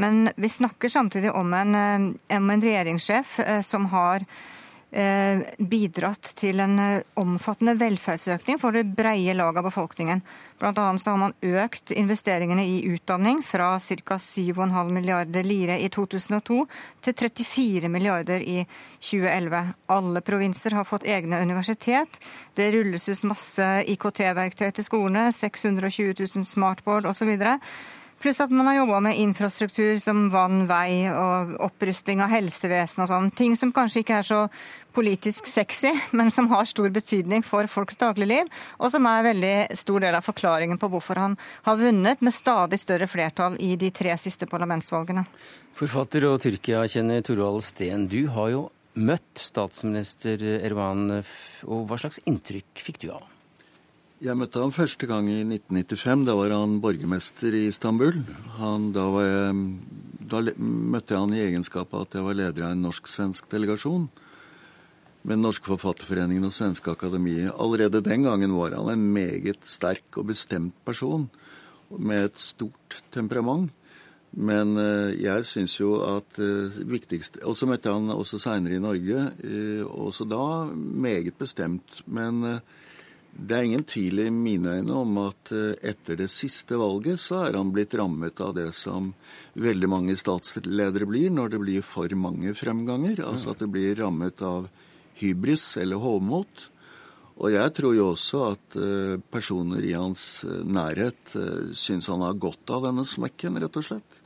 Men 0.02 0.28
vi 0.36 0.52
snakker 0.52 0.92
samtidig 0.92 1.32
om 1.32 1.54
en, 1.56 1.76
eh, 1.76 2.38
om 2.38 2.50
en 2.52 2.68
regjeringssjef 2.68 3.40
eh, 3.40 3.62
som 3.64 3.88
har 3.96 4.28
bidratt 5.58 6.30
til 6.40 6.62
en 6.64 6.78
eh, 6.80 7.04
omfattende 7.20 7.74
velferdsøkning 7.80 8.60
for 8.62 8.76
det 8.76 8.86
breie 8.96 9.34
laget 9.36 9.60
av 9.60 9.68
befolkningen. 9.68 10.22
Blant 10.62 10.80
annet 10.80 11.08
har 11.10 11.18
man 11.20 11.36
økt 11.44 11.92
investeringene 11.92 12.64
i 12.64 12.78
utdanning 12.94 13.42
fra 13.44 13.74
ca. 13.80 14.18
7,5 14.18 14.94
milliarder 14.96 15.44
lire 15.44 15.76
i 15.84 15.90
2002 15.92 16.62
til 17.04 17.18
34 17.20 17.92
milliarder 17.92 18.40
i 18.40 18.62
2011. 19.02 19.62
Alle 19.92 20.24
provinser 20.24 20.78
har 20.80 20.88
fått 20.88 21.08
egne 21.12 21.42
universitet. 21.44 22.22
Det 22.56 22.72
rulles 22.72 23.10
ut 23.10 23.28
masse 23.28 23.70
IKT-verktøy 23.92 24.72
til 24.72 24.88
skolene, 24.88 25.28
620 25.36 26.16
000 26.24 26.48
smartboard 26.48 27.12
osv. 27.12 27.36
Pluss 28.24 28.40
at 28.42 28.50
man 28.50 28.66
har 28.70 28.80
jobba 28.80 29.00
med 29.06 29.20
infrastruktur 29.22 30.00
som 30.02 30.30
vann, 30.34 30.64
vei 30.70 31.06
og 31.12 31.52
opprusting 31.68 32.24
av 32.24 32.32
helsevesen 32.32 33.04
og 33.04 33.10
sånn. 33.12 33.28
Ting 33.36 33.58
som 33.60 33.74
kanskje 33.76 34.02
ikke 34.02 34.20
er 34.22 34.26
så 34.26 34.40
politisk 34.96 35.50
sexy, 35.52 35.92
men 36.16 36.32
som 36.32 36.48
har 36.54 36.66
stor 36.70 36.90
betydning 36.96 37.44
for 37.46 37.68
folks 37.70 38.00
dagligliv. 38.02 38.48
Og 38.80 38.94
som 38.94 39.06
er 39.10 39.20
en 39.20 39.28
veldig 39.30 39.56
stor 39.78 40.06
del 40.08 40.18
av 40.18 40.26
forklaringen 40.26 40.80
på 40.82 40.90
hvorfor 40.94 41.20
han 41.22 41.38
har 41.68 41.78
vunnet 41.82 42.24
med 42.24 42.34
stadig 42.34 42.80
større 42.82 43.10
flertall 43.12 43.60
i 43.60 43.76
de 43.80 43.92
tre 43.94 44.16
siste 44.22 44.48
parlamentsvalgene. 44.50 45.26
Forfatter 45.76 46.26
og 46.32 46.40
Tyrkia-kjenner 46.46 47.22
Torvald 47.28 47.68
Steen, 47.68 48.08
du 48.08 48.26
har 48.32 48.54
jo 48.56 48.66
møtt 48.96 49.44
statsminister 49.44 50.40
Erdogan, 50.56 51.22
og 51.68 51.88
hva 51.90 52.00
slags 52.00 52.24
inntrykk 52.24 52.80
fikk 52.80 53.04
du 53.04 53.10
av 53.12 53.26
ham? 53.26 53.35
Jeg 54.24 54.40
møtte 54.40 54.62
ham 54.64 54.72
første 54.72 55.08
gang 55.10 55.26
i 55.28 55.42
1995. 55.44 56.22
Da 56.24 56.34
var 56.38 56.54
han 56.56 56.78
borgermester 56.80 57.52
i 57.52 57.66
Istanbul. 57.68 58.22
Han, 58.56 58.94
da, 58.96 59.04
jeg, 59.20 59.56
da, 60.32 60.40
møtte 60.56 61.12
jeg 61.12 61.20
han 61.20 61.34
i 61.36 61.42
egenskap 61.44 61.92
av 61.92 62.06
at 62.06 62.16
jeg 62.16 62.24
var 62.24 62.38
leder 62.40 62.64
av 62.64 62.72
en 62.72 62.86
norsk-svensk 62.86 63.50
delegasjon 63.52 64.06
med 65.28 65.42
Norsk 65.42 65.68
forfatterforeningen 65.68 66.48
og 66.48 66.54
Svenske 66.56 66.94
Akademiet. 66.94 67.52
Allerede 67.60 68.00
den 68.06 68.24
gangen 68.24 68.56
var 68.56 68.78
han 68.78 68.94
en 68.94 69.04
meget 69.12 69.68
sterk 69.68 70.22
og 70.22 70.30
bestemt 70.32 70.78
person 70.88 71.28
med 71.92 72.30
et 72.30 72.40
stort 72.40 73.02
temperament. 73.12 73.74
Men 74.32 74.78
uh, 74.80 75.12
jeg 75.12 75.44
syns 75.48 75.76
jo 75.76 75.98
at 76.04 76.40
viktigst 76.40 76.88
viktigste 76.92 77.44
Og 77.48 77.56
så 77.56 77.68
møtte 77.68 77.88
jeg 77.88 78.00
han 78.00 78.16
også 78.16 78.40
seinere 78.40 78.80
i 78.80 78.84
Norge, 78.84 79.28
uh, 79.44 80.08
også 80.08 80.28
da 80.28 80.72
meget 80.72 81.36
bestemt. 81.40 82.00
Men 82.08 82.62
det 83.36 83.56
er 83.56 83.66
ingen 83.68 83.84
tvil 83.84 84.22
i 84.24 84.30
mine 84.32 84.78
øyne 84.80 84.96
om 84.96 85.18
at 85.26 85.52
eh, 85.52 85.74
etter 85.92 86.16
det 86.22 86.30
siste 86.32 86.78
valget 86.80 87.20
så 87.20 87.42
er 87.44 87.58
han 87.60 87.74
blitt 87.76 87.94
rammet 88.00 88.40
av 88.40 88.54
det 88.56 88.70
som 88.78 89.12
veldig 89.60 89.90
mange 89.92 90.16
statsledere 90.16 91.08
blir 91.10 91.34
når 91.36 91.52
det 91.52 91.60
blir 91.60 91.84
for 91.84 92.16
mange 92.16 92.56
fremganger. 92.56 93.20
Altså 93.28 93.52
at 93.52 93.60
det 93.60 93.70
blir 93.74 94.00
rammet 94.00 94.40
av 94.46 94.70
hybris 95.20 95.68
eller 95.84 96.00
hovmot. 96.00 96.70
Og 97.36 97.52
jeg 97.52 97.76
tror 97.76 97.98
jo 97.98 98.10
også 98.14 98.44
at 98.54 98.80
eh, 98.80 99.16
personer 99.20 99.84
i 99.84 99.92
hans 99.98 100.46
eh, 100.48 100.64
nærhet 100.64 101.36
syns 101.76 102.08
han 102.08 102.24
har 102.24 102.40
godt 102.40 102.72
av 102.72 102.88
denne 102.88 103.04
smekken, 103.04 103.60
rett 103.60 103.82
og 103.82 103.90
slett. 103.90 104.22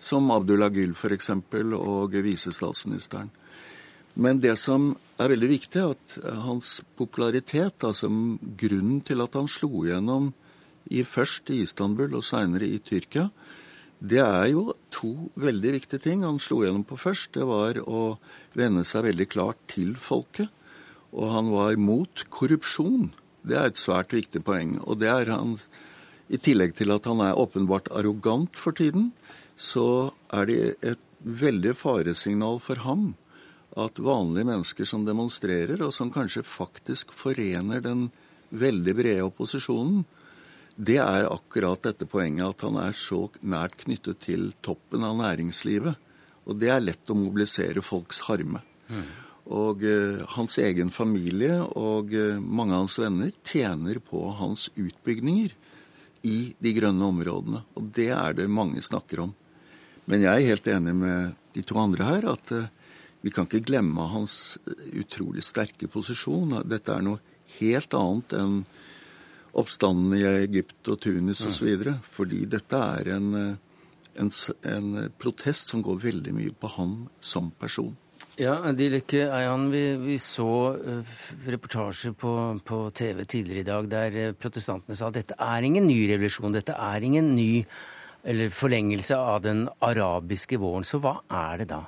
Som 0.00 0.28
Abdullah 0.32 0.68
Gül 0.72 0.92
f.eks. 0.92 1.32
og 1.32 2.12
visestatsministeren. 2.12 3.32
Men 4.20 4.40
det 4.40 4.58
som 4.60 4.92
er 5.20 5.32
veldig 5.34 5.48
viktig, 5.50 5.82
at 5.84 6.14
hans 6.44 6.80
popularitet, 6.98 7.84
altså 7.84 8.08
grunnen 8.60 9.00
til 9.06 9.22
at 9.24 9.36
han 9.36 9.48
slo 9.50 9.84
igjennom 9.84 10.30
i, 10.90 11.02
først 11.04 11.50
i 11.52 11.60
Istanbul 11.64 12.16
og 12.18 12.24
seinere 12.26 12.68
i 12.68 12.80
Tyrkia, 12.82 13.28
det 14.00 14.22
er 14.24 14.46
jo 14.48 14.70
to 14.88 15.30
veldig 15.36 15.74
viktige 15.76 16.00
ting 16.06 16.22
han 16.24 16.40
slo 16.40 16.62
gjennom 16.64 16.86
på 16.88 16.96
først. 16.96 17.34
Det 17.36 17.44
var 17.44 17.76
å 17.84 18.16
vende 18.56 18.84
seg 18.88 19.04
veldig 19.10 19.28
klart 19.28 19.60
til 19.68 19.92
folket. 20.00 20.48
Og 21.12 21.28
han 21.34 21.50
var 21.52 21.76
mot 21.76 22.24
korrupsjon. 22.32 23.10
Det 23.44 23.58
er 23.58 23.68
et 23.68 23.80
svært 23.80 24.14
viktig 24.16 24.40
poeng. 24.46 24.78
Og 24.88 25.02
det 25.02 25.10
er 25.12 25.32
han 25.34 25.58
I 26.32 26.38
tillegg 26.40 26.76
til 26.78 26.94
at 26.94 27.04
han 27.10 27.20
er 27.20 27.36
åpenbart 27.36 27.90
arrogant 27.92 28.56
for 28.56 28.72
tiden, 28.72 29.10
så 29.58 30.14
er 30.32 30.46
det 30.46 30.58
et 30.80 31.00
veldig 31.20 31.74
faresignal 31.76 32.60
for 32.62 32.80
ham 32.86 33.10
at 33.80 34.00
vanlige 34.02 34.48
mennesker 34.48 34.88
som 34.88 35.04
demonstrerer, 35.06 35.80
og 35.84 35.92
som 35.94 36.12
kanskje 36.12 36.44
faktisk 36.46 37.14
forener 37.16 37.82
den 37.84 38.08
veldig 38.50 38.94
brede 38.98 39.26
opposisjonen, 39.26 40.04
det 40.80 40.96
er 41.02 41.28
akkurat 41.28 41.82
dette 41.84 42.06
poenget 42.08 42.54
at 42.54 42.64
han 42.64 42.78
er 42.80 42.94
så 42.96 43.26
nært 43.44 43.76
knyttet 43.82 44.22
til 44.24 44.50
toppen 44.64 45.04
av 45.04 45.18
næringslivet. 45.18 45.98
Og 46.48 46.56
det 46.56 46.70
er 46.72 46.84
lett 46.84 47.10
å 47.12 47.18
mobilisere 47.18 47.82
folks 47.84 48.22
harme. 48.30 48.62
Mm. 48.88 49.04
Og 49.50 49.84
uh, 49.84 50.22
hans 50.36 50.56
egen 50.62 50.92
familie 50.94 51.58
og 51.76 52.14
uh, 52.14 52.40
mange 52.40 52.76
av 52.76 52.86
hans 52.86 52.96
venner 53.00 53.34
tjener 53.44 54.00
på 54.00 54.22
hans 54.38 54.68
utbygninger 54.72 55.52
i 56.24 56.38
de 56.56 56.72
grønne 56.76 57.12
områdene. 57.12 57.62
Og 57.76 57.92
det 57.96 58.10
er 58.16 58.38
det 58.38 58.48
mange 58.48 58.80
snakker 58.84 59.26
om. 59.26 59.34
Men 60.08 60.24
jeg 60.24 60.32
er 60.32 60.50
helt 60.54 60.70
enig 60.70 60.96
med 60.96 61.36
de 61.54 61.64
to 61.66 61.76
andre 61.82 62.08
her 62.08 62.28
at 62.32 62.54
uh, 62.56 62.70
vi 63.20 63.32
kan 63.34 63.48
ikke 63.48 63.66
glemme 63.68 64.06
hans 64.12 64.58
utrolig 64.96 65.44
sterke 65.44 65.90
posisjon. 65.92 66.62
Dette 66.68 66.94
er 66.94 67.04
noe 67.04 67.20
helt 67.58 67.96
annet 67.96 68.36
enn 68.38 68.60
oppstanden 69.60 70.14
i 70.16 70.22
Egypt 70.44 70.88
og 70.92 71.00
Tunis 71.04 71.42
osv. 71.46 71.72
Mm. 71.82 71.98
Fordi 72.14 72.44
dette 72.50 72.78
er 72.78 73.10
en, 73.16 73.32
en, 74.14 74.30
en, 74.72 74.92
protest 75.20 75.72
som 75.72 75.82
går 75.84 76.00
veldig 76.06 76.36
mye 76.36 76.54
på 76.54 76.70
ham 76.76 76.94
som 77.20 77.50
person. 77.60 77.92
Ja, 78.40 78.54
Dileke 78.72 79.26
Eian, 79.34 79.66
vi, 79.68 79.82
vi, 80.00 80.16
så 80.22 80.72
reportasjer 81.44 82.14
på, 82.16 82.32
på, 82.64 82.82
TV 82.96 83.24
tidligere 83.28 83.60
i 83.60 83.68
dag 83.68 83.88
der 83.90 84.36
protestantene 84.38 84.96
sa 84.96 85.10
at 85.10 85.18
dette 85.18 85.36
er 85.36 85.66
ingen 85.66 85.84
ny 85.90 85.98
revolusjon, 86.08 86.54
dette 86.54 86.72
er 86.72 87.04
ingen 87.04 87.34
ny 87.36 87.64
eller 88.24 88.52
forlengelse 88.52 89.16
av 89.16 89.42
den 89.44 89.66
arabiske 89.84 90.56
våren. 90.60 90.86
Så 90.88 91.02
hva 91.02 91.18
er 91.26 91.62
det 91.62 91.70
da? 91.74 91.82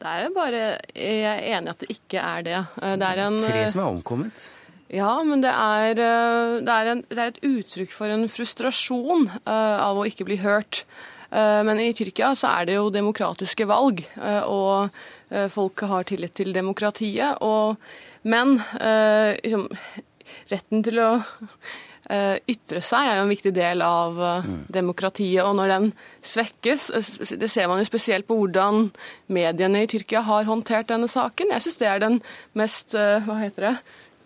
Det 0.00 0.08
er 0.08 0.32
bare 0.32 0.62
Jeg 0.96 1.20
er 1.28 1.42
enig 1.58 1.68
i 1.68 1.74
at 1.74 1.82
det 1.82 1.92
ikke 1.92 2.24
er 2.24 2.46
det. 2.46 2.58
Eh, 2.80 2.96
det 3.00 3.10
er 3.10 3.22
en 3.26 3.38
Tre 3.42 3.66
som 3.72 3.82
er 3.82 3.90
omkommet? 3.90 4.46
Ja, 4.90 5.12
men 5.22 5.44
det 5.44 5.52
er, 5.52 6.00
eh, 6.02 6.56
det 6.66 6.76
er, 6.76 6.92
en, 6.94 7.02
det 7.10 7.18
er 7.18 7.32
et 7.34 7.42
uttrykk 7.46 7.92
for 7.94 8.10
en 8.10 8.26
frustrasjon 8.30 9.28
av 9.46 10.00
å 10.00 10.06
ikke 10.08 10.26
bli 10.28 10.40
hørt. 10.42 10.84
Men 11.30 11.78
i 11.78 11.92
Tyrkia 11.94 12.32
så 12.34 12.48
er 12.58 12.64
det 12.66 12.74
jo 12.74 12.88
demokratiske 12.90 13.62
valg, 13.70 14.00
og 14.50 14.90
folk 15.54 15.84
har 15.86 16.08
tillit 16.08 16.34
til 16.34 16.50
demokratiet. 16.50 17.38
Og, 17.46 17.78
men 18.26 18.56
liksom, 18.74 19.68
retten 20.50 20.82
til 20.82 20.98
å 20.98 21.10
Eh, 21.14 21.89
ytre 22.50 22.82
seg 22.82 23.06
er 23.06 23.18
jo 23.18 23.24
en 23.24 23.32
viktig 23.32 23.52
del 23.54 23.84
av 23.86 24.18
eh, 24.18 24.46
mm. 24.46 24.60
demokratiet. 24.74 25.44
Og 25.46 25.56
når 25.58 25.72
den 25.74 25.88
svekkes, 26.26 26.90
eh, 26.96 27.34
det 27.40 27.50
ser 27.52 27.70
man 27.70 27.82
jo 27.82 27.88
spesielt 27.88 28.28
på 28.28 28.38
hvordan 28.40 28.88
mediene 29.30 29.84
i 29.84 29.90
Tyrkia 29.90 30.24
har 30.26 30.48
håndtert 30.48 30.90
denne 30.90 31.10
saken. 31.10 31.54
Jeg 31.54 31.66
syns 31.66 31.80
det 31.82 31.90
er 31.90 32.04
den 32.04 32.20
mest 32.58 32.96
hva 32.96 33.36
heter 33.40 33.68
det, 33.68 33.74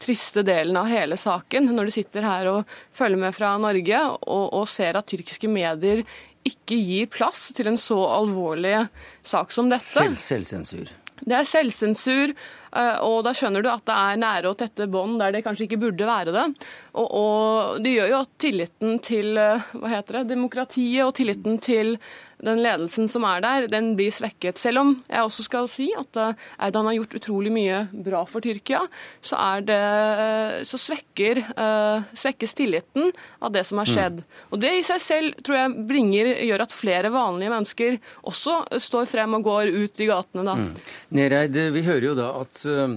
triste 0.04 0.44
delen 0.46 0.76
av 0.80 0.88
hele 0.90 1.18
saken. 1.20 1.70
Når 1.76 1.88
du 1.88 1.94
sitter 1.94 2.26
her 2.26 2.50
og 2.50 2.76
følger 2.96 3.20
med 3.26 3.36
fra 3.36 3.54
Norge 3.60 4.04
og, 4.10 4.46
og 4.48 4.68
ser 4.70 4.98
at 5.00 5.08
tyrkiske 5.10 5.50
medier 5.50 6.04
ikke 6.44 6.76
gir 6.76 7.08
plass 7.12 7.48
til 7.56 7.70
en 7.70 7.80
så 7.80 7.98
alvorlig 8.18 8.84
sak 9.24 9.52
som 9.54 9.70
dette. 9.72 9.88
Selv, 9.88 10.20
selvsensur. 10.20 10.92
Det 11.24 11.36
er 11.38 11.48
selvsensur. 11.48 12.34
Eh, 12.74 12.96
og 13.06 13.22
da 13.26 13.32
skjønner 13.36 13.62
du 13.62 13.70
at 13.70 13.84
det 13.86 13.94
er 13.94 14.20
nære 14.20 14.50
og 14.50 14.58
tette 14.58 14.88
bånd 14.90 15.20
der 15.22 15.34
det 15.34 15.44
kanskje 15.46 15.68
ikke 15.68 15.80
burde 15.86 16.08
være 16.08 16.34
det. 16.34 16.44
Og, 16.98 17.06
og 17.06 17.82
det 17.84 17.94
gjør 17.94 18.12
jo 18.12 18.20
at 18.24 18.32
tilliten 18.42 18.98
til 19.04 19.38
eh, 19.40 19.68
hva 19.78 19.92
heter 19.94 20.20
det, 20.20 20.24
demokratiet 20.34 21.04
og 21.06 21.14
tilliten 21.18 21.60
til 21.62 21.94
den 22.42 22.62
ledelsen 22.62 23.10
som 23.10 23.26
er 23.28 23.42
der, 23.44 23.68
den 23.72 23.92
blir 23.98 24.14
svekket. 24.14 24.60
Selv 24.62 24.84
om 24.84 24.94
jeg 25.08 25.26
også 25.26 25.46
skal 25.46 25.68
si 25.70 25.90
at 25.98 26.14
Erdan 26.14 26.84
Erdogan 26.84 26.86
har 26.86 26.94
gjort 26.98 27.14
utrolig 27.14 27.52
mye 27.52 27.80
bra 28.04 28.24
for 28.28 28.44
Tyrkia, 28.44 28.82
så, 29.20 29.38
det, 29.64 29.80
så 30.68 30.78
svekker, 30.78 31.40
uh, 31.56 32.04
svekkes 32.14 32.54
tilliten 32.54 33.12
av 33.40 33.52
det 33.52 33.64
som 33.64 33.80
har 33.80 33.88
skjedd. 33.88 34.20
Mm. 34.20 34.46
Og 34.50 34.60
Det 34.60 34.72
i 34.78 34.84
seg 34.84 35.00
selv 35.00 35.42
tror 35.44 35.58
jeg 35.58 35.86
bringer, 35.88 36.32
gjør 36.44 36.64
at 36.66 36.74
flere 36.74 37.12
vanlige 37.14 37.52
mennesker 37.52 37.98
også 38.22 38.60
står 38.78 39.08
frem 39.08 39.38
og 39.38 39.44
går 39.44 39.72
ut 39.72 40.00
i 40.00 40.08
gatene. 40.10 40.44
da. 40.44 40.54
Mm. 40.54 40.72
Nereid, 41.16 41.60
vi 41.74 41.84
hører 41.86 42.08
jo 42.10 42.16
da 42.18 42.30
at 42.42 42.64
uh, 42.68 42.88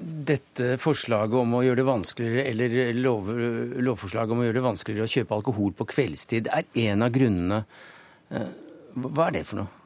dette 0.00 0.76
forslaget 0.80 1.40
om 1.40 1.58
å 1.58 1.64
gjøre 1.66 1.82
det 1.82 1.90
vanskeligere, 1.90 2.48
eller 2.50 2.98
lov, 3.00 3.30
lovforslaget 3.80 4.34
om 4.34 4.42
å 4.42 4.48
gjøre 4.48 4.60
det 4.60 4.68
vanskeligere 4.70 5.08
å 5.08 5.14
kjøpe 5.18 5.40
alkohol 5.40 5.72
på 5.76 5.88
kveldstid, 5.96 6.50
er 6.52 6.68
en 6.88 7.06
av 7.06 7.14
grunnene 7.14 7.64
Eh, 7.64 7.99
hva 8.30 9.28
er 9.28 9.38
det 9.40 9.44
for 9.48 9.62
noe? 9.62 9.80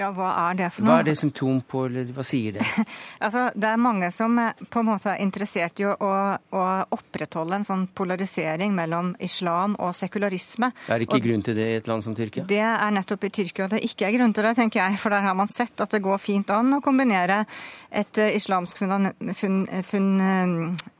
Ja, 0.00 0.08
hva 0.16 0.30
er 0.46 0.56
det 0.56 0.68
for 0.72 0.84
noe? 0.84 0.94
Hva 0.94 1.02
er 1.02 1.08
det 1.10 1.16
symptom 1.18 1.58
på, 1.68 1.82
eller 1.90 2.08
hva 2.16 2.24
sier 2.24 2.54
det? 2.56 2.64
altså, 3.24 3.48
det 3.52 3.68
er 3.68 3.80
mange 3.82 4.08
som 4.14 4.38
eh, 4.40 4.62
på 4.72 4.80
en 4.80 4.88
måte 4.88 5.10
er 5.12 5.20
interessert 5.20 5.82
i 5.82 5.86
å, 5.90 5.96
å, 5.98 6.62
opprettholde 6.96 7.58
en 7.58 7.66
sånn 7.66 7.82
polarisering 7.96 8.72
mellom 8.76 9.12
islam 9.20 9.76
og 9.82 9.92
sekularisme. 9.98 10.70
Er 10.88 11.02
Det 11.02 11.08
ikke 11.08 11.18
og, 11.20 11.26
grunn 11.26 11.44
til 11.44 11.58
det 11.58 11.66
i 11.68 11.76
et 11.82 11.90
land 11.90 12.06
som 12.06 12.16
Tyrkia? 12.16 12.46
Det 12.48 12.62
er 12.62 12.96
nettopp 12.96 13.28
i 13.28 13.32
Tyrkia 13.40 13.68
det 13.74 13.82
ikke 13.90 14.08
er 14.08 14.16
grunn 14.16 14.32
til 14.36 14.48
det, 14.48 14.54
tenker 14.62 14.82
jeg. 14.82 15.02
For 15.02 15.12
der 15.12 15.26
har 15.26 15.36
man 15.36 15.50
sett 15.52 15.84
at 15.84 15.92
det 15.92 16.02
går 16.06 16.22
fint 16.22 16.54
an 16.54 16.78
å 16.78 16.80
kombinere 16.84 17.42
et 17.90 18.22
uh, 18.22 18.30
islamsk, 18.30 18.80
fun, 18.80 19.62
fun, 19.84 20.10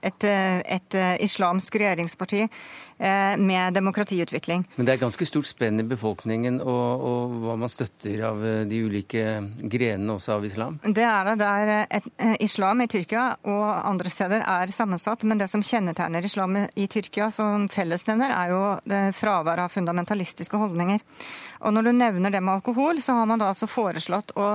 et, 0.02 0.28
et 0.28 1.00
islamsk 1.22 1.80
regjeringsparti 1.80 2.44
Eh, 2.44 2.89
med 3.00 3.72
demokratiutvikling. 3.72 4.66
Men 4.76 4.86
det 4.86 4.92
er 4.92 5.00
ganske 5.00 5.24
stort 5.24 5.48
spenn 5.48 5.80
i 5.80 5.86
befolkningen 5.88 6.58
og, 6.60 7.04
og, 7.10 7.36
hva 7.44 7.54
man 7.60 7.72
støtter 7.72 8.20
av 8.28 8.42
eh, 8.44 8.58
de 8.68 8.80
ulike 8.84 9.22
grenene 9.72 10.18
også 10.18 10.34
av 10.36 10.44
islam? 10.44 10.76
Det 10.84 11.06
er 11.08 11.30
det. 11.30 11.36
Det 11.40 11.48
er 11.48 11.72
eh, 11.76 11.96
et, 11.96 12.10
islam 12.44 12.84
i 12.84 12.88
Tyrkia 12.92 13.24
og 13.48 13.64
andre 13.88 14.12
steder 14.12 14.44
er 14.44 14.74
sammensatt. 14.74 15.24
Men 15.24 15.40
det 15.40 15.48
som 15.52 15.64
kjennetegner 15.64 16.28
islam 16.28 16.60
i 16.60 16.86
Tyrkia 16.92 17.30
som 17.32 17.66
fellesnevner, 17.72 18.36
er 18.36 18.52
jo 18.52 18.60
fraværet 19.16 19.64
av 19.64 19.72
fundamentalistiske 19.72 20.60
holdninger. 20.60 21.00
Og 21.64 21.74
når 21.76 21.88
du 21.88 21.92
nevner 21.96 22.36
det 22.36 22.44
med 22.44 22.58
alkohol, 22.58 23.00
så 23.00 23.16
har 23.16 23.28
man 23.30 23.40
da 23.40 23.50
altså 23.54 23.68
foreslått 23.70 24.36
å 24.36 24.54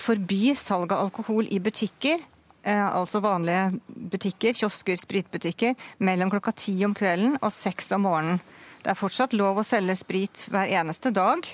forby 0.00 0.52
salg 0.60 0.92
av 0.92 1.06
alkohol 1.06 1.46
i 1.48 1.60
butikker 1.62 2.20
Eh, 2.20 2.39
altså 2.68 3.22
vanlige 3.24 3.80
butikker, 3.88 4.52
kiosker, 4.52 4.98
spritbutikker, 5.00 5.74
mellom 6.04 6.30
klokka 6.32 6.52
ti 6.52 6.74
om 6.84 6.92
kvelden 6.94 7.38
og 7.40 7.52
seks 7.54 7.92
om 7.96 8.04
morgenen. 8.04 8.42
Det 8.80 8.92
er 8.92 8.98
fortsatt 8.98 9.34
lov 9.36 9.60
å 9.60 9.66
selge 9.66 9.96
sprit 10.00 10.46
hver 10.52 10.70
eneste 10.80 11.12
dag. 11.12 11.44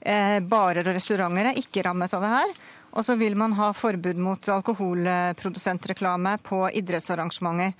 Eh, 0.00 0.40
barer 0.44 0.84
og 0.86 0.96
restauranter 0.96 1.50
er 1.50 1.60
ikke 1.60 1.84
rammet 1.86 2.12
av 2.14 2.24
det 2.24 2.32
her. 2.34 2.56
Og 2.96 3.04
så 3.04 3.16
vil 3.20 3.36
man 3.36 3.52
ha 3.58 3.72
forbud 3.76 4.18
mot 4.20 4.48
alkoholprodusentreklame 4.56 6.36
på 6.44 6.62
idrettsarrangementer. 6.80 7.74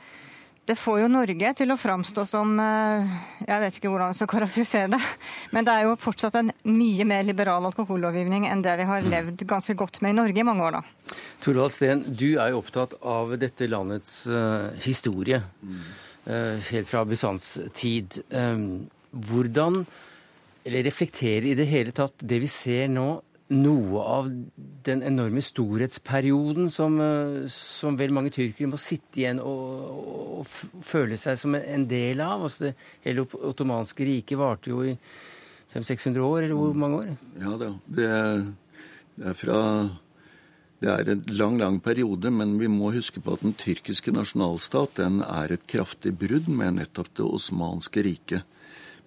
Det 0.66 0.74
får 0.74 0.98
jo 1.04 1.10
Norge 1.10 1.50
til 1.60 1.70
å 1.70 1.76
framstå 1.78 2.24
som 2.26 2.56
eh, 2.58 3.10
Jeg 3.46 3.62
vet 3.62 3.76
ikke 3.78 3.90
hvordan 3.92 4.10
jeg 4.10 4.18
skal 4.18 4.30
karakterisere 4.32 4.90
det. 4.96 4.98
Men 5.54 5.66
det 5.66 5.74
er 5.76 5.86
jo 5.86 5.92
fortsatt 6.02 6.38
en 6.40 6.50
mye 6.66 7.06
mer 7.06 7.22
liberal 7.26 7.68
alkohollovgivning 7.68 8.48
enn 8.50 8.64
det 8.64 8.74
vi 8.80 8.88
har 8.88 9.04
mm. 9.04 9.10
levd 9.12 9.44
ganske 9.46 9.76
godt 9.78 10.00
med 10.02 10.16
i 10.16 10.18
Norge 10.18 10.42
i 10.42 10.46
mange 10.46 10.66
år, 10.66 10.80
da. 10.80 11.14
Torvald 11.44 11.74
Steen, 11.74 12.02
du 12.08 12.32
er 12.34 12.50
jo 12.50 12.58
opptatt 12.64 12.96
av 13.06 13.36
dette 13.38 13.68
landets 13.70 14.24
uh, 14.26 14.74
historie. 14.82 15.38
Uh, 16.26 16.58
helt 16.72 16.90
fra 16.90 17.04
Bysants 17.06 17.52
tid. 17.76 18.18
Hvordan, 19.14 19.84
eller 20.66 20.86
reflekterer 20.88 21.52
i 21.52 21.56
det 21.58 21.68
hele 21.70 21.94
tatt 21.94 22.18
det 22.18 22.40
vi 22.42 22.50
ser 22.50 22.90
nå, 22.90 23.06
noe 23.54 24.02
av 24.02 24.28
den 24.86 25.02
enorme 25.06 25.42
storhetsperioden 25.44 26.70
som, 26.70 26.98
eh, 27.00 27.46
som 27.52 27.96
vel 27.98 28.14
mange 28.14 28.32
tyrkere 28.34 28.70
må 28.70 28.78
sitte 28.80 29.22
igjen 29.22 29.38
og, 29.38 30.40
og 30.40 30.82
føle 30.82 31.18
seg 31.20 31.38
som 31.38 31.54
en 31.54 31.86
del 31.86 32.22
av. 32.24 32.42
Altså 32.48 32.68
det 32.68 32.74
hele 33.06 33.26
ottomanske 33.26 34.06
riket 34.06 34.40
varte 34.40 34.72
jo 34.72 34.82
i 34.82 34.96
500-600 35.74 36.26
år, 36.26 36.40
eller 36.42 36.58
hvor 36.58 36.74
mange 36.74 36.98
år? 37.02 37.14
Ja 37.42 37.54
da. 37.60 37.70
Det 37.86 38.10
er, 38.16 38.42
det 39.16 39.30
er 39.30 39.38
fra 39.38 39.60
det 40.76 40.90
er 40.92 41.08
en 41.08 41.22
lang, 41.32 41.56
lang 41.56 41.78
periode, 41.80 42.30
men 42.30 42.58
vi 42.60 42.68
må 42.68 42.90
huske 42.92 43.22
på 43.24 43.32
at 43.32 43.44
den 43.46 43.54
tyrkiske 43.56 44.12
nasjonalstat 44.12 44.98
den 45.00 45.22
er 45.24 45.54
et 45.54 45.64
kraftig 45.70 46.12
brudd 46.20 46.50
med 46.52 46.76
nettopp 46.80 47.14
det 47.16 47.24
osmanske 47.24 48.04
riket. 48.04 48.55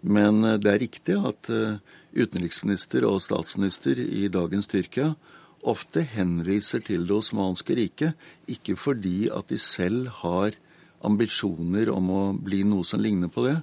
Men 0.01 0.43
eh, 0.43 0.59
det 0.62 0.71
er 0.71 0.83
riktig 0.85 1.17
at 1.17 1.49
uh, 1.51 1.79
utenriksminister 2.15 3.05
og 3.07 3.19
statsminister 3.23 3.99
i 3.99 4.27
dagens 4.31 4.69
Tyrkia 4.71 5.13
ofte 5.67 6.05
henviser 6.07 6.83
til 6.85 7.05
Det 7.07 7.15
osmanske 7.17 7.75
riket, 7.75 8.15
ikke 8.47 8.77
fordi 8.79 9.27
at 9.27 9.49
de 9.51 9.57
selv 9.59 10.07
har 10.21 10.55
ambisjoner 11.03 11.91
om 11.91 12.12
å 12.12 12.21
bli 12.33 12.63
noe 12.67 12.83
som 12.88 13.01
ligner 13.03 13.31
på 13.31 13.43
det, 13.47 13.57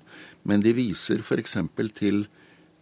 men 0.44 0.61
de 0.64 0.72
viser 0.77 1.25
f.eks. 1.25 1.57
til 1.96 2.27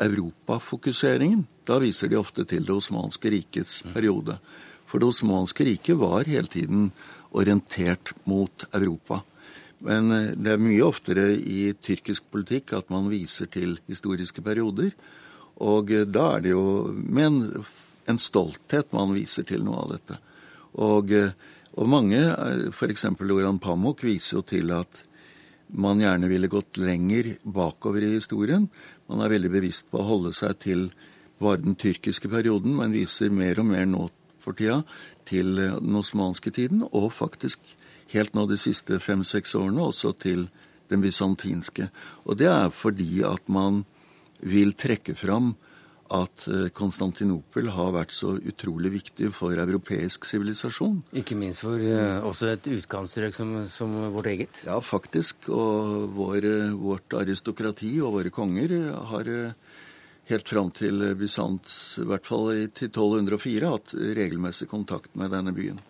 europafokuseringen. 0.02 1.46
Da 1.66 1.78
viser 1.82 2.10
de 2.10 2.18
ofte 2.18 2.44
til 2.44 2.66
Det 2.66 2.74
osmanske 2.74 3.30
rikets 3.30 3.82
periode. 3.94 4.38
For 4.86 4.98
Det 4.98 5.08
osmanske 5.08 5.64
riket 5.64 5.98
var 5.98 6.26
hele 6.26 6.50
tiden 6.50 6.90
orientert 7.34 8.12
mot 8.26 8.66
Europa. 8.72 9.22
Men 9.84 10.12
eh, 10.12 10.32
det 10.36 10.54
er 10.54 10.62
mye 10.62 10.84
oftere 10.86 11.30
i 11.36 11.72
tyrkisk 11.84 12.30
politikk 12.32 12.74
at 12.78 12.92
man 12.92 13.10
viser 13.12 13.50
til 13.52 13.76
historiske 13.90 14.44
perioder. 14.44 14.94
Og 15.64 15.92
eh, 15.92 16.06
da 16.08 16.30
er 16.36 16.46
det 16.46 16.54
jo 16.54 16.66
med 16.94 17.26
en, 17.26 17.66
en 18.10 18.20
stolthet 18.20 18.94
man 18.96 19.14
viser 19.16 19.46
til 19.48 19.64
noe 19.66 19.84
av 19.84 19.94
dette. 19.94 20.20
Og, 20.80 21.12
eh, 21.12 21.34
og 21.74 21.90
mange, 21.90 22.20
f.eks. 22.72 23.08
Loran 23.20 23.60
Pamuk, 23.62 24.04
viser 24.06 24.40
jo 24.40 24.46
til 24.48 24.72
at 24.74 25.04
man 25.74 26.00
gjerne 26.00 26.28
ville 26.30 26.50
gått 26.50 26.78
lenger 26.78 27.34
bakover 27.42 28.04
i 28.06 28.14
historien. 28.14 28.68
Man 29.10 29.24
er 29.24 29.32
veldig 29.32 29.50
bevisst 29.52 29.88
på 29.90 30.00
å 30.00 30.08
holde 30.14 30.34
seg 30.36 30.60
til 30.62 30.90
bare 31.42 31.64
den 31.64 31.74
tyrkiske 31.76 32.30
perioden, 32.30 32.76
men 32.78 32.94
viser 32.94 33.32
mer 33.34 33.58
og 33.60 33.66
mer 33.72 33.88
nå 33.90 34.06
for 34.40 34.56
tida 34.56 34.84
til 35.26 35.56
den 35.56 35.96
osmanske 35.98 36.52
tiden, 36.54 36.84
og 36.92 37.10
faktisk 37.16 37.64
helt 38.12 38.34
nå 38.36 38.46
de 38.50 38.58
siste 38.60 39.00
fem-seks 39.02 39.54
årene 39.58 39.88
også 39.88 40.12
til 40.20 40.48
den 40.92 41.04
bysantinske. 41.04 41.88
Og 42.28 42.38
det 42.40 42.50
er 42.50 42.72
fordi 42.74 43.22
at 43.26 43.48
man 43.48 43.84
vil 44.44 44.74
trekke 44.76 45.14
fram 45.16 45.54
at 46.12 46.44
eh, 46.52 46.68
Konstantinopel 46.74 47.70
har 47.72 47.94
vært 47.94 48.12
så 48.12 48.34
utrolig 48.36 48.90
viktig 48.98 49.30
for 49.34 49.56
europeisk 49.56 50.26
sivilisasjon. 50.28 51.00
Ikke 51.16 51.36
minst 51.38 51.64
for 51.64 51.80
uh, 51.80 52.20
også 52.28 52.50
et 52.52 52.68
utkantstrøk 52.68 53.36
som, 53.36 53.54
som, 53.72 53.94
vårt 54.12 54.28
eget? 54.34 54.60
Ja, 54.68 54.76
faktisk. 54.84 55.48
Og 55.48 56.10
vår, 56.14 56.48
vårt 56.76 57.16
aristokrati 57.16 57.96
og 58.04 58.18
våre 58.18 58.34
konger 58.34 58.76
har 59.14 59.32
helt 60.28 60.48
fram 60.48 60.70
til 60.76 61.02
Bysants, 61.16 61.96
i 62.00 62.06
hvert 62.08 62.28
fall 62.28 62.52
til 62.76 62.92
1204, 62.92 63.72
hatt 63.72 63.96
regelmessig 64.20 64.68
kontakt 64.70 65.16
med 65.16 65.32
denne 65.32 65.56
byen. 65.56 65.80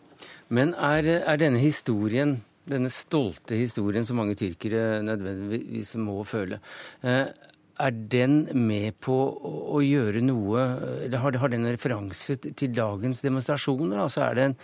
Men 0.49 0.75
er, 0.75 1.09
er 1.25 1.41
denne 1.41 1.63
historien 1.63 2.39
denne 2.69 2.89
stolte 2.93 3.59
historien 3.59 4.07
som 4.09 4.17
mange 4.21 4.37
tyrkere 4.41 5.03
nødvendigvis 5.05 5.95
må 6.01 6.23
føle. 6.25 6.61
Er 7.83 7.91
den 7.91 8.45
med 8.55 9.01
på 9.03 9.15
å 9.75 9.81
gjøre 9.83 10.23
noe 10.23 10.65
har, 11.11 11.39
har 11.43 11.51
den 11.51 11.65
en 11.65 11.75
referanse 11.75 12.37
til 12.45 12.75
dagens 12.75 13.25
demonstrasjoner? 13.25 13.99
Altså 14.05 14.23
er 14.29 14.37
det, 14.39 14.45
en, 14.47 14.55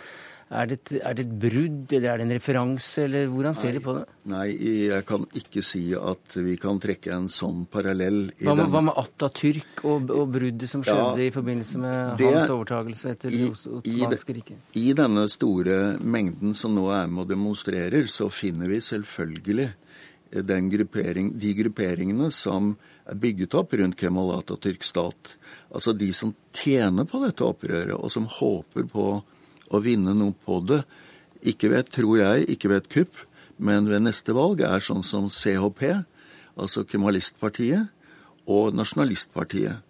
er, 0.47 0.69
det 0.69 0.77
et, 0.77 0.93
er 1.01 1.17
det, 1.17 1.25
et, 1.25 1.33
brudd, 1.43 1.95
eller 1.97 2.07
er 2.07 2.21
det 2.21 2.25
en 2.29 2.33
referanse, 2.37 3.03
eller 3.03 3.27
hvordan 3.33 3.57
ser 3.59 3.75
de 3.75 3.81
på 3.83 3.95
det? 3.97 4.05
Nei, 4.31 4.45
jeg 4.87 5.03
kan 5.09 5.25
ikke 5.41 5.63
si 5.65 5.81
at 5.97 6.37
vi 6.39 6.55
kan 6.61 6.79
trekke 6.83 7.11
en 7.17 7.27
sånn 7.31 7.65
parallell. 7.73 8.21
Hva 8.39 8.55
med, 8.61 8.71
hva 8.71 8.83
med 8.87 9.01
Atatürk 9.03 9.83
og, 9.83 10.07
og, 10.07 10.23
bruddet 10.37 10.71
som 10.71 10.85
skjedde 10.87 11.19
ja, 11.19 11.27
i 11.27 11.35
forbindelse 11.35 11.83
med 11.83 12.15
det, 12.21 12.31
hans 12.31 12.55
overtagelse 12.55 13.11
etter 13.11 13.35
det 13.35 13.49
ottomanske 13.51 14.37
riket? 14.39 14.63
I 14.79 14.95
denne 14.95 15.27
store 15.31 15.81
mengden 15.99 16.55
som 16.55 16.79
nå 16.79 16.87
er 16.95 17.11
med 17.11 17.25
og 17.25 17.35
demonstrerer, 17.35 18.07
så 18.07 18.31
finner 18.31 18.71
vi 18.71 18.79
selvfølgelig 18.87 19.69
gruppering, 20.31 21.33
de 21.39 21.53
grupperingene 21.59 22.31
som 22.31 22.77
er 23.09 23.17
bygget 23.17 23.55
opp 23.57 23.73
rundt 23.77 23.97
Kemal 23.99 24.33
Atatürk 24.37 24.83
stat. 24.85 25.35
Altså 25.71 25.93
de 25.95 26.11
som 26.13 26.33
tjener 26.55 27.07
på 27.07 27.21
dette 27.23 27.45
opprøret, 27.45 27.95
og 27.95 28.11
som 28.13 28.29
håper 28.29 28.87
på 28.91 29.07
å 29.71 29.81
vinne 29.83 30.13
noe 30.17 30.35
på 30.45 30.59
det. 30.67 30.83
Ikke 31.47 31.71
ved, 31.71 31.89
tror 31.93 32.19
jeg, 32.19 32.47
ikke 32.53 32.71
ved 32.71 32.83
et 32.83 32.91
kupp, 32.91 33.21
men 33.61 33.87
ved 33.89 34.03
neste 34.05 34.35
valg 34.35 34.61
er 34.65 34.83
sånn 34.83 35.03
som 35.05 35.29
CHP, 35.31 36.03
altså 36.59 36.83
Kemalistpartiet, 36.85 37.89
og 38.49 38.75
Nasjonalistpartiet. 38.75 39.81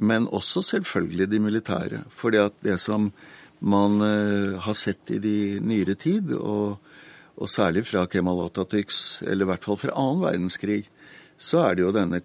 Men 0.00 0.26
også 0.32 0.62
selvfølgelig 0.64 1.28
de 1.30 1.40
militære. 1.44 2.04
For 2.16 2.32
det 2.32 2.78
som 2.80 3.10
man 3.60 4.00
uh, 4.00 4.56
har 4.64 4.76
sett 4.78 5.12
i 5.12 5.20
de 5.20 5.60
nyere 5.60 5.94
tid, 6.00 6.32
og, 6.32 6.80
og 7.36 7.50
særlig 7.52 7.84
fra 7.90 8.06
Kemal 8.08 8.46
Atatürks, 8.46 9.20
eller 9.26 9.44
i 9.44 9.50
hvert 9.52 9.68
fall 9.68 9.80
fra 9.80 9.96
annen 10.00 10.24
verdenskrig, 10.24 10.82
så 11.40 11.62
er 11.66 11.76
det 11.76 11.84
jo 11.84 11.94
denne 11.96 12.22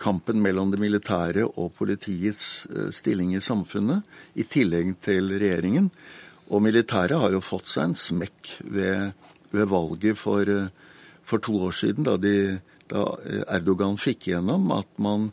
kampen 0.00 0.40
mellom 0.42 0.72
det 0.72 0.80
militære 0.80 1.44
og 1.48 1.74
politiets 1.78 2.66
eh, 2.70 2.88
stilling 2.94 3.34
i 3.36 3.42
samfunnet, 3.44 4.06
i 4.34 4.46
tillegg 4.48 4.96
til 5.04 5.34
regjeringen. 5.34 5.90
Og 6.48 6.64
militæret 6.64 7.20
har 7.20 7.34
jo 7.34 7.44
fått 7.44 7.68
seg 7.68 7.90
en 7.90 7.98
smekk 7.98 8.54
ved, 8.64 9.12
ved 9.52 9.68
valget 9.68 10.18
for, 10.20 10.48
eh, 10.48 10.72
for, 11.28 11.44
to 11.44 11.58
år 11.68 11.76
siden, 11.76 12.08
da, 12.08 12.16
de, 12.16 12.58
da, 12.88 13.04
Erdogan 13.58 14.00
fikk 14.00 14.30
igjennom 14.30 14.72
at 14.76 14.90
man 15.02 15.30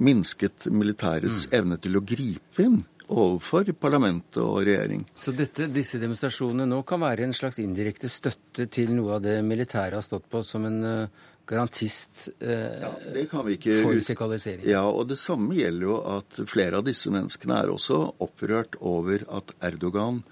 minsket 0.00 0.68
militærets 0.72 1.48
mm. 1.48 1.56
evne 1.58 1.76
til 1.80 1.98
å 1.98 2.04
gripe 2.04 2.64
inn 2.64 2.80
overfor 3.10 3.66
parlamentet 3.74 4.38
og 4.42 4.60
regjering. 4.64 5.02
Så 5.18 5.34
dette, 5.34 5.66
disse 5.72 5.98
demonstrasjonene 6.00 6.68
nå 6.70 6.82
kan 6.86 7.02
være 7.02 7.26
en 7.26 7.34
slags 7.34 7.58
indirekte 7.62 8.08
støtte 8.12 8.68
til 8.70 8.92
noe 8.94 9.16
av 9.16 9.24
det 9.24 9.40
militæret 9.46 9.98
har 9.98 10.06
stått 10.06 10.28
på 10.30 10.44
som 10.46 10.68
en 10.68 10.78
uh, 10.86 11.26
garantist 11.50 12.28
eh, 12.38 12.80
ja, 12.80 12.90
det 13.14 13.26
kan 13.30 13.46
vi 13.46 13.56
ikke... 13.58 13.80
for 13.82 14.02
seksualisering. 14.04 14.66
Ja, 14.70 14.84
og 14.86 15.08
det 15.10 15.18
samme 15.20 15.56
gjelder 15.58 15.88
jo 15.88 15.96
at 16.16 16.42
flere 16.50 16.78
av 16.78 16.86
disse 16.86 17.10
menneskene 17.12 17.58
er 17.64 17.72
også 17.72 18.02
opprørt 18.22 18.78
over 18.80 19.24
at 19.40 19.54
Erdogan 19.66 20.22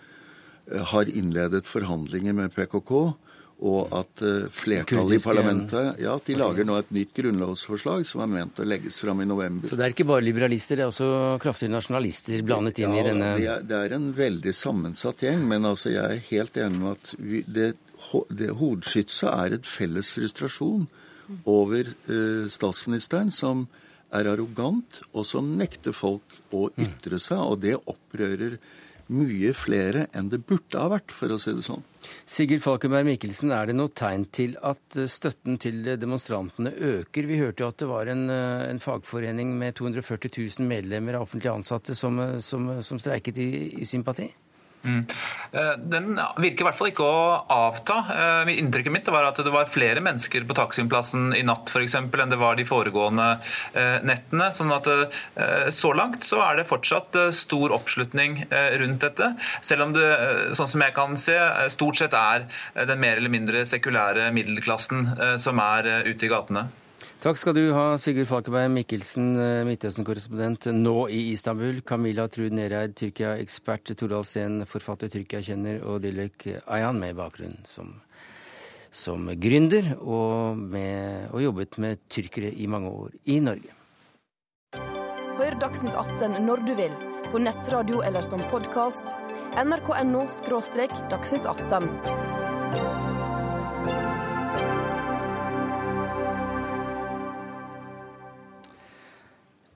eh, 0.70 0.85
har 0.92 1.11
innledet 1.11 1.66
forhandlinger 1.66 2.37
med 2.38 2.54
PKK, 2.54 2.92
og 3.59 3.90
at 3.90 4.22
eh, 4.22 4.46
flertallet 4.54 5.18
i 5.18 5.24
parlamentet 5.24 5.98
ja, 6.04 6.12
de 6.22 6.37
lager 6.38 6.66
nå 6.68 6.76
et 6.78 6.92
nytt 6.94 7.16
grunnlovsforslag 7.16 8.07
som 8.07 8.22
er 8.22 8.31
ment 8.37 8.61
å 8.62 8.66
legges 8.68 9.00
fram 9.02 9.24
i 9.24 9.26
november. 9.26 9.66
Så 9.66 9.78
det 9.78 9.88
er 9.88 9.96
ikke 9.96 10.07
bare 10.07 10.22
liberalister, 10.22 10.78
det 10.78 10.87
er 10.87 10.92
også 10.92 11.40
kraftige 11.42 11.72
nasjonalister 11.74 12.44
blandet 12.46 12.78
inn 12.85 12.94
ja, 12.94 13.02
i 13.02 13.09
denne 13.09 13.33
det 13.40 13.50
er, 13.57 13.66
det 13.66 13.83
er 13.83 13.96
en 13.98 14.12
veldig 14.14 14.54
sammensatt 14.54 15.26
gjeng, 15.26 15.42
men 15.50 15.66
altså 15.66 15.90
jeg 15.90 16.07
er 16.07 16.24
helt 16.31 16.62
enig 16.62 16.83
med 16.85 16.94
at 16.94 17.12
vi, 17.18 17.42
det, 17.50 17.72
det 18.31 18.55
hovedskytset 18.59 19.29
er 19.31 19.59
et 19.59 19.68
felles 19.68 20.12
frustrasjon 20.14 20.88
over 21.49 21.85
eh, 21.85 22.49
statsministeren, 22.51 23.33
som 23.35 23.66
er 24.14 24.29
arrogant, 24.31 25.03
og 25.12 25.27
som 25.29 25.51
nekter 25.59 25.92
folk 25.97 26.38
å 26.55 26.68
ytre 26.81 27.21
seg. 27.21 27.40
Og 27.42 27.61
det 27.64 27.77
opprører 27.79 28.57
mye 29.09 29.55
flere 29.57 30.07
enn 30.16 30.29
det 30.33 30.42
burde 30.49 30.81
ha 30.81 30.88
vært, 30.92 31.12
for 31.16 31.33
å 31.33 31.38
si 31.40 31.55
det 31.57 31.64
sånn. 31.64 31.85
Sigurd 32.29 32.62
Falkenberg 32.64 33.07
Mikkelsen, 33.09 33.53
er 33.53 33.68
det 33.68 33.77
noe 33.77 33.92
tegn 33.92 34.27
til 34.33 34.57
at 34.64 34.97
eh, 34.97 35.09
støtten 35.11 35.61
til 35.61 35.94
demonstrantene 36.01 36.73
øker? 36.73 37.29
Vi 37.29 37.40
hørte 37.40 37.64
jo 37.64 37.71
at 37.73 37.81
det 37.81 37.90
var 37.90 38.12
en, 38.12 38.27
eh, 38.33 38.66
en 38.68 38.83
fagforening 38.83 39.55
med 39.61 39.77
240 39.81 40.33
000 40.61 40.68
medlemmer 40.68 41.18
av 41.18 41.29
offentlig 41.29 41.53
ansatte 41.53 41.97
som, 41.97 42.21
som, 42.44 42.71
som 42.85 43.01
streiket 43.01 43.40
i, 43.44 43.51
i 43.81 43.88
sympati? 43.88 44.31
Mm. 44.85 45.07
Eh, 45.53 45.73
den 45.91 46.21
virker 46.38 46.62
i 46.62 46.67
hvert 46.69 46.79
fall 46.79 46.91
ikke 46.93 47.07
å 47.07 47.23
avta. 47.53 47.99
Eh, 48.14 48.53
inntrykket 48.55 48.95
mitt 48.95 49.11
var 49.12 49.27
at 49.29 49.41
det 49.43 49.53
var 49.53 49.71
flere 49.71 50.03
mennesker 50.05 50.47
på 50.49 50.57
Taksimplassen 50.57 51.33
i 51.37 51.45
natt 51.47 51.73
for 51.73 51.85
eksempel, 51.85 52.23
enn 52.23 52.33
det 52.33 52.41
var 52.41 52.59
de 52.59 52.67
foregående 52.69 53.29
eh, 53.75 53.99
nettene. 54.07 54.51
sånn 54.55 54.73
at 54.75 54.87
Så 55.75 55.91
langt 55.97 56.25
så 56.25 56.41
er 56.45 56.59
det 56.59 56.69
fortsatt 56.69 57.17
stor 57.35 57.73
oppslutning 57.75 58.41
rundt 58.81 59.05
dette. 59.05 59.31
Selv 59.64 59.87
om 59.87 59.93
det, 59.95 60.07
sånn 60.57 60.71
som 60.71 60.83
jeg 60.85 60.95
kan 60.97 61.17
se, 61.21 61.37
stort 61.73 62.01
sett 62.01 62.17
er 62.17 62.47
den 62.88 63.01
mer 63.01 63.21
eller 63.21 63.33
mindre 63.33 63.64
sekulære 63.69 64.31
middelklassen 64.35 65.38
som 65.41 65.61
er 65.62 65.91
ute 66.09 66.29
i 66.29 66.33
gatene. 66.33 66.69
Takk 67.18 67.35
skal 67.35 67.57
du 67.57 67.72
ha, 67.74 67.96
Sigurd 67.98 68.28
Falkenberg 68.31 68.68
Mikkelsen, 68.70 69.33
eh, 69.42 69.64
Midtøsten-korrespondent 69.66 70.68
nå 70.70 71.09
i 71.11 71.33
Istanbul. 71.33 71.81
Camilla 71.83 72.28
Trud 72.31 72.54
Nereid, 72.54 72.94
Tyrkia-ekspert. 72.94 73.90
Tordal 73.98 74.22
Steen, 74.22 74.61
forfatter, 74.64 75.11
Tyrkia-kjenner. 75.11 75.83
Og 75.83 75.98
Dilek 76.04 76.46
Ayan 76.68 77.00
med 77.00 77.16
bakgrunn 77.18 77.59
som, 77.66 77.90
som 78.92 79.26
gründer, 79.35 79.98
og, 79.98 80.57
med, 80.57 81.26
og 81.33 81.42
jobbet 81.42 81.78
med 81.83 81.98
tyrkere 82.09 82.52
i 82.54 82.70
mange 82.70 82.88
år 82.88 83.11
i 83.26 83.40
Norge. 83.42 83.74
Hør 85.40 85.59
Dagsnytt 85.59 85.98
18 85.98 86.38
når 86.46 86.62
du 86.68 86.76
vil, 86.78 86.94
på 87.33 87.42
nettradio 87.42 87.98
eller 88.07 88.22
som 88.22 88.38
podkast. 88.52 89.18
nrk.no– 89.59 90.22
dagsnytt 91.11 91.50
18. 91.50 92.48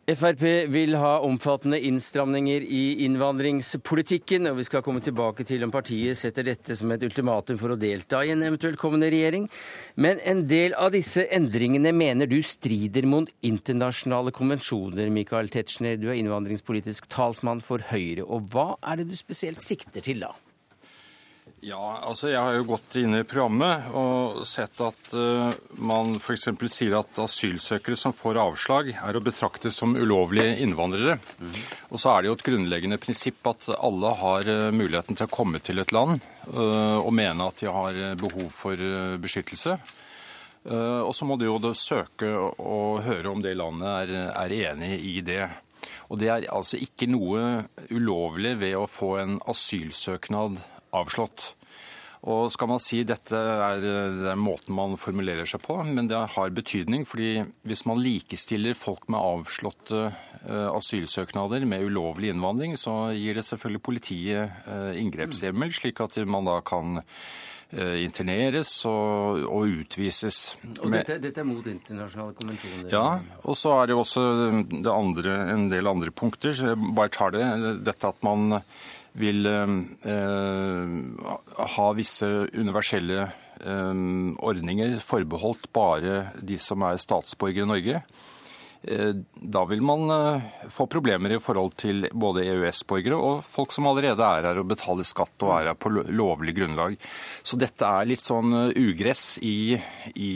Frp 0.02 0.42
vil 0.74 0.96
ha 0.98 1.20
omfattende 1.22 1.78
innstramninger 1.78 2.64
i 2.66 3.04
innvandringspolitikken, 3.04 4.48
og 4.50 4.56
vi 4.58 4.64
skal 4.66 4.82
komme 4.82 4.98
tilbake 4.98 5.46
til 5.46 5.62
om 5.62 5.70
partiet 5.70 6.18
setter 6.18 6.48
dette 6.48 6.74
som 6.74 6.90
et 6.90 7.04
ultimatum 7.06 7.60
for 7.60 7.70
å 7.70 7.78
delta 7.78 8.24
i 8.26 8.32
en 8.34 8.42
eventuelt 8.42 8.80
kommende 8.82 9.12
regjering. 9.14 9.46
Men 9.94 10.18
en 10.26 10.42
del 10.50 10.74
av 10.74 10.90
disse 10.96 11.28
endringene 11.30 11.94
mener 11.94 12.26
du 12.26 12.40
strider 12.42 13.06
mot 13.06 13.30
internasjonale 13.46 14.34
konvensjoner, 14.34 15.06
Michael 15.06 15.54
Tetzschner. 15.54 15.94
Du 16.02 16.08
er 16.10 16.18
innvandringspolitisk 16.18 17.06
talsmann 17.06 17.62
for 17.62 17.86
Høyre. 17.92 18.26
Og 18.26 18.50
hva 18.50 18.72
er 18.82 18.98
det 18.98 19.12
du 19.12 19.14
spesielt 19.14 19.62
sikter 19.62 20.02
til 20.02 20.26
da? 20.26 20.34
Ja, 21.62 21.98
altså 22.02 22.32
Jeg 22.32 22.42
har 22.42 22.56
jo 22.56 22.64
gått 22.72 22.96
inn 22.98 23.14
i 23.14 23.22
programmet 23.22 23.84
og 23.94 24.40
sett 24.50 24.80
at 24.82 25.12
uh, 25.14 25.46
man 25.78 26.16
f.eks. 26.18 26.48
sier 26.66 26.96
at 26.98 27.20
asylsøkere 27.22 27.94
som 27.98 28.14
får 28.16 28.40
avslag, 28.42 28.90
er 28.90 29.14
å 29.14 29.22
betrakte 29.22 29.70
som 29.70 29.94
ulovlige 29.94 30.56
innvandrere. 30.64 31.20
Mm. 31.38 31.52
Og 31.94 32.02
så 32.02 32.10
er 32.10 32.24
det 32.24 32.32
jo 32.32 32.34
et 32.34 32.44
grunnleggende 32.48 32.98
prinsipp 32.98 33.46
at 33.46 33.68
alle 33.76 34.10
har 34.24 34.50
uh, 34.50 34.72
muligheten 34.74 35.14
til 35.14 35.30
å 35.30 35.34
komme 35.38 35.62
til 35.62 35.78
et 35.78 35.94
land 35.94 36.18
uh, 36.50 36.98
og 36.98 37.12
mene 37.14 37.46
at 37.46 37.62
de 37.62 37.70
har 37.70 38.02
behov 38.18 38.50
for 38.50 38.82
beskyttelse. 39.22 39.78
Og 40.62 41.10
så 41.14 41.26
må 41.26 41.34
de 41.38 41.48
jo 41.48 41.72
søke 41.74 42.28
og 42.38 43.00
høre 43.02 43.30
om 43.32 43.40
det 43.42 43.56
landet 43.58 44.12
er, 44.12 44.28
er 44.30 44.52
enig 44.70 44.92
i 45.10 45.16
det. 45.26 45.48
Og 46.06 46.20
det 46.22 46.28
er 46.30 46.46
altså 46.54 46.78
ikke 46.78 47.08
noe 47.10 47.64
ulovlig 47.90 48.54
ved 48.60 48.76
å 48.78 48.86
få 48.90 49.16
en 49.24 49.40
asylsøknad 49.50 50.60
avslått. 50.96 51.52
Og 52.22 52.52
skal 52.54 52.68
man 52.70 52.78
si 52.78 53.00
dette 53.02 53.34
er, 53.34 53.80
det 53.82 54.28
er 54.30 54.38
måten 54.38 54.76
man 54.76 54.94
formulerer 55.00 55.48
seg 55.48 55.64
på, 55.64 55.74
men 55.82 56.06
det 56.06 56.20
har 56.36 56.54
betydning. 56.54 57.02
fordi 57.04 57.42
hvis 57.66 57.82
man 57.90 57.98
likestiller 57.98 58.78
folk 58.78 59.08
med 59.10 59.18
avslåtte 59.18 60.04
uh, 60.06 60.68
asylsøknader 60.70 61.66
med 61.66 61.82
ulovlig 61.82 62.30
innvandring, 62.30 62.76
så 62.78 63.10
gir 63.10 63.34
det 63.34 63.44
selvfølgelig 63.48 63.82
politiet 63.82 64.54
uh, 64.68 64.92
inngrepshjemmel, 64.94 65.74
slik 65.74 65.98
at 66.04 66.20
man 66.22 66.46
da 66.46 66.60
kan 66.62 67.02
uh, 67.02 67.98
interneres 67.98 68.70
og, 68.86 69.42
og, 69.42 69.82
utvises. 69.82 70.54
Og 70.78 70.94
dette, 70.94 71.18
dette, 71.26 71.42
er 71.42 71.50
mot 71.50 71.66
internasjonale 71.66 72.38
konvensjoner? 72.38 72.86
Ja, 72.94 73.18
og 73.42 73.58
så 73.58 73.74
er 73.80 73.90
det 73.90 73.98
også 73.98 74.28
det 74.70 74.94
andre, 74.94 75.40
en 75.56 75.66
del 75.74 75.90
andre 75.90 76.14
punkter. 76.14 76.54
Jeg 76.54 76.94
bare 76.94 77.10
tar 77.10 77.34
det. 77.34 77.46
Dette 77.82 78.14
at 78.14 78.22
man 78.22 78.60
vil 79.18 79.46
eh, 79.46 79.72
ha 81.76 81.86
visse 81.96 82.28
universelle 82.56 83.22
eh, 83.60 83.94
ordninger 84.40 84.98
forbeholdt 85.04 85.70
bare 85.74 86.26
de 86.40 86.58
som 86.60 86.84
er 86.88 87.00
statsborgere 87.02 87.66
i 87.66 87.72
Norge. 87.74 88.02
Eh, 88.82 89.12
da 89.36 89.64
vil 89.68 89.84
man 89.84 90.08
få 90.72 90.88
problemer 90.90 91.36
i 91.36 91.42
forhold 91.42 91.76
til 91.84 92.08
både 92.12 92.46
EØS-borgere 92.48 93.20
og 93.20 93.44
folk 93.46 93.74
som 93.74 93.86
allerede 93.90 94.24
er 94.24 94.48
her 94.48 94.62
og 94.62 94.70
betaler 94.72 95.06
skatt 95.06 95.44
og 95.44 95.54
er 95.58 95.70
her 95.70 95.78
på 95.78 95.92
lovlig 95.92 96.56
grunnlag. 96.56 96.96
Så 97.44 97.60
dette 97.60 97.84
er 97.86 98.08
litt 98.08 98.24
sånn 98.24 98.72
ugress 98.72 99.36
i, 99.44 99.76
i 100.16 100.32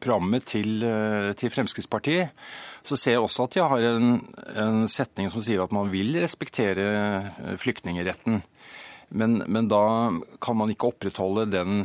programmet 0.00 0.46
til, 0.52 0.84
til 1.40 1.52
Fremskrittspartiet 1.52 2.36
så 2.82 2.96
ser 2.96 3.16
jeg 3.16 3.24
også 3.24 3.46
at 3.46 3.56
de 3.56 3.64
har 3.72 3.86
en, 3.90 4.12
en 4.56 4.82
setning 4.90 5.30
som 5.32 5.42
sier 5.44 5.62
at 5.64 5.74
man 5.74 5.90
vil 5.92 6.16
respektere 6.22 6.86
eh, 7.36 7.56
flyktningeretten. 7.60 8.40
Men, 9.10 9.40
men 9.50 9.68
da 9.70 9.84
kan 10.42 10.58
man 10.58 10.70
ikke 10.72 10.92
opprettholde 10.92 11.48
den 11.50 11.84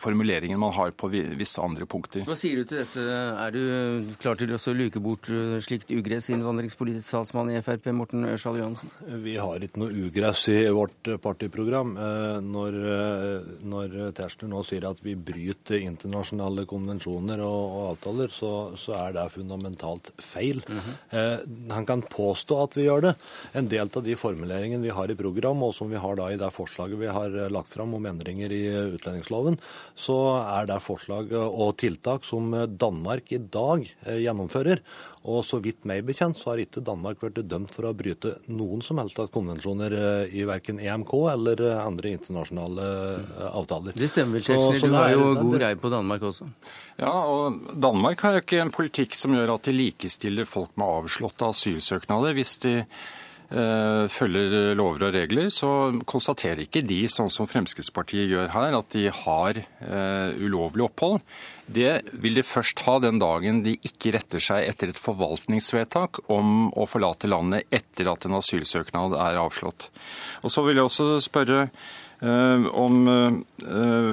formuleringen 0.00 0.58
man 0.60 0.72
har 0.72 0.90
på 0.96 1.08
visse 1.12 1.62
andre 1.62 1.86
punkter. 1.88 2.24
Hva 2.26 2.36
sier 2.38 2.60
du 2.60 2.68
til 2.68 2.82
dette? 2.82 3.02
Er 3.02 3.54
du 3.54 4.14
klar 4.20 4.38
til 4.38 4.52
å 4.54 4.74
luke 4.76 5.00
bort 5.02 5.28
eh, 5.32 5.56
slikt 5.64 5.90
ugress, 5.94 6.28
innvandringspolitisk 6.34 7.14
talsmann 7.14 7.50
i 7.52 7.60
Frp, 7.64 7.88
Morten 7.96 8.26
Ørsal 8.28 8.58
Johansen? 8.60 8.92
Vi 9.24 9.36
har 9.40 9.62
ikke 9.62 9.82
noe 9.82 10.06
ugress 10.06 10.46
i 10.52 10.58
vårt 10.74 11.10
partiprogram. 11.22 11.94
Eh, 11.96 12.38
når, 12.46 12.78
når 13.66 13.96
Tetzschner 14.16 14.52
nå 14.52 14.62
sier 14.66 14.88
at 14.88 15.02
vi 15.04 15.16
bryter 15.16 15.80
internasjonale 15.82 16.66
konvensjoner 16.68 17.42
og, 17.44 17.62
og 17.66 17.86
avtaler, 17.92 18.32
så, 18.32 18.52
så, 18.80 18.96
er 18.96 19.16
det 19.16 19.26
fundamentalt 19.34 20.12
feil. 20.22 20.62
Mm 20.66 20.78
-hmm. 20.78 21.72
Han 21.72 21.86
kan 21.86 22.02
påstå 22.02 22.62
at 22.62 22.76
vi 22.76 22.86
gjør 22.86 23.00
det. 23.00 23.14
En 23.52 23.68
del 23.68 23.90
av 23.92 24.02
de 24.02 24.16
formuleringene 24.16 24.82
vi 24.82 24.94
har 24.94 25.10
i 25.10 25.14
program, 25.14 25.62
og 25.62 25.74
som 25.74 25.90
vi 25.90 25.96
har 25.96 26.16
da 26.16 26.30
i 26.32 26.36
det 26.36 26.50
forslaget 26.52 26.98
vi 26.98 27.06
har 27.06 27.50
lagt 27.50 27.74
fram 27.74 27.94
om 27.94 28.06
endringer 28.06 28.52
i 28.52 28.62
utlendingsloven, 28.94 29.25
opplæringsloven, 29.26 29.58
så 29.94 30.16
er 30.40 30.66
det 30.66 30.82
forslag 30.82 31.32
og 31.32 31.76
tiltak 31.78 32.24
som 32.24 32.54
Danmark 32.78 33.32
i 33.32 33.38
dag 33.38 33.86
eh, 34.06 34.22
gjennomfører. 34.22 34.80
Og 35.26 35.42
så 35.44 35.58
vidt 35.58 35.84
meg 35.84 36.04
bekjent, 36.06 36.38
så 36.38 36.52
har 36.52 36.60
ikke 36.62 36.84
Danmark 36.86 37.18
vært 37.20 37.42
dømt 37.48 37.72
for 37.74 37.88
å 37.88 37.94
bryte 37.96 38.36
noen 38.46 38.82
som 38.82 39.00
helst 39.00 39.18
av 39.18 39.30
konvensjoner 39.34 39.92
eh, 39.92 40.36
i 40.38 40.46
verken 40.46 40.78
EMK 40.78 41.12
eller 41.32 41.64
eh, 41.66 41.82
andre 41.82 42.14
internasjonale 42.14 42.86
avtaler. 43.50 43.96
Det 43.96 44.10
stemmer 44.10 44.38
vel, 44.38 44.46
Tetzschner. 44.46 44.86
Du 44.86 44.96
har 44.96 45.12
jo 45.14 45.28
god 45.34 45.58
greie 45.58 45.80
på 45.80 45.90
Danmark 45.92 46.26
også. 46.30 46.48
Ja, 47.00 47.12
og 47.26 47.60
Danmark 47.74 48.22
har 48.24 48.36
jo 48.36 48.44
ikke 48.44 48.62
en 48.62 48.74
politikk 48.74 49.16
som 49.18 49.34
gjør 49.36 49.56
at 49.56 49.68
de 49.68 49.76
likestiller 49.76 50.48
folk 50.48 50.76
med 50.78 51.02
avslåtte 51.02 51.50
asylsøknader. 51.50 52.36
hvis 52.36 52.58
de 52.62 52.80
følger 53.48 54.74
lover 54.74 55.06
og 55.06 55.14
regler, 55.14 55.50
så 55.54 55.68
konstaterer 56.08 56.64
ikke 56.64 56.82
de, 56.82 57.04
sånn 57.10 57.30
som 57.30 57.46
Fremskrittspartiet 57.46 58.26
gjør 58.26 58.50
her, 58.50 58.74
at 58.74 58.88
de 58.94 59.04
har 59.14 59.60
uh, 59.60 60.30
ulovlig 60.42 60.86
opphold. 60.88 61.20
Det 61.66 61.92
vil 62.22 62.38
de 62.38 62.42
først 62.46 62.82
ha 62.86 62.96
den 63.02 63.20
dagen 63.22 63.62
de 63.62 63.76
ikke 63.86 64.14
retter 64.16 64.42
seg 64.42 64.66
etter 64.66 64.90
et 64.90 65.02
forvaltningsvedtak 65.02 66.24
om 66.32 66.72
å 66.74 66.86
forlate 66.90 67.30
landet 67.30 67.70
etter 67.74 68.10
at 68.10 68.26
en 68.26 68.38
asylsøknad 68.38 69.14
er 69.18 69.38
avslått. 69.42 69.90
Og 70.42 70.50
så 70.50 70.66
vil 70.66 70.80
jeg 70.80 70.90
også 70.90 71.08
spørre 71.26 71.68
Om 72.16 72.94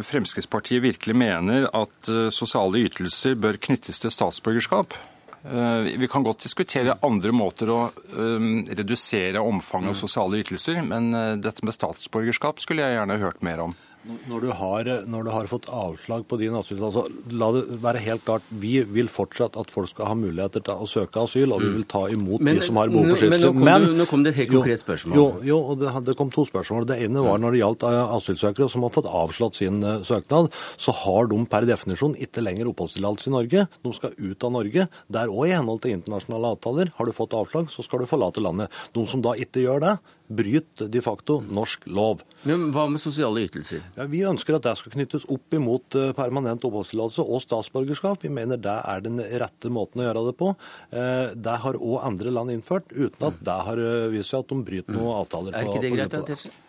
Fremskrittspartiet 0.04 0.84
virkelig 0.84 1.14
mener 1.16 1.70
at 1.72 2.10
sosiale 2.36 2.82
ytelser 2.90 3.38
bør 3.40 3.56
knyttes 3.64 4.04
til 4.04 4.12
statsborgerskap. 4.12 4.98
Vi 5.44 6.08
kan 6.08 6.24
godt 6.24 6.46
diskutere 6.46 6.96
andre 7.04 7.34
måter 7.36 7.68
å 7.74 7.80
redusere 8.16 9.42
omfanget 9.44 9.92
av 9.92 9.98
sosiale 10.00 10.40
ytelser, 10.40 10.80
men 10.88 11.10
dette 11.44 11.66
med 11.68 11.76
statsborgerskap 11.76 12.64
skulle 12.64 12.86
jeg 12.86 12.96
gjerne 12.96 13.20
hørt 13.20 13.44
mer 13.44 13.66
om. 13.66 13.76
Når 14.04 14.42
du, 14.44 14.50
har, 14.52 14.88
når 15.08 15.24
du, 15.24 15.30
har, 15.32 15.46
fått 15.48 15.70
avslag 15.72 16.26
på 16.28 16.36
din 16.42 16.56
asyl, 16.60 16.82
altså, 16.84 17.06
la 17.32 17.48
det 17.56 17.62
være 17.84 18.02
helt 18.04 18.26
klart, 18.26 18.48
vi 18.60 18.74
vil 18.84 19.08
fortsatt 19.08 19.56
at 19.60 19.70
folk 19.72 19.88
skal 19.94 20.10
ha 20.10 20.16
muligheter 20.20 20.64
til 20.66 20.82
å 20.84 20.88
søke 20.90 21.22
asyl, 21.24 21.54
og 21.56 21.62
vi 21.64 21.70
vil 21.78 21.86
ta 21.88 22.02
imot 22.12 22.44
men, 22.44 22.60
de 22.60 22.66
som 22.68 22.80
har 22.82 22.92
behov 22.92 23.14
for 23.14 23.16
beskyttelse. 23.16 23.52
Men, 23.56 23.86
men, 23.86 24.02
nå 24.02 24.08
kom 24.10 24.26
det 24.26 24.34
et 24.34 24.42
helt 24.42 24.52
konkret 24.58 24.84
spørsmål. 24.84 25.16
Jo, 25.16 25.28
jo 25.48 25.60
og 25.72 25.80
det, 25.80 25.94
det, 26.10 26.16
kom 26.20 26.34
to 26.36 26.44
spørsmål. 26.50 26.88
Det 26.90 26.98
ene 27.06 27.24
var 27.24 27.40
når 27.40 27.56
det 27.56 27.62
gjaldt 27.62 27.86
eh, 27.88 28.16
asylsøkere 28.18 28.68
som 28.74 28.84
har 28.84 28.92
fått 28.98 29.08
avslått 29.08 29.62
sin 29.62 29.80
uh, 29.86 30.02
søknad, 30.04 30.52
så 30.76 30.96
har 31.04 31.32
de 31.32 31.40
per 31.54 31.70
definisjon 31.70 32.18
ikke 32.28 32.44
lenger 32.44 32.74
oppholdstillatelse 32.74 33.32
i 33.32 33.36
Norge. 33.38 33.68
De 33.88 33.94
skal 33.96 34.18
ut 34.20 34.48
av 34.50 34.56
Norge. 34.58 34.88
Der 35.08 35.30
er 35.30 35.32
òg 35.32 35.48
i 35.48 35.56
henhold 35.56 35.80
til 35.86 35.96
internasjonale 35.96 36.52
avtaler. 36.58 36.92
Har 37.00 37.08
du 37.08 37.16
fått 37.16 37.38
avslag, 37.40 37.72
så 37.72 37.88
skal 37.88 38.04
du 38.04 38.12
forlate 38.12 38.44
landet. 38.44 38.84
De 38.92 39.08
som 39.08 39.24
da 39.24 39.38
ikke 39.40 39.64
gjør 39.64 39.88
det, 39.88 39.96
bryter 40.28 40.88
de 40.88 41.02
facto 41.04 41.40
norsk 41.44 41.88
lov. 41.92 42.24
Men 42.48 42.70
Hva 42.74 42.86
med 42.92 43.02
sosiale 43.02 43.44
ytelser? 43.46 43.84
Ja, 43.98 44.08
vi 44.10 44.24
ønsker 44.28 44.58
at 44.58 44.66
det 44.66 44.76
skal 44.80 44.96
knyttes 44.96 45.28
opp 45.32 45.56
imot 45.56 45.98
eh, 46.00 46.12
permanent 46.16 46.64
oppholdstillatelse 46.68 47.26
og 47.26 47.44
statsborgerskap. 47.44 48.24
Vi 48.24 48.32
mener 48.34 48.62
det 48.62 48.76
er 48.80 49.04
den 49.04 49.20
rette 49.20 49.72
måten 49.74 50.04
å 50.04 50.08
gjøre 50.08 50.26
det 50.30 50.36
på. 50.40 50.52
Eh, 50.96 51.34
det 51.36 51.58
har 51.66 51.80
òg 51.80 52.04
andre 52.08 52.36
land 52.36 52.56
innført, 52.56 52.92
uten 52.92 53.30
at 53.30 53.40
det 53.44 53.58
har 53.70 53.84
eh, 53.84 54.10
vist 54.14 54.34
seg 54.34 54.46
at 54.46 54.54
de 54.54 54.60
bryter 54.70 54.96
noen 54.98 55.18
avtaler. 55.22 55.56
Er 55.56 55.70
ikke 55.70 55.84
det 55.84 55.96
greit, 55.96 56.20
da, 56.20 56.60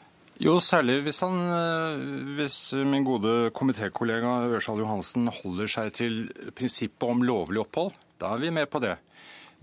jo, 0.42 0.56
særlig 0.58 0.96
hvis, 1.06 1.20
han, 1.22 1.36
hvis 2.34 2.56
min 2.90 3.04
gode 3.06 3.52
komitékollega 3.54 4.32
Ørsal 4.56 4.80
Johansen 4.82 5.28
holder 5.30 5.70
seg 5.70 5.92
til 5.94 6.16
prinsippet 6.58 7.06
om 7.06 7.22
lovlig 7.22 7.62
opphold. 7.62 7.94
Da 8.18 8.32
er 8.34 8.42
vi 8.42 8.50
med 8.54 8.66
på 8.72 8.82
det. 8.82 8.96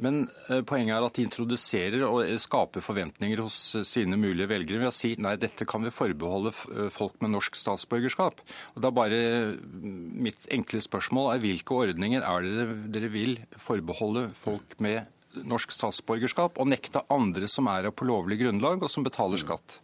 Men 0.02 0.24
eh, 0.50 0.64
poenget 0.68 0.96
er 0.96 1.06
at 1.06 1.18
de 1.18 1.26
introduserer 1.28 2.04
og 2.08 2.26
skaper 2.42 2.84
forventninger 2.84 3.42
hos 3.44 3.58
sine 3.88 4.18
mulige 4.20 4.50
velgere 4.50 4.82
ved 4.82 4.90
å 4.90 4.96
si 4.96 5.14
nei, 5.22 5.36
dette 5.40 5.68
kan 5.70 5.86
vi 5.86 5.94
forbeholde 5.94 6.54
eh, 6.74 6.90
folk 6.94 7.20
med 7.22 7.36
norsk 7.36 7.58
statsborgerskap. 7.60 8.42
Og 8.76 8.84
da 8.86 8.94
bare 8.94 9.22
mm, 9.54 10.00
Mitt 10.22 10.50
enkle 10.54 10.82
spørsmål 10.84 11.36
er 11.36 11.44
hvilke 11.44 11.78
ordninger 11.86 12.26
er 12.26 12.46
det 12.46 12.66
dere 12.94 13.12
vil 13.14 13.38
forbeholde 13.62 14.30
folk 14.38 14.78
med 14.84 15.06
norsk 15.48 15.72
statsborgerskap, 15.72 16.58
og 16.60 16.68
nekte 16.68 17.06
andre 17.14 17.48
som 17.50 17.70
er 17.72 17.88
her 17.88 17.96
på 17.96 18.08
lovlig 18.10 18.42
grunnlag 18.42 18.84
og 18.84 18.92
som 18.92 19.06
betaler 19.06 19.40
skatt? 19.40 19.80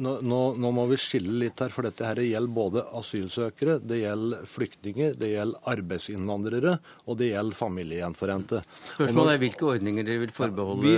Nå, 0.00 0.14
nå, 0.24 0.38
nå, 0.56 0.70
må 0.72 0.86
vi 0.88 0.96
skille 1.00 1.34
litt 1.42 1.60
her, 1.60 1.72
for 1.74 1.84
dette 1.84 2.06
her 2.06 2.20
gjelder 2.24 2.54
både 2.56 2.84
asylsøkere, 2.96 3.76
det 3.84 3.98
gjelder 4.00 4.46
flyktninger, 4.48 5.18
det 5.20 5.32
gjelder 5.34 5.68
arbeidsinnvandrere 5.74 6.74
og 7.04 7.18
det 7.20 7.28
gjelder 7.34 7.58
familiegjenforente. 7.58 8.62
Spørsmålet 8.94 9.36
er 9.36 9.44
hvilke 9.44 9.68
ordninger 9.74 10.08
dere 10.08 10.24
vil 10.24 10.34
forbeholde 10.34 10.86
vi, 10.88 10.96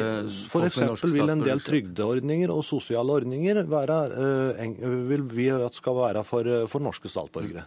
For 0.52 0.68
eksempel 0.68 1.16
vil 1.18 1.34
en 1.34 1.42
del 1.42 1.64
trygdeordninger 1.66 2.54
og 2.54 2.62
sosiale 2.68 3.18
ordninger 3.18 3.64
være, 3.66 4.00
uh, 4.14 4.90
vil 5.10 5.26
vi 5.34 5.50
at 5.56 5.82
skal 5.82 5.98
være 5.98 6.26
for, 6.26 6.54
for 6.70 6.86
norske 6.86 7.10
statsborgere. 7.10 7.66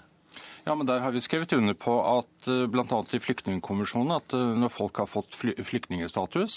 Ja, 0.65 0.73
men 0.75 0.87
Der 0.87 0.99
har 0.99 1.11
vi 1.13 1.21
skrevet 1.21 1.53
under 1.53 1.75
på 1.77 1.93
at 2.01 2.47
eh, 2.49 2.63
bl.a. 2.65 2.99
i 3.13 3.19
flyktningkonvensjonen 3.21 4.15
at 4.15 4.33
eh, 4.33 4.53
når 4.57 4.71
folk 4.73 4.97
har 4.97 5.05
fått 5.05 5.35
flyktningstatus, 5.37 6.55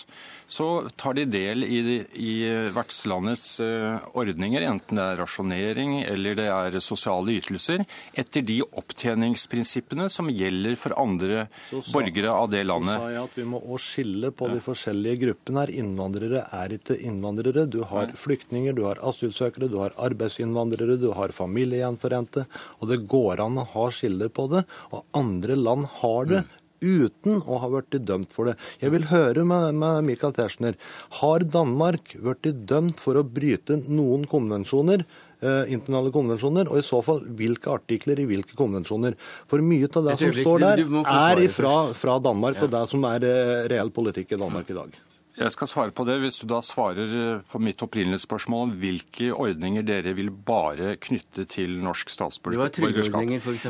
så 0.49 0.69
tar 0.97 1.19
de 1.19 1.27
del 1.29 1.67
i, 1.67 1.81
i 2.17 2.33
vertslandets 2.73 3.59
eh, 3.61 3.99
ordninger, 4.17 4.65
enten 4.65 4.97
det 4.97 5.05
er 5.05 5.21
rasjonering 5.21 5.99
eller 6.07 6.39
det 6.39 6.47
er 6.49 6.79
sosiale 6.81 7.35
ytelser, 7.37 7.85
etter 8.17 8.47
de 8.49 8.63
opptjeningsprinsippene 8.65 10.09
som 10.09 10.33
gjelder 10.33 10.79
for 10.81 10.97
andre 10.97 11.45
sa, 11.69 11.83
borgere 11.93 12.33
av 12.33 12.49
det 12.57 12.65
landet. 12.65 12.97
Så 12.97 13.05
sa 13.05 13.13
jeg 13.13 13.29
at 13.29 13.39
vi 13.43 13.47
må 13.53 13.61
også 13.61 13.93
skille 13.99 14.33
på 14.41 14.49
de 14.55 14.65
forskjellige 14.71 15.23
gruppene 15.27 15.67
her. 15.67 15.75
Innvandrere 15.85 16.47
er 16.63 16.77
ikke 16.79 16.97
innvandrere. 16.97 17.67
Du 17.69 17.83
har 17.93 18.17
flyktninger, 18.17 18.73
du 18.73 18.87
har 18.89 19.05
asylsøkere, 19.13 19.69
du 19.69 19.77
har 19.85 19.93
arbeidsinnvandrere, 20.09 20.97
du 20.97 21.11
har 21.13 21.37
familiegjenforente. 21.37 22.49
Og 22.81 22.89
det 22.89 23.03
går 23.05 23.45
an 23.45 23.61
å 23.61 23.69
ha 23.77 23.87
skiller 23.99 24.33
på 24.33 24.49
det, 24.53 24.65
og 24.95 25.05
andre 25.19 25.59
land 25.59 25.91
har 26.01 26.33
det. 26.33 26.47
Uten 26.79 27.41
å 27.43 27.57
ha 27.59 27.69
blitt 27.73 28.05
dømt 28.07 28.31
for 28.31 28.47
det. 28.47 28.53
Jeg 28.79 28.93
vil 28.95 29.09
høre 29.11 29.43
med, 29.43 29.75
med 29.81 30.05
Michael 30.07 30.37
Tetzschner. 30.37 30.77
Har 31.19 31.43
Danmark 31.43 32.13
blitt 32.15 32.61
dømt 32.71 33.03
for 33.03 33.19
å 33.19 33.25
bryte 33.27 33.81
noen 33.89 34.29
konvensjoner? 34.31 35.03
Eh, 35.39 35.71
internasjonale 35.71 36.11
konvensjoner, 36.11 36.71
og 36.71 36.81
i 36.81 36.87
så 36.87 36.99
fall 37.07 37.21
hvilke 37.39 37.71
artikler 37.71 38.19
i 38.19 38.25
hvilke 38.27 38.57
konvensjoner. 38.59 39.15
For 39.51 39.63
mye 39.63 39.87
av 39.87 40.09
det 40.09 40.17
som 40.19 40.33
står 40.35 40.65
der, 40.65 40.83
er 41.03 41.43
fra, 41.55 41.75
fra 41.95 42.17
Danmark, 42.23 42.59
og 42.67 42.73
det 42.75 42.87
som 42.91 43.07
er 43.07 43.27
eh, 43.27 43.69
reell 43.71 43.95
politikk 43.95 44.35
i 44.35 44.41
Danmark 44.41 44.73
i 44.75 44.79
dag. 44.81 44.97
Jeg 45.39 45.55
skal 45.55 45.71
svare 45.71 45.95
på 45.95 46.05
det. 46.09 46.19
Hvis 46.23 46.41
du 46.41 46.47
da 46.51 46.59
svarer 46.65 47.13
eh, 47.15 47.43
på 47.47 47.61
mitt 47.63 47.83
opprinnelige 47.85 48.25
spørsmål 48.25 48.67
om 48.67 48.75
hvilke 48.81 49.31
ordninger 49.35 49.87
dere 49.87 50.15
vil 50.19 50.33
bare 50.33 50.97
knytte 51.03 51.47
til 51.51 51.79
norsk 51.85 52.11
statsborgerskap. 52.11 53.23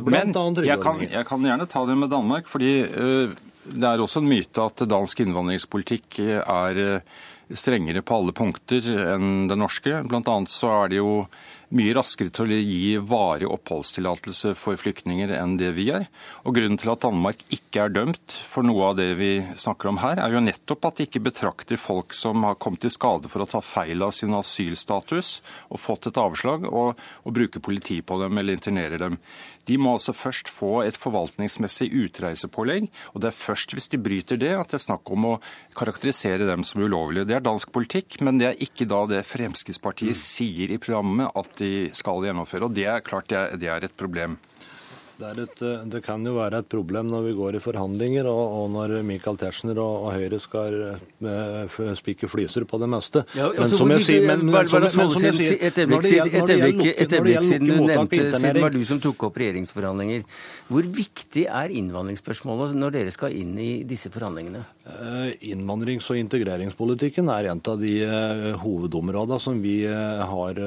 Men 0.09 0.33
jeg 0.65 0.81
kan, 0.83 1.03
jeg 1.05 1.29
kan, 1.29 1.49
gjerne 1.51 1.69
ta 1.69 1.85
det 1.89 1.99
med 2.01 2.13
Danmark, 2.13 2.49
fordi 2.49 2.73
uh, 2.89 3.35
det 3.69 3.85
er 3.85 4.01
også 4.01 4.23
en 4.23 4.31
myte 4.31 4.65
at 4.65 4.87
dansk 4.89 5.21
innvandringspolitikk 5.27 6.23
er 6.41 7.03
strengere 7.57 8.03
på 8.05 8.19
alle 8.19 8.35
punkter 8.37 8.85
enn 9.15 9.47
den 9.49 9.63
norske. 9.63 10.03
Blant 10.09 10.29
annet 10.29 10.53
så 10.53 10.73
er 10.83 10.93
det 10.93 11.01
jo 11.01 11.13
mye 11.77 11.93
raskere 11.93 12.33
til 12.33 12.49
å 12.49 12.59
gi 12.59 12.95
varig 13.05 13.49
oppholdstillatelse 13.49 14.55
for 14.57 14.79
flyktninger 14.81 15.35
enn 15.37 15.59
det 15.61 15.75
vi 15.77 15.89
er. 15.93 16.07
Og 16.49 16.57
Grunnen 16.57 16.81
til 16.81 16.93
at 16.93 17.03
Danmark 17.05 17.43
ikke 17.53 17.85
er 17.85 17.93
dømt 17.93 18.37
for 18.49 18.65
noe 18.65 18.91
av 18.91 18.97
det 19.01 19.11
vi 19.19 19.33
snakker 19.53 19.91
om 19.91 20.01
her, 20.01 20.21
er 20.23 20.33
jo 20.33 20.45
nettopp 20.45 20.89
at 20.89 21.01
de 21.01 21.09
ikke 21.09 21.25
betrakter 21.29 21.81
folk 21.81 22.17
som 22.17 22.47
har 22.49 22.57
kommet 22.61 22.89
i 22.89 22.93
skade 22.93 23.29
for 23.29 23.45
å 23.45 23.51
ta 23.51 23.61
feil 23.65 24.07
av 24.07 24.15
sin 24.17 24.37
asylstatus 24.37 25.39
og 25.69 25.83
fått 25.83 26.09
et 26.09 26.21
avslag, 26.21 26.65
og, 26.69 26.97
og 26.97 27.37
bruker 27.37 27.65
politi 27.65 28.01
på 28.01 28.21
dem 28.23 28.41
eller 28.41 28.57
internerer 28.57 29.05
dem. 29.05 29.21
De 29.69 29.77
må 29.81 29.95
altså 29.97 30.15
først 30.17 30.49
få 30.53 30.83
et 30.87 30.97
forvaltningsmessig 30.99 31.91
utreisepålegg, 32.07 32.89
og 33.13 33.23
det 33.23 33.31
er 33.31 33.37
først 33.37 33.75
hvis 33.77 33.91
de 33.93 34.01
bryter 34.03 34.41
det 34.41 34.55
at 34.57 34.73
det 34.73 34.79
er 34.81 34.87
snakk 34.89 35.13
om 35.13 35.27
å 35.29 35.35
karakterisere 35.77 36.49
dem 36.49 36.65
som 36.67 36.83
ulovlige. 36.83 37.29
Det 37.29 37.39
er 37.39 37.45
dansk 37.45 37.73
politikk, 37.75 38.21
men 38.25 38.41
det 38.41 38.51
er 38.51 38.63
ikke 38.65 38.89
da 38.89 39.05
det 39.11 39.25
Fremskrittspartiet 39.29 40.17
mm. 40.17 40.23
sier 40.23 40.75
i 40.75 40.81
programmet 40.81 41.35
at 41.39 41.59
de 41.61 41.73
skal 41.97 42.25
gjennomføre. 42.25 42.69
Og 42.69 42.77
det 42.79 42.89
er 42.89 43.05
klart 43.05 43.29
det 43.31 43.41
er, 43.41 43.59
det 43.61 43.73
er 43.73 43.89
et 43.89 43.99
problem. 43.99 44.39
Det, 45.19 45.31
et, 45.43 45.61
det, 45.91 45.99
kan 46.07 46.23
jo 46.23 46.37
være 46.37 46.61
et 46.63 46.69
problem 46.71 47.09
når 47.11 47.25
vi 47.25 47.33
går 47.35 47.57
i 47.59 47.61
forhandlinger, 47.63 48.29
og, 48.31 48.53
og 48.61 48.69
når 48.71 48.93
Michael 49.03 49.39
Tetzschner 49.41 49.81
og, 49.83 50.05
og, 50.05 50.13
Høyre 50.15 50.39
skal 50.39 50.77
uh, 51.27 51.81
spikke 51.99 52.31
flyser 52.31 52.63
på 52.71 52.79
det 52.79 52.89
meste. 52.93 53.25
Ja, 53.35 53.49
men 53.51 53.65
altså, 53.67 53.81
som 53.81 53.91
jeg 53.91 54.07
sier 54.07 54.23
Et 55.59 55.81
øyeblikk 55.83 57.43
siden 57.49 57.67
du 57.67 57.75
nevnte, 57.89 58.31
siden 58.31 58.63
var 58.63 58.71
du 58.75 58.79
som 58.87 59.03
tok 59.03 59.27
opp 59.27 59.41
regjeringsforhandlinger. 59.43 60.23
Hvor 60.71 60.87
viktig 61.01 61.49
er 61.51 61.75
innvandringsspørsmålet 61.83 62.79
når 62.79 62.95
dere 63.01 63.15
skal 63.15 63.35
inn 63.35 63.59
i 63.59 63.73
disse 63.89 64.15
forhandlingene? 64.15 64.63
Uh, 64.89 65.29
innvandrings- 65.45 66.07
og 66.09 66.17
integreringspolitikken 66.17 67.29
er 67.31 67.51
en 67.53 67.61
av 67.61 67.77
de 67.81 67.93
uh, 68.09 68.47
hovedområdene 68.63 69.39
som 69.43 69.59
vi 69.61 69.83
har, 69.85 70.59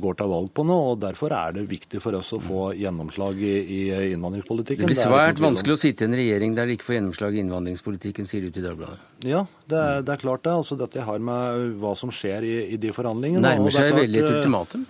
går 0.00 0.16
til 0.18 0.30
valg 0.32 0.48
på 0.56 0.64
nå. 0.66 0.78
og 0.92 1.02
Derfor 1.02 1.34
er 1.36 1.58
det 1.58 1.66
viktig 1.70 2.00
for 2.02 2.16
oss 2.18 2.32
å 2.32 2.40
få 2.42 2.70
gjennomslag 2.78 3.38
i, 3.44 3.54
i 3.60 3.80
innvandringspolitikken. 4.14 4.86
Det 4.86 4.94
blir 4.94 5.00
svært 5.00 5.36
det 5.38 5.44
vanskelig 5.44 5.76
å 5.76 5.82
sitte 5.84 6.06
i 6.06 6.10
en 6.10 6.18
regjering 6.18 6.56
der 6.56 6.70
de 6.70 6.78
ikke 6.78 6.88
får 6.88 6.98
gjennomslag 6.98 7.36
i 7.36 7.42
innvandringspolitikken, 7.44 8.28
sier 8.28 8.48
du 8.48 8.54
til 8.54 8.66
Dagbladet. 8.66 8.98
Ja, 9.28 9.44
det 9.68 9.80
er, 9.82 10.04
det 10.06 10.16
er 10.16 10.24
klart 10.24 10.46
det. 10.48 10.56
Altså, 10.56 10.80
dette 10.80 11.04
har 11.06 11.22
med 11.30 11.76
hva 11.82 11.94
som 11.98 12.12
skjer 12.14 12.48
i, 12.48 12.56
i 12.74 12.80
de 12.80 12.96
forhandlingene. 12.96 13.44
Nærmer 13.44 13.74
seg 13.74 13.92
veldig 13.96 14.22
et 14.24 14.32
ultimatum? 14.38 14.86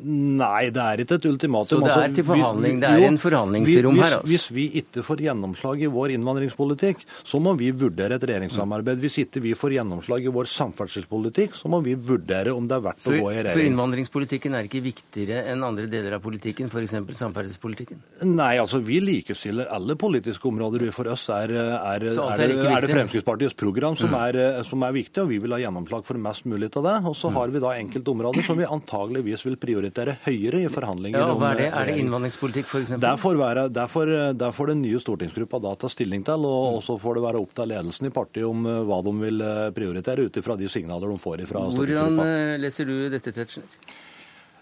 Nei, 0.00 0.70
det 0.72 0.80
er 0.80 1.02
ikke 1.04 1.18
et 1.18 1.26
ultimatum. 1.28 1.68
Så 1.68 1.84
det 1.84 1.90
er 1.90 2.02
altså, 2.06 2.16
til 2.16 2.26
forhandling, 2.28 2.78
det 2.80 2.88
er 2.88 3.04
en 3.04 3.18
forhandlingsrom 3.20 3.98
her? 4.00 4.14
Altså. 4.16 4.28
Hvis 4.30 4.46
vi 4.54 4.64
ikke 4.80 5.04
får 5.04 5.22
gjennomslag 5.26 5.82
i 5.84 5.90
vår 5.92 6.14
innvandringspolitikk, 6.16 7.02
så 7.26 7.40
må 7.42 7.52
vi 7.60 7.68
vurdere 7.76 8.16
et 8.16 8.24
regjeringssamarbeid. 8.30 9.02
Hvis 9.04 9.18
ikke 9.24 9.42
vi 9.44 9.52
får 9.58 9.76
gjennomslag 9.76 10.24
i 10.24 10.32
vår 10.32 10.48
samferdselspolitikk, 10.54 11.58
så 11.58 11.68
må 11.72 11.82
vi 11.84 11.94
vurdere 11.94 12.54
om 12.56 12.68
det 12.70 12.78
er 12.78 12.84
verdt 12.86 13.04
så, 13.04 13.12
å 13.12 13.18
gå 13.18 13.26
i 13.28 13.34
regjering. 13.34 13.56
Så 13.58 13.66
innvandringspolitikken 13.68 14.56
er 14.56 14.70
ikke 14.70 14.82
viktigere 14.86 15.44
enn 15.52 15.66
andre 15.66 15.84
deler 15.92 16.16
av 16.16 16.24
politikken, 16.24 16.72
f.eks. 16.72 16.96
samferdselspolitikken? 17.20 18.00
Nei, 18.30 18.54
altså 18.62 18.80
vi 18.84 19.02
likestiller 19.04 19.68
alle 19.74 19.98
politiske 20.00 20.48
områder. 20.48 20.86
For 20.96 21.12
oss 21.12 21.26
er, 21.34 21.52
er, 21.52 22.08
er, 22.08 22.08
det, 22.08 22.56
er 22.56 22.86
det, 22.86 22.92
Fremskrittspartiets 22.94 23.58
program 23.58 23.98
som, 24.00 24.14
mm. 24.14 24.20
er, 24.24 24.64
som 24.66 24.80
er 24.86 24.96
viktig, 24.96 25.26
og 25.26 25.30
vi 25.34 25.42
vil 25.44 25.58
ha 25.58 25.60
gjennomslag 25.60 26.08
for 26.08 26.20
mest 26.20 26.48
mulig 26.48 26.72
av 26.72 26.88
det. 26.88 26.96
Og 27.10 27.18
så 27.18 27.30
har 27.36 27.52
vi 27.52 27.62
da 27.62 27.76
enkelte 27.76 28.16
områder 28.16 28.46
som 28.46 28.58
vi 28.58 28.68
antageligvis 28.68 29.44
vil 29.46 29.60
prioritere 29.60 29.89
prioritere 29.90 30.16
høyere 30.24 30.62
i 30.64 30.68
forhandlinger. 30.70 31.18
Ja, 31.18 31.34
hva 31.34 31.52
Er 31.52 31.58
det 31.58 31.68
Er 31.74 31.86
det 31.86 31.96
innvandringspolitikk 31.98 32.66
f.eks.? 32.66 32.92
Der 33.00 33.16
får, 33.16 33.36
være, 33.36 33.68
der, 33.68 33.88
får, 33.88 34.12
der 34.34 34.52
får 34.52 34.66
den 34.72 34.82
nye 34.82 35.00
stortingsgruppa 35.00 35.60
da 35.60 35.74
ta 35.74 35.88
stilling 35.88 36.24
til, 36.24 36.44
og 36.44 36.82
så 36.82 36.96
får 36.98 37.18
det 37.18 37.24
være 37.24 37.40
opp 37.40 37.54
til 37.54 37.70
ledelsen 37.70 38.06
i 38.06 38.10
partiet 38.14 38.46
om 38.46 38.66
eh, 38.66 38.82
hva 38.86 39.00
de 39.02 39.14
vil 39.20 39.40
eh, 39.40 39.70
prioritere 39.74 40.26
ut 40.26 40.36
ifra 40.36 40.56
de 40.56 40.68
signaler 40.68 41.10
de 41.10 41.18
får 41.18 41.44
fra 41.46 41.64
stortingsgruppa. 41.66 42.06
Hvordan 42.06 42.20
eh, 42.26 42.58
leser 42.60 42.86
du 42.88 42.96
dette, 43.10 43.32
Tetzschner? 43.32 43.96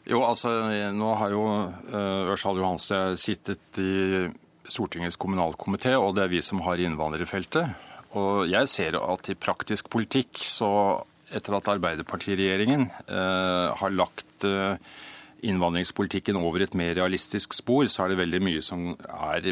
Jo, 0.09 0.23
altså, 0.25 0.51
nå 0.97 1.09
har 1.21 1.35
jo 1.35 1.43
Ørsal 2.33 2.57
Johansen 2.57 3.19
sittet 3.21 3.77
i 3.83 4.25
Stortingets 4.69 5.19
kommunalkomité, 5.21 5.93
og 6.01 6.15
det 6.17 6.25
er 6.25 6.33
vi 6.33 6.41
som 6.45 6.63
har 6.65 6.81
innvandrerfeltet. 6.81 7.85
Og 8.17 8.49
jeg 8.49 8.71
ser 8.73 8.97
at 8.97 9.29
i 9.29 9.37
praktisk 9.37 9.91
politikk, 9.93 10.41
så 10.41 10.71
etter 11.35 11.59
at 11.59 11.69
Arbeiderpartiregjeringen 11.75 12.87
eh, 12.89 13.77
har 13.77 13.95
lagt 13.95 14.47
uh, 14.49 14.81
innvandringspolitikken 15.47 16.39
over 16.41 16.65
et 16.65 16.75
mer 16.79 16.95
realistisk 16.99 17.55
spor, 17.57 17.87
så 17.91 18.05
er 18.05 18.13
det 18.13 18.21
veldig 18.23 18.41
mye 18.43 18.63
som, 18.65 18.91
er, 18.99 19.47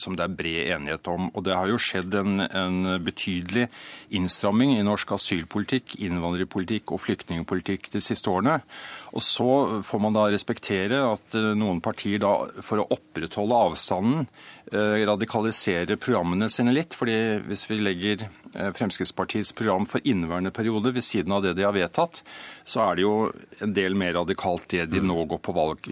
som 0.00 0.16
det 0.16 0.24
er 0.24 0.36
bred 0.38 0.70
enighet 0.76 1.10
om. 1.12 1.28
Og 1.36 1.44
det 1.46 1.56
har 1.56 1.68
jo 1.68 1.80
skjedd 1.80 2.16
en, 2.20 2.44
en, 2.46 2.80
betydelig 3.04 3.66
innstramming 4.14 4.76
i 4.76 4.86
norsk 4.86 5.12
asylpolitikk, 5.18 5.98
innvandrerpolitikk 6.06 6.94
og 6.94 7.02
flyktningpolitikk 7.04 7.90
de 7.92 8.02
siste 8.04 8.32
årene. 8.32 8.60
Og 9.12 9.24
så 9.24 9.50
får 9.84 10.00
man 10.00 10.16
da 10.16 10.24
respektere 10.32 11.02
at 11.10 11.36
eh, 11.36 11.52
noen 11.58 11.82
partier 11.84 12.22
da, 12.22 12.32
for 12.64 12.80
å 12.80 12.88
opprettholde 12.96 13.58
avstanden, 13.68 14.26
eh, 14.72 15.02
radikaliserer 15.06 15.98
programmene 16.00 16.48
sine 16.50 16.74
litt. 16.74 16.94
fordi 16.98 17.16
hvis 17.46 17.64
vi 17.70 17.78
legger 17.80 18.26
eh, 18.26 18.70
Fremskrittspartiets 18.76 19.52
program 19.56 19.86
for 19.86 20.00
inneværende 20.04 20.52
periode 20.54 20.94
ved 20.94 21.04
siden 21.04 21.32
av 21.32 21.42
det 21.44 21.54
de 21.58 21.66
har 21.66 21.74
vedtatt, 21.76 22.22
så 22.64 22.84
er 22.84 22.96
det 22.96 23.04
jo 23.04 23.14
en 23.64 23.72
del 23.74 23.96
mer 23.98 24.14
radikalt 24.16 24.68
det 24.70 24.86
de 24.92 25.00
nå 25.02 25.24
går 25.30 25.40
på 25.42 25.54
valg 25.56 25.88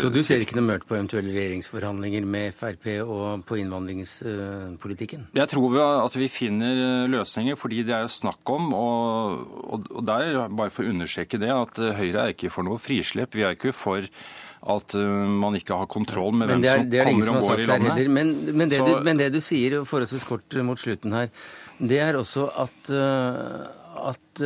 Så 0.00 0.10
du 0.10 0.22
ser 0.26 0.42
ikke 0.42 0.56
noe 0.58 0.66
mørkt 0.66 0.88
på 0.88 0.96
eventuelle 0.96 1.30
regjeringsforhandlinger 1.30 2.26
med 2.26 2.56
Frp 2.58 2.88
og 3.04 3.44
på 3.46 3.60
innvandringspolitikken? 3.62 5.28
Jeg 5.38 5.52
tror 5.52 5.78
at 5.84 6.18
vi 6.18 6.28
finner 6.32 7.06
løsninger, 7.10 7.56
fordi 7.58 7.84
det 7.86 7.94
er 7.94 8.06
jo 8.06 8.12
snakk 8.12 8.50
om, 8.50 8.72
og 8.74 9.86
der, 10.02 10.48
bare 10.48 10.74
for 10.74 10.84
å 10.84 10.92
understreke 10.92 11.38
det, 11.40 11.54
at 11.54 11.78
Høyre 12.00 12.26
er 12.26 12.34
ikke 12.34 12.50
for 12.52 12.66
noe 12.66 12.82
frislipp. 12.82 13.36
Vi 13.38 13.46
er 13.46 13.54
ikke 13.54 13.76
for 13.76 14.02
at 14.62 14.94
uh, 14.98 15.04
man 15.42 15.58
ikke 15.58 15.76
har 15.78 15.90
kontroll 15.90 16.34
med 16.34 16.50
hvem 16.50 16.64
er, 16.64 16.80
som 16.80 16.88
kommer 16.90 17.32
og 17.32 17.46
går 17.46 17.62
i 17.62 17.68
landet. 17.70 18.10
Men, 18.10 18.32
men, 18.52 18.72
det 18.72 18.80
du, 18.82 18.94
men, 19.06 19.20
det 19.20 19.32
du, 19.34 19.40
sier 19.44 19.82
forholdsvis 19.88 20.26
kort 20.28 20.58
mot 20.66 20.80
slutten 20.80 21.14
her, 21.14 21.30
det 21.78 22.00
er 22.02 22.18
også 22.18 22.48
at, 22.58 22.90
uh, 22.90 23.68
at, 24.10 24.42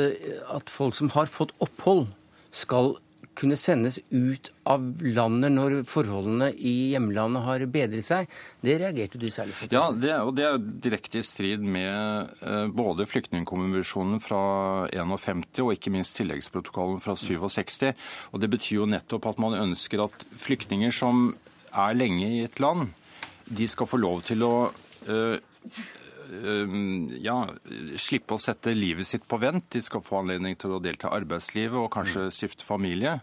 at 0.58 0.72
folk 0.72 0.98
som 0.98 1.12
har 1.16 1.30
fått 1.32 1.54
opphold, 1.64 2.06
skal 2.52 2.96
kunne 3.42 3.58
sendes 3.58 3.98
ut 4.10 4.50
av 4.70 4.84
landet 5.02 5.52
når 5.54 5.76
forholdene 5.90 6.52
i 6.54 6.92
hjemlandet 6.92 7.42
har 7.46 7.64
bedret 7.74 8.06
seg. 8.06 8.30
Det 8.62 8.78
reagerte 8.80 9.18
du 9.18 9.26
særlig 9.32 9.56
på? 9.58 9.68
Ja, 9.74 9.88
det, 9.90 10.14
og 10.22 10.34
det 10.38 10.46
er 10.46 10.60
direkte 10.86 11.18
i 11.18 11.26
strid 11.26 11.64
med 11.64 12.30
eh, 12.40 12.66
både 12.70 13.08
flyktningkonvensjonen 13.10 14.22
fra 14.22 14.42
51 14.94 15.62
og 15.64 15.72
ikke 15.74 15.92
minst 15.94 16.16
tilleggsprotokollen 16.20 17.02
fra 17.02 17.16
67. 17.18 17.90
Og 18.32 18.42
det 18.42 18.52
betyr 18.52 18.82
jo 18.82 18.90
nettopp 18.90 19.32
at 19.32 19.42
man 19.42 19.58
ønsker 19.58 20.04
at 20.06 20.26
flyktninger 20.38 20.94
som 20.94 21.32
er 21.72 21.96
lenge 21.96 22.28
i 22.28 22.44
et 22.46 22.60
land, 22.62 22.92
de 23.48 23.66
skal 23.68 23.88
få 23.88 23.98
lov 24.00 24.22
til 24.28 24.44
å 24.46 24.54
eh, 25.08 25.40
ja, 27.22 27.36
slippe 28.00 28.36
å 28.36 28.40
sette 28.40 28.74
livet 28.76 29.08
sitt 29.08 29.26
på 29.28 29.38
vent. 29.42 29.66
De 29.74 29.82
skal 29.84 30.04
få 30.04 30.22
anledning 30.22 30.56
til 30.60 30.76
å 30.76 30.80
delta 30.82 31.10
i 31.10 31.18
arbeidslivet 31.20 31.78
og 31.78 31.90
kanskje 31.92 32.30
stifte 32.34 32.66
familie. 32.66 33.18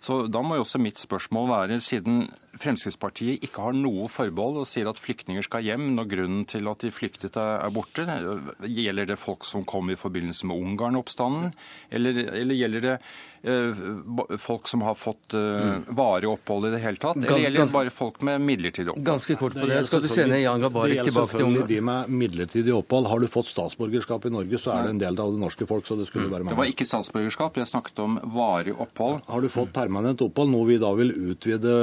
Så 0.00 0.24
da 0.30 0.42
må 0.44 0.58
jo 0.58 0.64
også 0.66 0.80
mitt 0.82 1.00
spørsmål 1.00 1.48
være, 1.50 1.80
siden 1.82 2.26
Fremskrittspartiet 2.58 3.44
ikke 3.46 3.64
har 3.68 3.76
noe 3.76 4.08
forbehold 4.10 4.62
og 4.62 4.68
sier 4.68 4.88
at 4.90 5.00
flyktninger 5.00 5.44
skal 5.46 5.64
hjem 5.64 5.92
når 5.96 6.10
grunnen 6.10 6.44
til 6.48 6.68
at 6.70 6.82
de 6.84 6.90
flyktet 6.94 7.38
er 7.40 7.72
borte, 7.74 8.06
gjelder 8.66 9.12
det 9.12 9.18
folk 9.20 9.46
som 9.48 9.64
kom 9.68 9.92
i 9.92 9.98
forbindelse 9.98 10.48
med 10.48 10.58
Ungarn-oppstanden, 10.58 11.52
eller, 11.94 12.22
eller, 12.26 12.58
gjelder 12.58 12.84
det 12.84 12.94
uh, 13.48 14.36
folk 14.40 14.68
som 14.70 14.82
har 14.86 14.96
fått 14.98 15.36
uh, 15.38 15.78
varig 15.94 16.30
opphold 16.30 16.68
i 16.68 16.72
det 16.74 16.82
hele 16.82 17.00
tatt, 17.00 17.20
eller 17.22 17.44
gjelder 17.44 17.64
det 17.64 17.76
bare 17.76 17.94
folk 17.94 18.20
med 18.26 18.42
midlertidig 18.44 18.92
opphold? 18.92 19.06
Ganske 19.08 19.38
kort 19.40 19.58
på 19.58 19.68
det. 19.70 19.80
Skal 19.88 20.04
du 20.04 20.10
sende 20.12 20.40
Jan 20.42 20.62
Gabarek 20.62 21.04
tilbake 21.08 21.36
til 21.36 21.46
Ungarn? 21.48 21.68
De 21.70 21.80
med 21.90 22.12
midlertidig 22.24 22.74
opphold, 22.74 23.10
har 23.12 23.22
du 23.22 23.28
fått 23.30 23.50
statsborgerskap 23.52 24.28
i 24.28 24.34
Norge, 24.34 24.62
så 24.62 24.74
er 24.74 24.88
det 24.88 24.96
en 24.96 25.02
del 25.04 25.22
av 25.22 25.34
det 25.34 25.42
norske 25.42 25.68
folk. 25.68 25.86
så 25.86 25.98
Det 25.98 26.08
skulle 26.10 26.28
være 26.28 26.46
mange. 26.46 26.54
Det 26.56 26.60
var 26.62 26.72
ikke 26.72 26.88
statsborgerskap, 26.88 27.60
jeg 27.62 27.70
snakket 27.70 28.02
om 28.04 28.18
varig 28.34 28.74
opphold. 28.74 29.22
Har 29.28 29.44
du 29.44 29.50
fått 29.52 29.72
permanent 29.76 30.22
opphold, 30.24 30.52
noe 30.52 30.68
vi 30.68 30.78
da 30.82 30.92
vil 30.98 31.14
utvide 31.32 31.74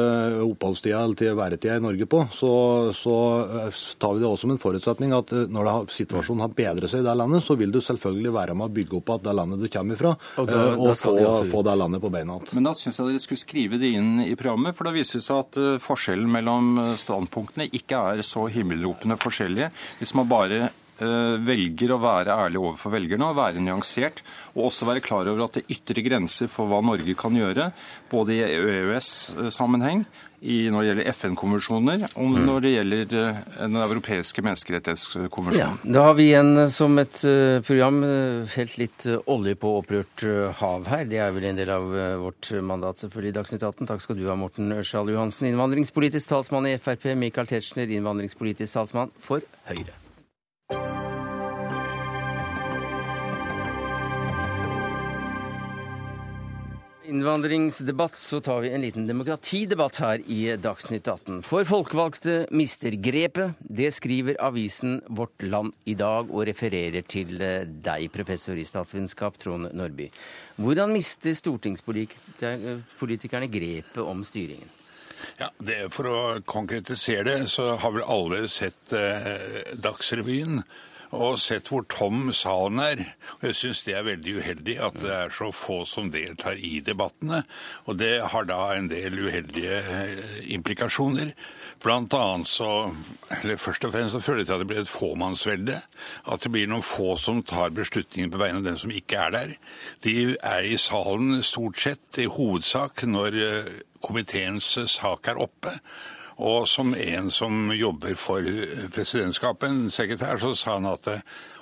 oppholdstida 0.65 1.01
til 1.17 1.35
væretida 1.37 1.77
i 1.77 1.83
Norge 1.83 2.07
på, 2.09 2.21
så, 2.33 2.51
så, 2.95 3.15
eh, 3.65 3.79
tar 3.99 4.15
vi 4.15 4.23
det 4.23 4.27
også 4.27 4.45
som 4.45 4.53
en 4.55 4.61
forutsetning 4.61 5.13
at 5.15 5.31
eh, 5.35 5.47
når 5.51 5.69
har, 5.69 5.89
situasjonen 5.93 6.45
har 6.45 6.53
bedret 6.57 6.91
seg 6.91 7.03
i 7.03 7.07
det 7.07 7.15
landet, 7.17 7.43
så 7.45 7.57
vil 7.59 7.73
du 7.73 7.81
selvfølgelig 7.83 8.33
være 8.35 8.55
med 8.57 8.67
å 8.67 8.75
bygge 8.75 8.99
opp 8.99 9.13
at 9.17 9.25
det 9.27 9.35
landet 9.37 9.61
du 9.63 9.69
kommer 9.71 9.99
fra, 9.99 10.13
og, 10.15 10.49
da, 10.49 10.63
og 10.75 10.87
da 10.89 10.95
få, 10.99 11.15
få, 11.51 11.65
det 11.65 11.75
landet 11.81 12.03
på 12.03 12.13
beina 12.13 12.37
igjen. 12.39 12.55
Men 12.57 12.69
da 12.69 12.75
syns 12.77 12.99
jeg 12.99 13.11
dere 13.11 13.25
skulle 13.25 13.43
skrive 13.43 13.81
det 13.81 13.91
inn 13.97 14.15
i 14.25 14.33
programmet, 14.39 14.77
for 14.77 14.87
da 14.87 14.95
viser 14.95 15.21
det 15.21 15.27
seg 15.27 15.43
at 15.43 15.59
forskjellen 15.83 16.31
mellom 16.31 16.73
standpunktene 16.99 17.69
ikke 17.75 18.01
er 18.15 18.25
så 18.25 18.47
himmelropende 18.51 19.19
forskjellige. 19.21 19.69
Hvis 20.01 20.15
man 20.17 20.29
bare 20.31 20.65
velger 20.95 21.91
å 21.91 21.97
være 21.99 22.31
ærlig 22.45 22.59
overfor 22.61 22.93
velgerne 22.93 23.27
og 23.27 23.35
være 23.35 23.59
nyansert 23.59 24.21
og 24.55 24.69
også 24.69 24.87
være 24.87 25.03
klar 25.03 25.27
over 25.27 25.43
at 25.43 25.57
det 25.57 25.65
er 25.65 25.73
ytre 25.75 26.03
grenser 26.05 26.47
for 26.51 26.71
hva 26.71 26.79
Norge 26.85 27.15
kan 27.19 27.35
gjøre, 27.35 27.67
både 28.11 28.37
i 28.37 28.45
EØS-sammenheng, 28.45 30.05
når 30.45 30.83
det 30.83 30.89
gjelder 30.89 31.09
FN-konvensjoner, 31.11 32.05
og 32.13 32.29
mm. 32.31 32.37
når 32.45 32.63
det 32.65 32.71
gjelder 32.73 33.15
eh, 33.21 33.39
Den 33.55 33.79
europeiske 33.81 34.43
menneskerettighetskonvensjonen. 34.45 35.57
Ja, 35.57 35.93
da 35.97 36.05
har 36.09 36.17
vi 36.19 36.29
igjen 36.29 36.53
eh, 36.61 36.71
som 36.73 36.99
et 37.01 37.19
eh, 37.27 37.59
program 37.65 38.01
helt 38.55 38.77
litt 38.81 39.07
olje 39.31 39.55
på 39.59 39.73
opprørt 39.81 40.25
hav 40.61 40.87
her. 40.91 41.05
Det 41.09 41.19
er 41.23 41.35
vel 41.35 41.49
en 41.49 41.59
del 41.59 41.73
av 41.73 41.89
vårt 42.21 42.51
mandat 42.61 43.01
selvfølgelig 43.01 43.33
i 43.33 43.37
Dagsnytt 43.39 43.65
18. 43.65 43.89
Takk 43.89 44.05
skal 44.05 44.19
du 44.19 44.25
ha, 44.29 44.37
Morten 44.39 44.73
Ørsal 44.77 45.11
Johansen, 45.13 45.49
innvandringspolitisk 45.49 46.33
talsmann 46.35 46.69
i 46.69 46.77
Frp. 46.81 47.13
Michael 47.19 47.49
Tetzschner, 47.49 47.89
innvandringspolitisk 47.97 48.77
talsmann 48.77 49.13
for 49.21 49.45
Høyre. 49.69 50.04
Innvandringsdebatt, 57.15 58.17
så 58.19 58.41
tar 58.43 58.59
vi 58.61 58.73
en 58.73 58.81
liten 58.83 59.07
demokratidebatt 59.07 59.95
her 60.03 60.19
i 60.27 60.57
Dagsnytt 60.59 61.07
18. 61.07 61.43
For 61.47 61.63
folkevalgte 61.67 62.47
mister 62.51 62.91
grepet. 62.99 63.51
Det 63.59 63.93
skriver 63.95 64.35
avisen 64.43 65.01
Vårt 65.07 65.41
Land 65.45 65.73
i 65.85 65.93
dag, 65.95 66.31
og 66.31 66.45
refererer 66.49 67.01
til 67.07 67.41
eh, 67.41 67.65
deg, 67.65 68.11
professor 68.13 68.57
i 68.59 68.65
statsvitenskap, 68.67 69.37
Trond 69.39 69.71
Nordby. 69.71 70.09
Hvordan 70.59 70.91
mister 70.95 71.33
stortingspolitikerne 71.37 73.47
grepet 73.51 74.03
om 74.03 74.23
styringen? 74.27 74.69
Ja, 75.39 75.49
det, 75.57 75.93
For 75.95 76.05
å 76.11 76.39
konkretisere 76.45 77.23
det, 77.29 77.47
så 77.51 77.75
har 77.79 77.91
vel 77.95 78.03
alle 78.03 78.47
sett 78.51 78.93
eh, 78.93 79.71
Dagsrevyen 79.79 80.63
og 81.15 81.39
sett 81.41 81.69
hvor 81.71 81.85
tom 81.91 82.29
salen 82.35 82.81
er. 82.83 83.01
Og 83.37 83.47
jeg 83.49 83.57
syns 83.59 83.83
det 83.87 83.95
er 83.97 84.07
veldig 84.07 84.35
uheldig 84.39 84.75
at 84.87 84.97
det 85.01 85.11
er 85.15 85.33
så 85.35 85.49
få 85.55 85.81
som 85.87 86.11
deltar 86.13 86.59
i 86.59 86.79
debattene. 86.85 87.43
Og 87.89 87.99
det 87.99 88.13
har 88.33 88.47
da 88.49 88.59
en 88.75 88.89
del 88.91 89.17
uheldige 89.25 89.79
eh, 89.81 90.41
implikasjoner. 90.55 91.33
Blant 91.83 92.13
annet 92.17 92.49
så 92.49 92.91
Eller 93.41 93.57
først 93.57 93.85
og 93.85 93.91
fremst 93.93 94.13
så 94.13 94.21
føler 94.21 94.43
jeg 94.43 94.47
til 94.47 94.55
at 94.55 94.63
det 94.63 94.69
blir 94.69 94.81
et 94.83 94.91
fåmannsvelde. 94.91 95.79
At 96.31 96.43
det 96.43 96.51
blir 96.51 96.69
noen 96.69 96.85
få 96.85 97.15
som 97.19 97.41
tar 97.43 97.73
beslutningen 97.75 98.31
på 98.31 98.41
vegne 98.41 98.61
av 98.61 98.67
dem 98.67 98.77
som 98.79 98.93
ikke 98.93 99.27
er 99.27 99.35
der. 99.35 99.55
De 100.05 100.35
er 100.35 100.67
i 100.67 100.77
salen 100.81 101.41
stort 101.43 101.79
sett 101.81 102.21
i 102.21 102.29
hovedsak 102.29 103.05
når 103.09 103.39
eh, 103.41 103.73
komiteens 104.05 104.75
sak 104.91 105.31
er 105.31 105.41
oppe. 105.41 105.73
Og 106.35 106.67
som 106.67 106.95
en 106.95 107.31
som 107.31 107.71
jobber 107.71 108.15
for 108.19 108.43
presidentskapet, 108.95 109.69
en 109.69 109.91
sekretær, 109.91 110.39
så 110.41 110.55
sa 110.55 110.73
han 110.75 110.89
at 110.89 111.07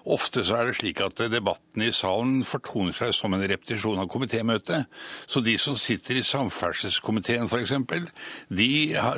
ofte 0.03 0.41
så 0.43 0.57
er 0.57 0.67
det 0.67 0.77
slik 0.79 0.99
at 1.03 1.21
debatten 1.31 1.83
i 1.85 1.91
salen 1.95 2.41
fortoner 2.47 2.95
seg 2.97 3.13
som 3.15 3.35
en 3.35 3.45
repetisjon 3.47 4.01
av 4.01 4.09
komitémøtet. 4.11 4.89
Så 5.29 5.43
de 5.45 5.53
som 5.61 5.77
sitter 5.79 6.19
i 6.19 6.25
samferdselskomiteen 6.27 7.45
f.eks., 7.47 7.75
de 8.49 8.71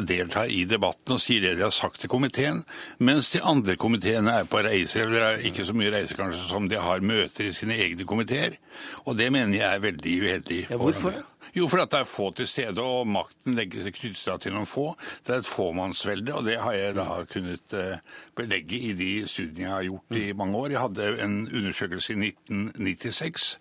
deltar 0.05 0.51
i 0.51 0.65
debatten 0.69 1.15
og 1.15 1.23
sier 1.23 1.41
det 1.41 1.55
de 1.57 1.65
har 1.65 1.73
sagt 1.73 2.03
til 2.03 2.11
komiteen, 2.11 2.65
mens 2.99 3.31
de 3.33 3.41
andre 3.41 3.77
komiteene 3.79 4.41
er 4.41 4.49
på 4.49 4.61
reiser, 4.65 5.07
eller 5.07 5.29
er 5.29 5.47
ikke 5.47 5.65
så 5.65 5.77
mye 5.77 5.93
reiser 5.95 6.19
kanskje 6.19 6.43
som 6.51 6.67
de 6.69 6.81
har 6.81 7.05
møter 7.05 7.47
i 7.47 7.55
sine 7.55 7.79
egne 7.79 8.05
komiteer. 8.07 8.59
Og 9.07 9.15
det 9.17 9.31
mener 9.31 9.55
jeg 9.55 9.69
er 9.71 9.87
veldig 9.87 10.19
uheldig. 10.25 10.61
Ja, 10.69 10.81
hvorfor? 10.81 11.23
Jo, 11.55 11.69
fordi 11.71 11.85
det 11.87 11.99
er 12.01 12.07
få 12.09 12.31
til 12.35 12.47
stede, 12.51 12.83
og 12.83 13.07
makten 13.07 13.55
seg 13.55 13.95
knyttet 13.95 14.43
til 14.43 14.51
noen 14.51 14.67
få. 14.67 14.89
Det 15.23 15.37
er 15.37 15.43
et 15.43 15.47
fåmannsvelde, 15.47 16.33
og 16.35 16.43
det 16.49 16.57
har 16.59 16.75
jeg 16.75 16.97
da 16.97 17.05
kunnet 17.31 17.75
eh, 17.79 18.01
belegge 18.35 18.79
i 18.89 18.91
de 18.97 19.11
studiene 19.31 19.69
jeg 19.69 19.71
har 19.71 19.85
gjort 19.87 20.17
i 20.19 20.25
mm. 20.25 20.41
mange 20.41 20.57
år. 20.59 20.73
Jeg 20.73 20.83
hadde 20.83 21.13
en 21.23 21.37
undersøkelse 21.47 22.11
i 22.11 22.33
1996. 22.33 23.53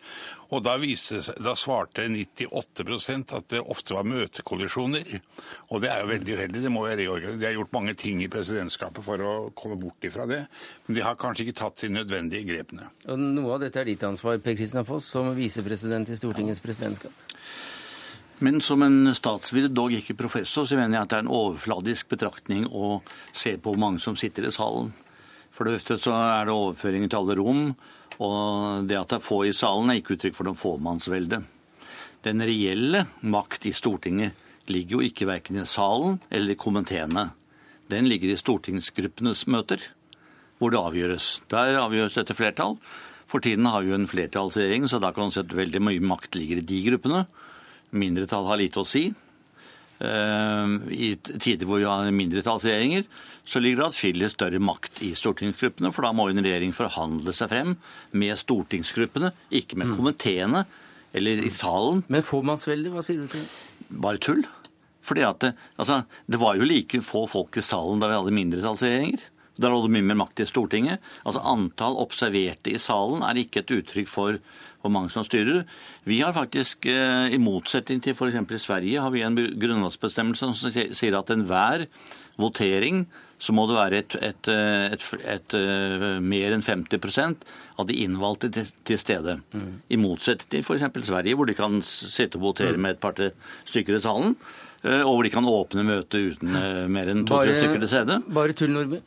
Og 0.54 0.62
da, 0.62 0.74
viste, 0.78 1.20
da 1.42 1.54
svarte 1.58 2.04
98% 2.10 3.32
at 3.38 3.46
det 3.50 3.62
ofte 3.62 3.94
var 3.96 4.06
møtekollisjoner. 4.06 5.14
Og 5.70 5.82
det 5.82 5.90
er 5.90 6.02
jo 6.02 6.10
veldig 6.10 6.36
uheldig. 6.36 6.62
Det 6.66 6.72
må 6.74 6.84
jeg 6.88 7.00
reorganisere. 7.00 7.40
De 7.40 7.48
har 7.48 7.56
gjort 7.56 7.74
mange 7.74 7.94
ting 7.98 8.22
i 8.22 8.30
presidentskapet 8.30 9.06
for 9.06 9.22
å 9.22 9.32
komme 9.58 9.78
bort 9.80 10.06
ifra 10.06 10.26
det. 10.30 10.44
Men 10.86 10.98
de 10.98 11.06
har 11.06 11.18
kanskje 11.18 11.46
ikke 11.46 11.58
tatt 11.62 11.86
de 11.86 11.94
nødvendige 11.94 12.46
grepene. 12.50 12.90
Og 13.06 13.22
Noe 13.22 13.56
av 13.56 13.64
dette 13.64 13.82
er 13.82 13.90
ditt 13.90 14.04
ansvar, 14.06 14.42
Per 14.42 14.58
Kristian 14.58 14.86
Foss, 14.86 15.08
som 15.14 15.32
visepresident 15.38 16.10
i 16.10 16.18
Stortingets 16.18 16.62
presidentskap? 16.62 17.33
Men 18.44 18.60
som 18.60 18.82
en 18.84 19.14
statsviter, 19.16 19.72
dog 19.72 19.94
ikke 19.96 20.16
professor, 20.18 20.66
så 20.68 20.76
mener 20.76 20.98
jeg 20.98 21.06
at 21.06 21.12
det 21.12 21.16
er 21.16 21.24
en 21.24 21.32
overfladisk 21.32 22.10
betraktning 22.12 22.66
å 22.68 22.98
se 23.32 23.54
på 23.56 23.72
hvor 23.72 23.80
mange 23.80 24.02
som 24.04 24.18
sitter 24.20 24.48
i 24.48 24.52
salen. 24.52 24.90
For 25.54 25.64
det 25.64 25.78
første 25.78 25.96
så 26.02 26.16
er 26.18 26.48
det 26.48 26.56
overføringer 26.56 27.08
til 27.08 27.20
alle 27.22 27.36
rom, 27.38 27.62
og 28.20 28.88
det 28.90 28.98
at 28.98 29.14
det 29.14 29.16
er 29.16 29.24
få 29.24 29.44
i 29.48 29.54
salen, 29.56 29.88
er 29.88 30.00
ikke 30.02 30.18
uttrykk 30.18 30.36
for 30.36 30.48
noe 30.48 30.58
fåmannsvelde. 30.58 31.40
Den 32.26 32.44
reelle 32.44 33.04
makt 33.24 33.64
i 33.70 33.72
Stortinget 33.76 34.36
ligger 34.72 34.98
jo 34.98 35.08
ikke 35.08 35.28
verken 35.28 35.60
i 35.60 35.66
salen 35.68 36.20
eller 36.28 36.54
i 36.54 36.60
komiteene. 36.60 37.30
Den 37.92 38.08
ligger 38.08 38.32
i 38.32 38.38
stortingsgruppenes 38.40 39.44
møter, 39.52 39.82
hvor 40.58 40.72
det 40.72 40.80
avgjøres. 40.80 41.30
Der 41.52 41.80
avgjøres 41.80 42.16
dette 42.16 42.36
flertall. 42.36 42.78
For 43.28 43.44
tiden 43.44 43.68
har 43.68 43.82
vi 43.82 43.92
jo 43.92 43.98
en 43.98 44.08
flertallsregjering, 44.08 44.88
så 44.88 45.00
da 45.00 45.12
kan 45.12 45.28
man 45.28 45.34
si 45.34 45.42
at 45.42 45.52
veldig 45.52 45.82
mye 45.84 46.04
makt 46.04 46.36
ligger 46.36 46.60
i 46.60 46.68
de 46.68 46.80
gruppene. 46.90 47.24
Mindretall 47.94 48.48
har 48.50 48.60
lite 48.60 48.82
å 48.82 48.88
si. 48.88 49.06
Eh, 50.02 50.74
I 50.90 51.10
tider 51.22 51.68
hvor 51.68 51.80
vi 51.80 51.88
har 51.88 52.10
mindretallsregjeringer, 52.10 53.06
så 53.46 53.60
ligger 53.60 53.82
det 53.82 53.90
atskillig 53.90 54.30
større 54.32 54.60
makt 54.62 55.02
i 55.04 55.12
stortingsgruppene, 55.18 55.92
for 55.94 56.06
da 56.06 56.14
må 56.16 56.26
en 56.30 56.42
regjering 56.42 56.74
forhandle 56.76 57.34
seg 57.36 57.52
frem 57.52 57.76
med 58.16 58.40
stortingsgruppene, 58.40 59.34
ikke 59.54 59.78
med 59.80 59.94
komiteene 59.98 60.64
eller 61.14 61.44
i 61.46 61.52
salen. 61.54 62.02
Men 62.10 62.26
fåmannsvelde, 62.26 62.90
hva 62.90 63.04
sier 63.04 63.22
du 63.22 63.30
til 63.30 63.44
det? 63.44 63.92
Bare 64.02 64.18
tull. 64.18 64.42
Fordi 65.04 65.22
at 65.28 65.42
det, 65.44 65.52
altså, 65.76 66.00
det 66.26 66.40
var 66.40 66.56
jo 66.56 66.66
like 66.66 67.00
få 67.04 67.26
folk 67.30 67.60
i 67.60 67.64
salen 67.64 68.00
da 68.00 68.08
vi 68.10 68.18
hadde 68.18 68.34
mindretallsregjeringer. 68.34 69.28
Da 69.60 69.70
lå 69.70 69.84
det 69.84 69.92
mye 69.94 70.06
mer 70.08 70.18
makt 70.24 70.42
i 70.42 70.48
Stortinget. 70.50 71.02
Altså 71.22 71.44
Antall 71.46 71.98
observerte 72.02 72.72
i 72.72 72.80
salen 72.82 73.22
er 73.22 73.38
ikke 73.38 73.62
et 73.62 73.74
uttrykk 73.76 74.10
for 74.10 74.40
hvor 74.84 74.92
mange 74.92 75.12
som 75.12 75.24
styrer. 75.24 75.64
Vi 76.04 76.20
har 76.20 76.34
faktisk, 76.36 76.84
eh, 76.86 77.32
i 77.32 77.40
motsetning 77.40 78.02
til 78.04 78.12
f.eks. 78.12 78.36
i 78.36 78.60
Sverige, 78.60 79.00
har 79.00 79.10
vi 79.14 79.24
en 79.24 79.36
grunnlovsbestemmelse 79.36 80.50
som 80.52 80.74
sier 80.92 81.16
at 81.16 81.32
enhver 81.32 81.86
votering 82.36 83.06
så 83.44 83.52
må 83.52 83.64
det 83.68 83.76
være 83.76 84.00
et, 84.00 84.14
et, 84.24 84.48
et, 84.94 85.06
et 85.34 85.56
eh, 85.58 86.04
mer 86.22 86.54
enn 86.54 86.62
50% 86.64 87.48
av 87.80 87.88
de 87.88 87.96
innvalgte 88.04 88.50
til, 88.54 88.68
til 88.86 89.00
stede. 89.00 89.38
Mm. 89.52 89.72
I 89.90 89.98
motsetning 90.00 90.52
til 90.52 90.64
f.eks. 90.64 90.86
Sverige, 91.08 91.36
hvor 91.36 91.48
de 91.48 91.56
kan 91.58 91.80
sitte 91.84 92.38
og 92.38 92.46
votere 92.50 92.78
med 92.78 92.96
et 92.96 93.02
par 93.02 93.18
stykker 93.68 93.98
i 93.98 94.04
salen. 94.04 94.36
Eh, 94.84 95.02
og 95.02 95.16
hvor 95.16 95.26
de 95.26 95.34
kan 95.34 95.48
åpne 95.50 95.84
møtet 95.88 96.36
uten 96.36 96.56
mer 96.92 97.10
enn 97.10 97.26
to-tre 97.28 97.56
stykker 97.58 97.84
til 97.84 97.92
stede. 97.96 98.20
Bare 98.32 98.56
tull, 98.56 98.72
Nordby. 98.76 99.02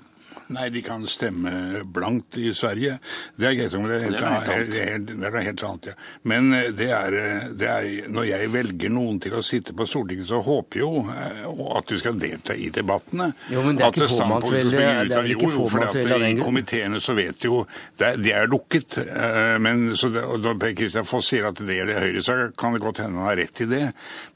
Nei, 0.48 0.70
de 0.72 0.82
kan 0.82 1.04
stemme 1.08 1.84
blankt 1.84 2.38
i 2.40 2.54
Sverige. 2.56 2.98
Det 3.36 3.50
er 3.50 3.56
greit, 3.58 3.74
det 3.74 3.80
er, 3.98 4.04
helt, 4.06 4.18
det, 4.18 4.28
er 4.28 4.46
helt, 4.48 4.72
det, 4.72 4.84
er, 4.84 5.02
det 5.20 5.28
er 5.28 5.46
helt 5.50 5.64
annet. 5.68 5.90
ja. 5.92 5.96
Men 6.32 6.54
eh, 6.56 6.70
det 6.72 6.88
er, 6.96 7.18
eh, 7.20 7.50
det 7.60 7.68
er, 7.68 7.88
når 8.14 8.28
jeg 8.30 8.52
velger 8.54 8.94
noen 8.96 9.20
til 9.24 9.36
å 9.36 9.44
sitte 9.44 9.76
på 9.76 9.88
Stortinget, 9.90 10.30
så 10.30 10.40
håper 10.46 10.80
jeg 10.80 10.86
jo 10.86 11.04
eh, 11.12 11.76
at 11.78 11.92
de 11.92 12.00
skal 12.00 12.20
delta 12.22 12.56
i 12.56 12.70
debattene. 12.74 13.30
Jo, 13.52 13.66
men 13.66 13.80
det 13.80 13.88
er 13.90 13.94
ikke 13.96 14.10
fåmannsvelde 14.14 14.88
av 14.88 15.12
den 15.12 15.44
grunn? 15.52 16.28
I 16.32 16.40
komiteene 16.40 17.04
så 17.04 17.18
vet 17.18 17.44
jo 17.44 17.66
det, 18.00 18.14
det 18.24 18.36
er 18.38 18.48
lukket. 18.52 19.00
Men 19.64 19.90
så 20.00 20.12
det, 20.14 20.24
og 20.24 20.40
Når 20.46 20.60
Per 20.62 20.76
Kristian 20.78 21.08
Foss 21.08 21.34
sier 21.34 21.50
at 21.50 21.60
det 21.60 21.82
er 21.82 21.90
det 21.90 22.00
Høyre, 22.00 22.24
så 22.24 22.38
kan 22.58 22.76
det 22.76 22.84
godt 22.84 23.02
hende 23.04 23.20
han 23.20 23.32
har 23.34 23.40
rett 23.42 23.64
i 23.66 23.68
det. 23.68 23.86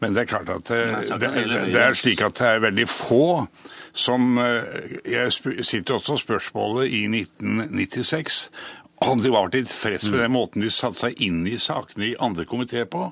Men 0.03 0.16
det 0.16 0.26
er 0.26 0.32
klart 0.34 0.51
at 0.51 0.72
det, 1.22 1.32
det 1.72 1.84
er 1.86 1.95
slik 1.97 2.24
at 2.26 2.36
det 2.41 2.49
er 2.49 2.66
veldig 2.68 2.88
få 2.91 3.24
som 3.93 4.37
Jeg 5.05 5.31
sitter 5.65 5.97
også 5.97 6.17
spørsmålet 6.21 6.93
i 6.93 7.05
1996 7.05 8.49
om 9.05 9.21
de 9.21 9.29
var 9.29 9.49
tilfreds 9.49 10.03
med 10.09 10.19
den 10.19 10.31
måten 10.31 10.61
de 10.61 10.69
satte 10.69 11.01
seg 11.01 11.21
inn 11.25 11.39
i 11.49 11.55
sakene 11.59 12.11
i 12.11 12.15
andre 12.21 12.45
komiteer 12.45 12.85
på. 12.85 13.07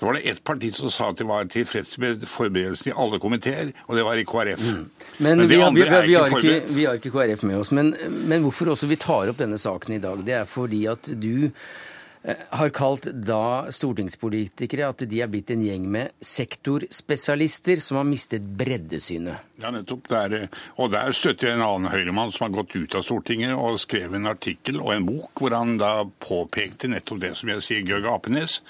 Så 0.00 0.06
var 0.06 0.16
det 0.16 0.24
ett 0.30 0.40
parti 0.44 0.70
som 0.72 0.92
sa 0.92 1.10
at 1.12 1.20
de 1.20 1.26
var 1.28 1.44
tilfreds 1.52 1.98
med 2.00 2.24
forberedelsen 2.28 2.92
i 2.92 2.96
alle 2.96 3.20
komiteer, 3.20 3.74
og 3.84 3.98
det 3.98 4.06
var 4.06 4.20
i 4.20 4.24
KrF. 4.24 4.64
Mm. 4.64 4.84
Men, 5.18 5.42
men 5.42 5.48
vi, 5.50 5.60
har, 5.60 5.72
vi, 5.76 5.82
vi, 5.84 6.14
har 6.16 6.32
ikke, 6.32 6.60
vi, 6.70 6.86
har 6.88 7.00
ikke, 7.00 7.12
KrF 7.12 7.44
med 7.44 7.60
oss. 7.60 7.74
Men, 7.76 7.92
men 8.24 8.46
hvorfor 8.46 8.72
også 8.72 8.88
vi 8.88 8.96
tar 8.96 9.32
opp 9.32 9.42
denne 9.42 9.60
saken 9.60 9.98
i 9.98 10.00
dag, 10.00 10.24
det 10.24 10.38
er 10.40 10.48
fordi 10.48 10.86
at 10.88 11.12
du 11.12 11.50
Eh, 11.50 11.83
har 12.24 12.70
kalt 12.72 13.04
da 13.12 13.66
stortingspolitikere 13.72 14.86
at 14.88 15.02
de 15.08 15.20
er 15.20 15.28
blitt 15.28 15.50
en 15.52 15.64
gjeng 15.64 15.84
med 15.92 16.14
sektorspesialister 16.24 17.82
som 17.84 17.98
har 18.00 18.08
mistet 18.08 18.46
breddesynet. 18.56 19.50
Ja, 19.60 19.70
nettopp. 19.70 20.08
Der, 20.08 20.48
og 20.80 20.90
der 20.94 21.12
støtter 21.14 21.50
jeg 21.50 21.58
en 21.58 21.66
annen 21.66 21.92
høyremann 21.92 22.32
som 22.34 22.48
har 22.48 22.56
gått 22.56 22.74
ut 22.74 22.96
av 22.96 23.04
Stortinget 23.06 23.52
og 23.54 23.78
skrev 23.82 24.16
en 24.16 24.30
artikkel 24.32 24.80
og 24.80 24.94
en 24.94 25.06
bok 25.06 25.42
hvor 25.44 25.54
han 25.54 25.76
da 25.78 25.92
påpekte 26.24 26.90
nettopp 26.90 27.20
det 27.22 27.34
som 27.38 27.52
jeg 27.52 27.64
sier, 27.66 27.84
Georg 27.86 28.08
Apenes. 28.10 28.62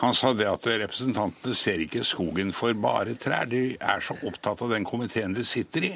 Han 0.00 0.14
sa 0.16 0.30
det 0.32 0.46
at 0.48 0.64
representantene 0.64 1.56
ser 1.58 1.82
ikke 1.84 2.06
skogen 2.08 2.54
for 2.56 2.72
bare 2.78 3.16
trær. 3.20 3.50
De 3.50 3.74
er 3.76 4.04
så 4.04 4.16
opptatt 4.24 4.62
av 4.64 4.72
den 4.72 4.86
komiteen 4.88 5.34
de 5.36 5.44
sitter 5.44 5.90
i, 5.90 5.92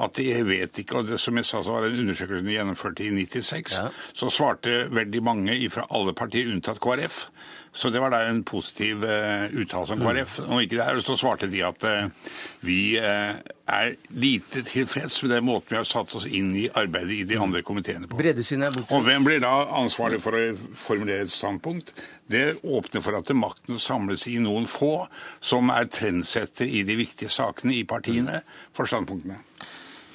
at 0.00 0.16
de 0.16 0.28
vet 0.46 0.78
ikke 0.80 1.02
og 1.02 1.10
det, 1.10 1.18
Som 1.20 1.36
jeg 1.36 1.46
sa, 1.48 1.60
så 1.62 1.74
var 1.74 1.88
en 1.88 1.98
undersøkelse 2.00 2.46
de 2.46 2.56
gjennomførte 2.56 3.04
i 3.04 3.10
96. 3.12 3.74
Ja. 3.76 3.90
Så 4.16 4.30
svarte 4.32 4.86
veldig 4.88 5.22
mange 5.22 5.58
fra 5.72 5.84
alle 5.90 6.14
partier 6.16 6.48
unntatt 6.52 6.80
KrF. 6.82 7.26
Så 7.74 7.88
det 7.88 8.02
var 8.02 8.12
da 8.12 8.18
en 8.28 8.42
positiv 8.44 9.00
uh, 9.04 9.48
uttalelse 9.56 9.96
om 9.96 10.02
KrF. 10.04 10.34
Og 10.44 10.64
ikke 10.64 10.76
der, 10.76 11.00
så 11.00 11.16
svarte 11.16 11.48
de 11.48 11.62
at 11.64 11.84
uh, 11.88 12.32
vi 12.60 12.98
uh, 13.00 13.38
er 13.72 13.94
lite 14.12 14.60
tilfreds 14.68 15.22
med 15.24 15.32
den 15.32 15.46
måten 15.48 15.72
vi 15.72 15.78
har 15.80 15.88
satt 15.88 16.12
oss 16.18 16.26
inn 16.28 16.50
i 16.58 16.66
arbeidet 16.68 17.16
i 17.16 17.28
de 17.30 17.40
andre 17.40 17.64
komiteene 17.64 18.10
på. 18.10 18.18
Og 18.92 19.06
hvem 19.08 19.24
blir 19.24 19.40
da 19.40 19.54
ansvarlig 19.80 20.20
for 20.20 20.36
å 20.36 20.44
formulere 20.76 21.24
et 21.24 21.32
standpunkt? 21.32 21.94
Det 22.28 22.60
åpner 22.60 23.04
for 23.04 23.16
at 23.16 23.32
makten 23.36 23.80
samles 23.80 24.28
i 24.28 24.36
noen 24.42 24.68
få 24.68 25.06
som 25.40 25.72
er 25.72 25.88
trendsetter 25.92 26.68
i 26.68 26.84
de 26.84 26.98
viktige 27.00 27.32
sakene 27.32 27.78
i 27.78 27.86
partiene 27.88 28.42
for 28.76 28.90
standpunktene. 28.90 29.40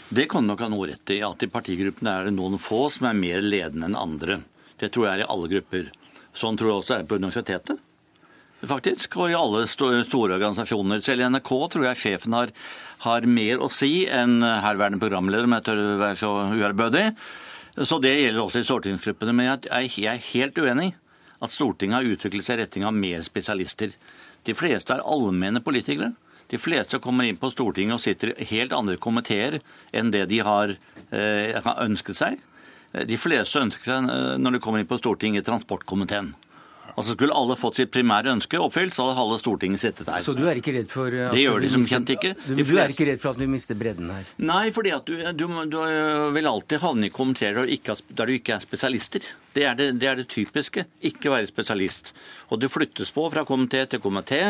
Det 0.09 0.29
kan 0.31 0.45
nok 0.47 0.61
ha 0.63 0.69
noe 0.71 0.87
rett 0.93 1.11
i, 1.11 1.23
at 1.25 1.41
i 1.43 1.49
partigruppene 1.51 2.13
er 2.13 2.29
det 2.29 2.37
noen 2.37 2.61
få 2.61 2.85
som 2.93 3.09
er 3.09 3.17
mer 3.17 3.41
ledende 3.43 3.89
enn 3.89 3.97
andre. 3.99 4.43
Det 4.79 4.93
tror 4.93 5.07
jeg 5.07 5.17
er 5.17 5.23
i 5.25 5.31
alle 5.33 5.49
grupper. 5.51 5.89
Sånn 6.37 6.57
tror 6.59 6.71
jeg 6.71 6.81
også 6.81 6.97
er 6.97 7.07
på 7.09 7.17
universitetet. 7.17 7.81
Faktisk, 8.67 9.19
og 9.21 9.29
i 9.29 9.37
alle 9.37 9.65
store 9.69 10.03
organisasjoner. 10.09 11.01
Selv 11.05 11.21
i 11.21 11.27
NRK 11.29 11.51
tror 11.73 11.89
jeg 11.89 12.01
sjefen 12.01 12.33
har, 12.33 12.53
har 13.05 13.27
mer 13.29 13.61
å 13.61 13.69
si 13.73 14.07
enn 14.09 14.39
herværende 14.41 15.01
programleder, 15.01 15.45
om 15.45 15.57
jeg 15.57 15.67
tør 15.67 15.83
være 16.01 16.17
så 16.21 16.31
uærbødig. 16.53 17.11
Så 17.85 17.99
det 18.01 18.15
gjelder 18.15 18.41
også 18.41 18.63
i 18.63 18.65
stortingsgruppene. 18.65 19.35
Men 19.37 19.51
jeg 19.69 20.07
er 20.09 20.23
helt 20.31 20.57
uenig 20.57 20.95
at 21.37 21.53
Stortinget 21.53 21.99
har 21.99 22.13
utviklet 22.15 22.47
seg 22.47 22.57
i 22.57 22.63
retning 22.63 22.87
av 22.89 22.95
mer 22.97 23.21
spesialister. 23.25 23.93
De 24.47 24.55
fleste 24.57 24.95
er 24.95 25.05
allmenne 25.05 25.61
politikere. 25.61 26.13
De 26.49 26.57
fleste 26.57 26.97
kommer 27.03 27.27
inn 27.27 27.37
på 27.37 27.51
Stortinget 27.53 27.97
og 27.97 28.03
sitter 28.03 28.33
i 28.33 28.47
helt 28.55 28.73
andre 28.73 28.97
komiteer 28.97 29.59
enn 29.93 30.13
det 30.13 30.25
de 30.31 30.39
har 30.47 30.73
eh, 31.11 31.73
ønsket 31.83 32.17
seg. 32.17 32.39
De 32.93 33.17
fleste 33.19 33.61
ønsker 33.61 33.83
seg, 33.83 34.11
eh, 34.11 34.35
når 34.41 34.57
de 34.57 34.63
kommer 34.63 34.83
inn 34.83 34.89
på 34.89 34.99
Stortinget, 35.01 35.45
transportkomiteen. 35.47 36.33
Altså 36.97 37.13
Skulle 37.13 37.35
alle 37.37 37.53
fått 37.59 37.77
sitt 37.77 37.91
primære 37.93 38.31
ønske 38.33 38.57
oppfylt, 38.57 38.95
så 38.95 39.05
hadde 39.05 39.17
halve 39.19 39.35
Stortinget 39.37 39.83
sittet 39.83 40.07
der. 40.07 40.21
Så 40.23 40.33
du 40.33 40.47
er 40.49 40.57
ikke 40.57 40.73
redd 40.73 40.87
for 40.89 41.13
at 41.13 41.35
Det 41.35 41.43
gjør 41.43 41.61
de 41.61 41.69
som 41.75 41.83
kjent 41.85 42.09
ikke. 42.15 42.31
Du, 42.47 42.55
du, 42.57 42.71
er 42.81 42.89
ikke 42.89 43.05
redd 43.11 43.21
for 43.21 43.35
at 43.35 43.41
vi 43.41 43.47
mister 43.51 43.77
bredden 43.77 44.09
her? 44.09 44.31
Nei, 44.41 44.63
fordi 44.73 44.95
at 44.95 45.05
du, 45.05 45.13
du, 45.37 45.45
du 45.69 45.77
vil 46.33 46.49
alltid 46.49 46.81
havne 46.81 47.05
i 47.05 47.13
kommentarer 47.13 47.69
der 47.69 48.31
du 48.31 48.33
ikke 48.33 48.55
er 48.55 48.65
spesialister. 48.65 49.27
Det 49.53 49.67
er 49.69 49.77
det, 49.77 49.91
det 50.01 50.09
er 50.09 50.17
det, 50.23 50.25
typiske. 50.33 50.87
Ikke 51.05 51.29
være 51.35 51.51
spesialist. 51.51 52.15
Og 52.49 52.63
du 52.63 52.65
flyttes 52.71 53.13
på 53.13 53.27
fra 53.29 53.43
komité 53.45 53.83
til 53.85 54.01
komité. 54.01 54.41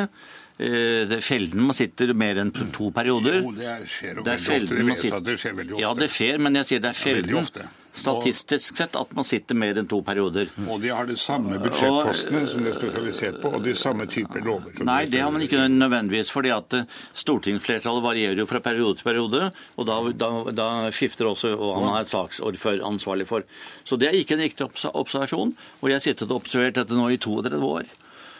Eh, 0.55 1.03
det 1.09 1.19
er 1.19 1.25
sjelden 1.25 1.67
man 1.67 1.75
sitter 1.75 2.13
mer 2.15 2.39
enn 2.45 2.53
to 2.55 2.93
perioder. 2.95 3.41
Jo, 3.43 3.51
det 3.59 3.75
skjer 3.91 4.21
jo 4.21 4.23
veldig 4.23 4.55
ofte. 4.55 4.79
Vi 4.79 4.87
vet 4.93 5.19
at 5.19 5.27
det 5.27 5.35
skjer 5.43 5.59
veldig 5.59 5.75
ofte. 5.75 5.83
Ja, 5.83 5.91
det 5.99 6.09
skjer, 6.15 6.39
men 6.47 6.61
jeg 6.61 6.71
sier 6.71 6.87
det 6.87 6.93
er 6.93 7.01
sjelden 7.01 7.67
statistisk 7.97 8.77
sett 8.79 8.95
at 8.99 9.11
man 9.17 9.27
sitter 9.27 9.57
mer 9.57 9.77
enn 9.79 9.89
to 9.89 9.99
perioder. 10.05 10.51
Og 10.67 10.81
de 10.83 10.91
har 10.93 11.09
de 11.09 11.17
samme 11.19 11.59
budsjettpostene 11.63 12.43
som 12.49 12.63
de 12.63 12.71
er 12.71 12.77
spesialisert 12.77 13.39
på, 13.43 13.51
og 13.57 13.65
de 13.65 13.75
samme 13.77 14.07
typer 14.11 14.45
lover. 14.45 14.77
Nei, 14.87 15.03
det 15.11 15.21
har 15.23 15.33
man 15.33 15.43
ikke 15.45 15.67
nødvendigvis. 15.71 16.31
fordi 16.33 16.53
at 16.53 16.73
eh, 16.77 16.87
stortingsflertallet 17.17 18.05
varierer 18.05 18.41
jo 18.41 18.47
fra 18.49 18.61
periode 18.63 18.99
til 18.99 19.09
periode. 19.09 19.51
Og 19.77 19.87
da, 19.89 19.99
da, 20.13 20.31
da 20.55 20.67
skifter 20.95 21.29
også 21.29 21.55
hva 21.57 21.77
har 21.93 22.05
et 22.05 22.13
saksordfører 22.13 22.85
ansvarlig 22.87 23.27
for. 23.29 23.45
Så 23.87 23.99
det 23.99 24.11
er 24.11 24.19
ikke 24.19 24.37
en 24.37 24.45
riktig 24.45 24.67
observasjon. 24.93 25.55
Og 25.81 25.89
jeg 25.89 25.99
har 25.99 26.05
sittet 26.05 26.29
og 26.31 26.41
observert 26.41 26.79
dette 26.79 26.97
nå 26.97 27.09
i 27.13 27.19
32 27.21 27.61
år. 27.63 27.89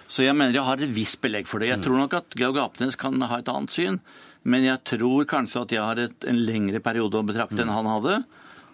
Så 0.08 0.24
jeg 0.24 0.38
mener 0.40 0.56
jeg 0.56 0.64
har 0.64 0.80
et 0.80 0.96
visst 0.96 1.20
belegg 1.24 1.50
for 1.50 1.60
det. 1.60 1.74
Jeg 1.74 1.84
tror 1.84 2.00
nok 2.00 2.16
at 2.22 2.38
Georg 2.40 2.62
Apenes 2.64 2.96
kan 3.00 3.20
ha 3.20 3.42
et 3.42 3.52
annet 3.52 3.74
syn. 3.74 4.00
Men 4.48 4.64
jeg 4.64 4.80
tror 4.88 5.28
kanskje 5.28 5.64
at 5.66 5.74
jeg 5.76 5.84
har 5.84 6.00
et, 6.00 6.28
en 6.30 6.40
lengre 6.48 6.80
periode 6.84 7.20
å 7.20 7.28
betrakte 7.28 7.60
enn 7.64 7.74
han 7.74 7.90
hadde. 7.92 8.22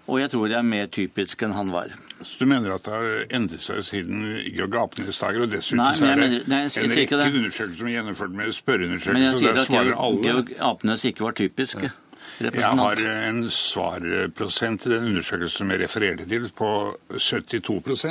Og 0.07 0.19
jeg 0.19 0.33
tror 0.33 0.49
det 0.51 0.57
er 0.59 0.65
mer 0.67 0.89
typisk 0.91 1.45
enn 1.45 1.55
han 1.55 1.71
var. 1.71 1.93
Så 2.23 2.39
du 2.39 2.47
mener 2.47 2.75
at 2.75 2.85
det 2.85 2.93
har 2.93 3.35
endret 3.35 3.63
seg 3.63 3.81
siden 3.87 4.23
Georg 4.51 4.75
Apenes 4.81 5.19
dager? 5.19 5.45
Og 5.45 5.51
dessuten 5.51 5.79
nei, 5.79 5.91
er 5.95 5.99
det 6.03 6.27
mener, 6.27 6.47
nei, 6.51 6.61
en 6.67 6.95
rekke 6.97 7.19
undersøkelser 7.19 7.77
som 7.79 7.89
er 7.89 7.97
gjennomført 7.97 8.37
med 8.37 8.55
spørreundersøkelser. 8.55 9.49
og 9.49 9.59
der 9.59 9.67
svarer 9.69 9.99
alle. 10.07 10.23
Georg, 10.27 10.55
Apenes 10.71 11.05
ikke 11.07 11.27
var 11.27 11.37
typisk. 11.39 11.83
Ja. 11.87 11.93
Jeg 12.41 12.65
har 12.65 12.99
en 13.29 13.43
svarprosent 13.51 14.85
i 14.87 14.89
den 14.89 15.09
undersøkelsen 15.11 15.57
som 15.57 15.71
jeg 15.71 15.83
refererte 15.83 16.25
til, 16.27 16.47
på 16.55 16.69
72 17.13 18.07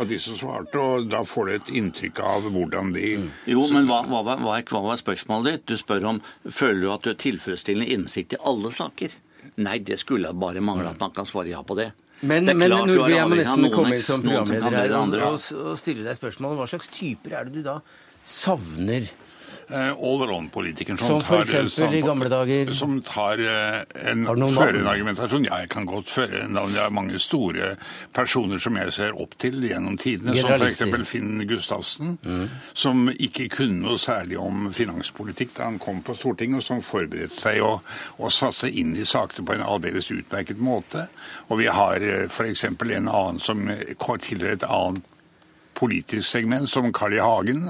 av 0.00 0.08
de 0.10 0.18
som 0.20 0.36
svarte. 0.36 0.80
Og 0.82 1.06
da 1.12 1.22
får 1.24 1.46
du 1.46 1.52
et 1.54 1.70
inntrykk 1.80 2.20
av 2.26 2.48
hvordan 2.52 2.92
de 2.96 3.12
Jo, 3.48 3.68
men 3.72 3.86
hva, 3.88 4.02
hva, 4.08 4.24
hva, 4.26 4.58
hva 4.58 4.82
var 4.88 5.00
spørsmålet 5.00 5.52
ditt? 5.52 5.68
Du 5.70 5.80
spør 5.80 6.10
om 6.12 6.20
føler 6.44 6.82
du 6.82 6.90
at 6.92 7.06
du 7.06 7.12
har 7.12 7.20
tilfredsstillende 7.22 7.88
innsikt 7.94 8.36
i 8.36 8.42
alle 8.44 8.72
saker. 8.74 9.14
Nei, 9.56 9.78
det 9.80 9.96
skulle 10.02 10.32
bare 10.36 10.60
mangle 10.60 10.90
at 10.92 11.00
man 11.00 11.14
kan 11.16 11.28
svare 11.28 11.48
ja 11.52 11.62
på 11.64 11.76
det. 11.78 11.90
Men, 12.20 12.48
det 12.48 12.56
men 12.56 12.72
Nordby, 12.72 13.12
jeg 13.12 13.28
må 13.28 13.36
nesten 13.36 13.68
komme 13.72 13.96
som 14.00 14.24
programleder 14.24 14.76
her 14.80 14.96
og, 15.28 15.38
og 15.60 15.78
stille 15.80 16.04
deg 16.04 16.16
spørsmål. 16.16 16.56
Hva 16.60 16.68
slags 16.70 16.88
typer 16.92 17.36
er 17.36 17.48
det 17.48 17.58
du 17.58 17.64
da 17.64 17.78
savner? 18.24 19.08
Eh, 19.68 19.92
Allround-politikeren 19.92 20.98
Som 20.98 21.06
som, 21.06 21.22
tar 21.22 21.36
eh, 21.36 21.64
eksempel 21.64 21.94
i 21.94 22.00
gamle 22.00 22.28
dager? 22.28 22.72
Som 22.74 23.00
tar 23.02 23.38
eh, 23.38 24.10
en, 24.10 24.26
Har 24.26 24.38
noen 24.38 24.54
fører 24.54 24.78
en 24.78 24.90
argumentasjon. 24.92 25.46
Ja, 25.48 25.58
jeg 25.64 25.70
kan 25.74 25.88
godt 25.90 26.10
føre 26.10 26.44
en 26.44 26.54
navn. 26.54 26.74
Det 26.76 26.82
er 26.84 26.94
mange 26.94 27.18
store 27.22 27.72
personer 28.14 28.62
som 28.62 28.78
jeg 28.78 28.94
ser 28.94 29.18
opp 29.18 29.34
til 29.42 29.58
gjennom 29.66 29.98
tidene, 29.98 30.36
som 30.38 30.54
f.eks. 30.54 31.08
Finn 31.10 31.42
Gustavsen, 31.50 32.14
som 32.74 33.08
ikke 33.10 33.48
kunne 33.56 33.82
noe 33.82 33.98
særlig 33.98 34.38
om 34.38 34.70
finanspolitikk 34.74 35.56
da 35.56 35.66
han 35.66 35.80
kom 35.82 35.98
på 36.06 36.14
Stortinget, 36.14 36.62
og 36.62 36.66
som 36.66 36.84
forberedte 36.84 37.34
seg 37.34 37.62
å, 37.64 37.76
å 38.22 38.30
satse 38.30 38.70
inn 38.70 38.94
i 38.94 39.06
sakene 39.06 39.46
på 39.46 39.56
en 39.56 39.66
aldeles 39.66 40.12
utmerket 40.14 40.62
måte. 40.62 41.08
Og 41.50 41.60
vi 41.62 41.68
har 41.72 42.06
f.eks. 42.28 42.68
en 42.70 43.10
annen 43.10 43.42
som 43.42 43.66
eh, 43.72 43.94
tilhører 43.98 44.56
et 44.60 44.70
annet 44.70 45.15
politisk 45.76 46.28
segment, 46.28 46.70
som 46.72 46.88
Carl 46.96 47.14
I. 47.14 47.20
Hagen, 47.22 47.66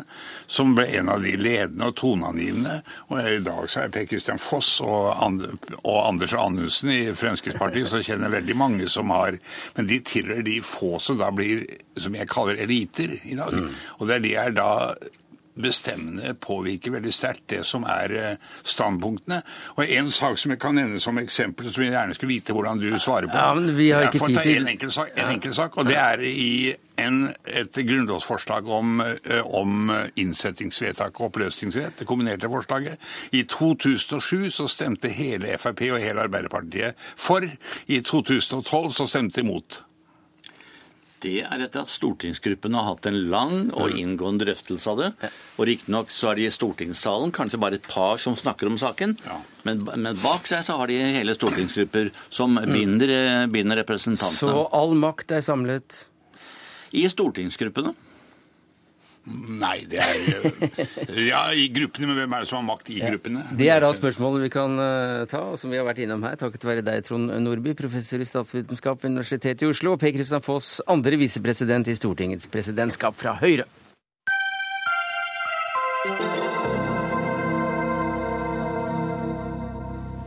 som 0.47 0.75
ble 0.77 0.87
en 1.01 1.11
av 1.13 1.25
de 1.25 1.33
ledende 1.41 1.89
og 1.91 1.97
toneangivende. 1.99 2.79
Og 3.11 3.19
i 3.21 3.41
dag 3.45 3.67
så 3.73 3.83
er 3.85 3.93
Per 3.95 4.07
Christian 4.11 4.39
Foss 4.43 4.77
og, 4.85 5.11
And 5.27 5.43
og 5.83 5.99
Anders 6.07 6.37
Anundsen 6.39 6.93
i 6.95 7.01
Fremskrittspartiet, 7.19 7.91
så 7.91 8.03
kjenner 8.07 8.33
veldig 8.37 8.57
mange 8.57 8.89
som 8.93 9.11
har 9.15 9.39
Men 9.77 9.87
de 9.91 10.01
tilhører 10.07 10.47
de 10.47 10.61
få 10.65 10.97
som 11.03 11.19
da 11.19 11.31
blir, 11.35 11.67
som 11.99 12.15
jeg 12.15 12.29
kaller 12.31 12.63
eliter 12.63 13.17
i 13.25 13.35
dag. 13.39 13.55
Og 13.99 14.07
det 14.09 14.17
er 14.21 14.27
de 14.27 14.35
er 14.47 14.57
da 14.57 14.71
bestemmende 15.57 16.35
påvirker 16.37 16.93
veldig 16.93 17.13
sterkt 17.17 17.47
det 17.49 17.63
som 17.65 17.87
er 17.89 18.13
eh, 18.13 18.35
standpunktene. 18.67 19.39
Og 19.77 19.89
en 19.89 20.11
sak 20.13 20.37
som 20.41 20.53
jeg 20.53 20.61
kan 20.61 20.77
nevne 20.77 21.01
som 21.01 21.17
eksempel, 21.21 21.71
som 21.73 21.85
jeg 21.85 21.95
gjerne 21.95 22.17
skulle 22.17 22.35
vite 22.35 22.53
hvordan 22.57 22.83
du 22.83 22.91
svarer 23.01 23.31
på. 23.33 23.39
Ja, 23.41 23.55
men 23.57 23.71
vi 23.79 23.91
har 23.95 24.05
ikke 24.11 24.21
tid 24.27 24.37
ta 24.37 24.43
til- 24.45 24.63
En 24.67 24.69
enkel 24.75 24.93
sak, 24.93 25.15
en 25.17 25.33
enkel 25.33 25.55
sak 25.57 25.79
og 25.79 25.89
det 25.89 25.97
er 25.97 26.21
i 26.29 26.75
en, 27.01 27.19
et 27.45 27.81
grunnlovsforslag 27.89 28.69
om, 28.69 29.01
eh, 29.01 29.43
om 29.47 29.91
innsettingsvedtak 30.17 31.21
og 31.21 31.31
oppløsningsrett, 31.31 31.99
det 32.01 32.09
kombinerte 32.09 32.51
forslaget. 32.51 33.01
I 33.33 33.45
2007 33.45 34.51
så 34.55 34.69
stemte 34.71 35.13
hele 35.13 35.57
Frp 35.61 35.87
og 35.93 36.01
hele 36.03 36.27
Arbeiderpartiet 36.27 36.97
for. 37.17 37.45
I 37.87 38.01
2012 38.01 38.97
så 38.97 39.09
stemte 39.11 39.41
de 39.41 39.47
imot. 39.47 39.83
Det 41.25 41.39
er 41.47 41.63
etter 41.65 41.83
at 41.83 41.91
stortingsgruppen 41.91 42.75
har 42.77 42.91
hatt 42.91 43.07
en 43.09 43.17
lang 43.33 43.71
og 43.73 43.95
inngående 43.97 44.45
drøftelse 44.45 44.93
av 44.93 44.99
det. 45.01 45.31
Og 45.57 45.69
riktignok 45.71 46.13
så 46.13 46.31
er 46.31 46.41
de 46.41 46.49
i 46.49 46.53
stortingssalen 46.53 47.33
kanskje 47.35 47.61
bare 47.63 47.79
et 47.81 47.89
par 47.89 48.21
som 48.23 48.37
snakker 48.37 48.69
om 48.69 48.77
saken. 48.81 49.17
Men, 49.67 49.87
men 49.97 50.21
bak 50.23 50.49
seg 50.51 50.67
så 50.67 50.77
har 50.81 50.93
de 50.93 50.99
hele 51.01 51.37
stortingsgrupper 51.37 52.13
som 52.29 52.61
binder, 52.61 53.15
eh, 53.15 53.47
binder 53.53 53.81
representantene. 53.81 54.53
Så 54.53 54.69
all 54.77 54.93
makt 55.01 55.39
er 55.39 55.47
samlet 55.47 56.05
I 56.93 57.09
stortingsgruppene. 57.11 57.95
Nei, 59.27 59.81
det 59.91 59.99
er 59.99 60.15
Ja, 61.19 61.41
i 61.51 61.67
gruppene, 61.75 62.07
men 62.07 62.21
hvem 62.21 62.35
er 62.37 62.45
det 62.45 62.49
som 62.51 62.61
har 62.61 62.67
makt 62.69 62.93
i 62.95 63.01
gruppene? 63.03 63.43
Det 63.59 63.67
er 63.75 63.83
da 63.83 63.91
spørsmålet 63.97 64.45
vi 64.45 64.51
kan 64.55 64.79
eh, 64.79 65.25
ta, 65.31 65.41
og 65.51 65.59
som 65.59 65.73
vi 65.73 65.81
har 65.81 65.89
vært 65.89 66.05
innom 66.05 66.23
her, 66.23 66.37
takket 66.39 66.67
være 66.69 66.85
deg, 66.87 67.03
Trond 67.09 67.35
Nordby, 67.43 67.75
professor 67.79 68.23
i 68.23 68.29
statsvitenskap 68.29 69.03
ved 69.03 69.17
Universitetet 69.17 69.67
i 69.67 69.71
Oslo, 69.73 69.97
og 69.97 70.03
Per 70.03 70.15
Kristian 70.15 70.45
Foss, 70.47 70.77
andre 70.87 71.19
visepresident 71.19 71.91
i 71.91 71.99
Stortingets 71.99 72.47
presidentskap 72.53 73.19
fra 73.19 73.35
Høyre. 73.43 73.67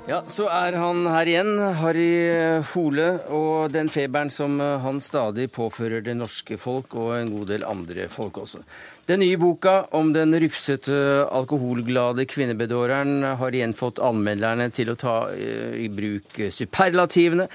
Ja, 0.10 0.24
så 0.26 0.47
er 0.49 0.74
han 0.74 1.03
her 1.05 1.30
igjen, 1.30 1.51
Harry 1.78 2.64
Hole, 2.72 3.12
og 3.30 3.70
den 3.70 3.91
feberen 3.93 4.32
som 4.34 4.55
han 4.57 4.97
stadig 5.05 5.51
påfører 5.53 6.01
det 6.01 6.16
norske 6.18 6.57
folk, 6.57 6.95
og 6.97 7.12
en 7.14 7.30
god 7.30 7.51
del 7.51 7.66
andre 7.68 8.07
folk 8.10 8.39
også. 8.41 8.64
Den 9.05 9.22
nye 9.22 9.38
boka 9.38 9.76
om 9.93 10.10
den 10.16 10.34
rufsete, 10.41 10.97
alkoholglade 11.30 12.26
kvinnebedåreren 12.26 13.22
har 13.38 13.53
igjen 13.53 13.78
fått 13.78 14.01
anmelderne 14.01 14.72
til 14.74 14.89
å 14.89 14.97
ta 14.97 15.16
eh, 15.30 15.78
i 15.86 15.91
bruk 15.93 16.41
superlativene. 16.57 17.45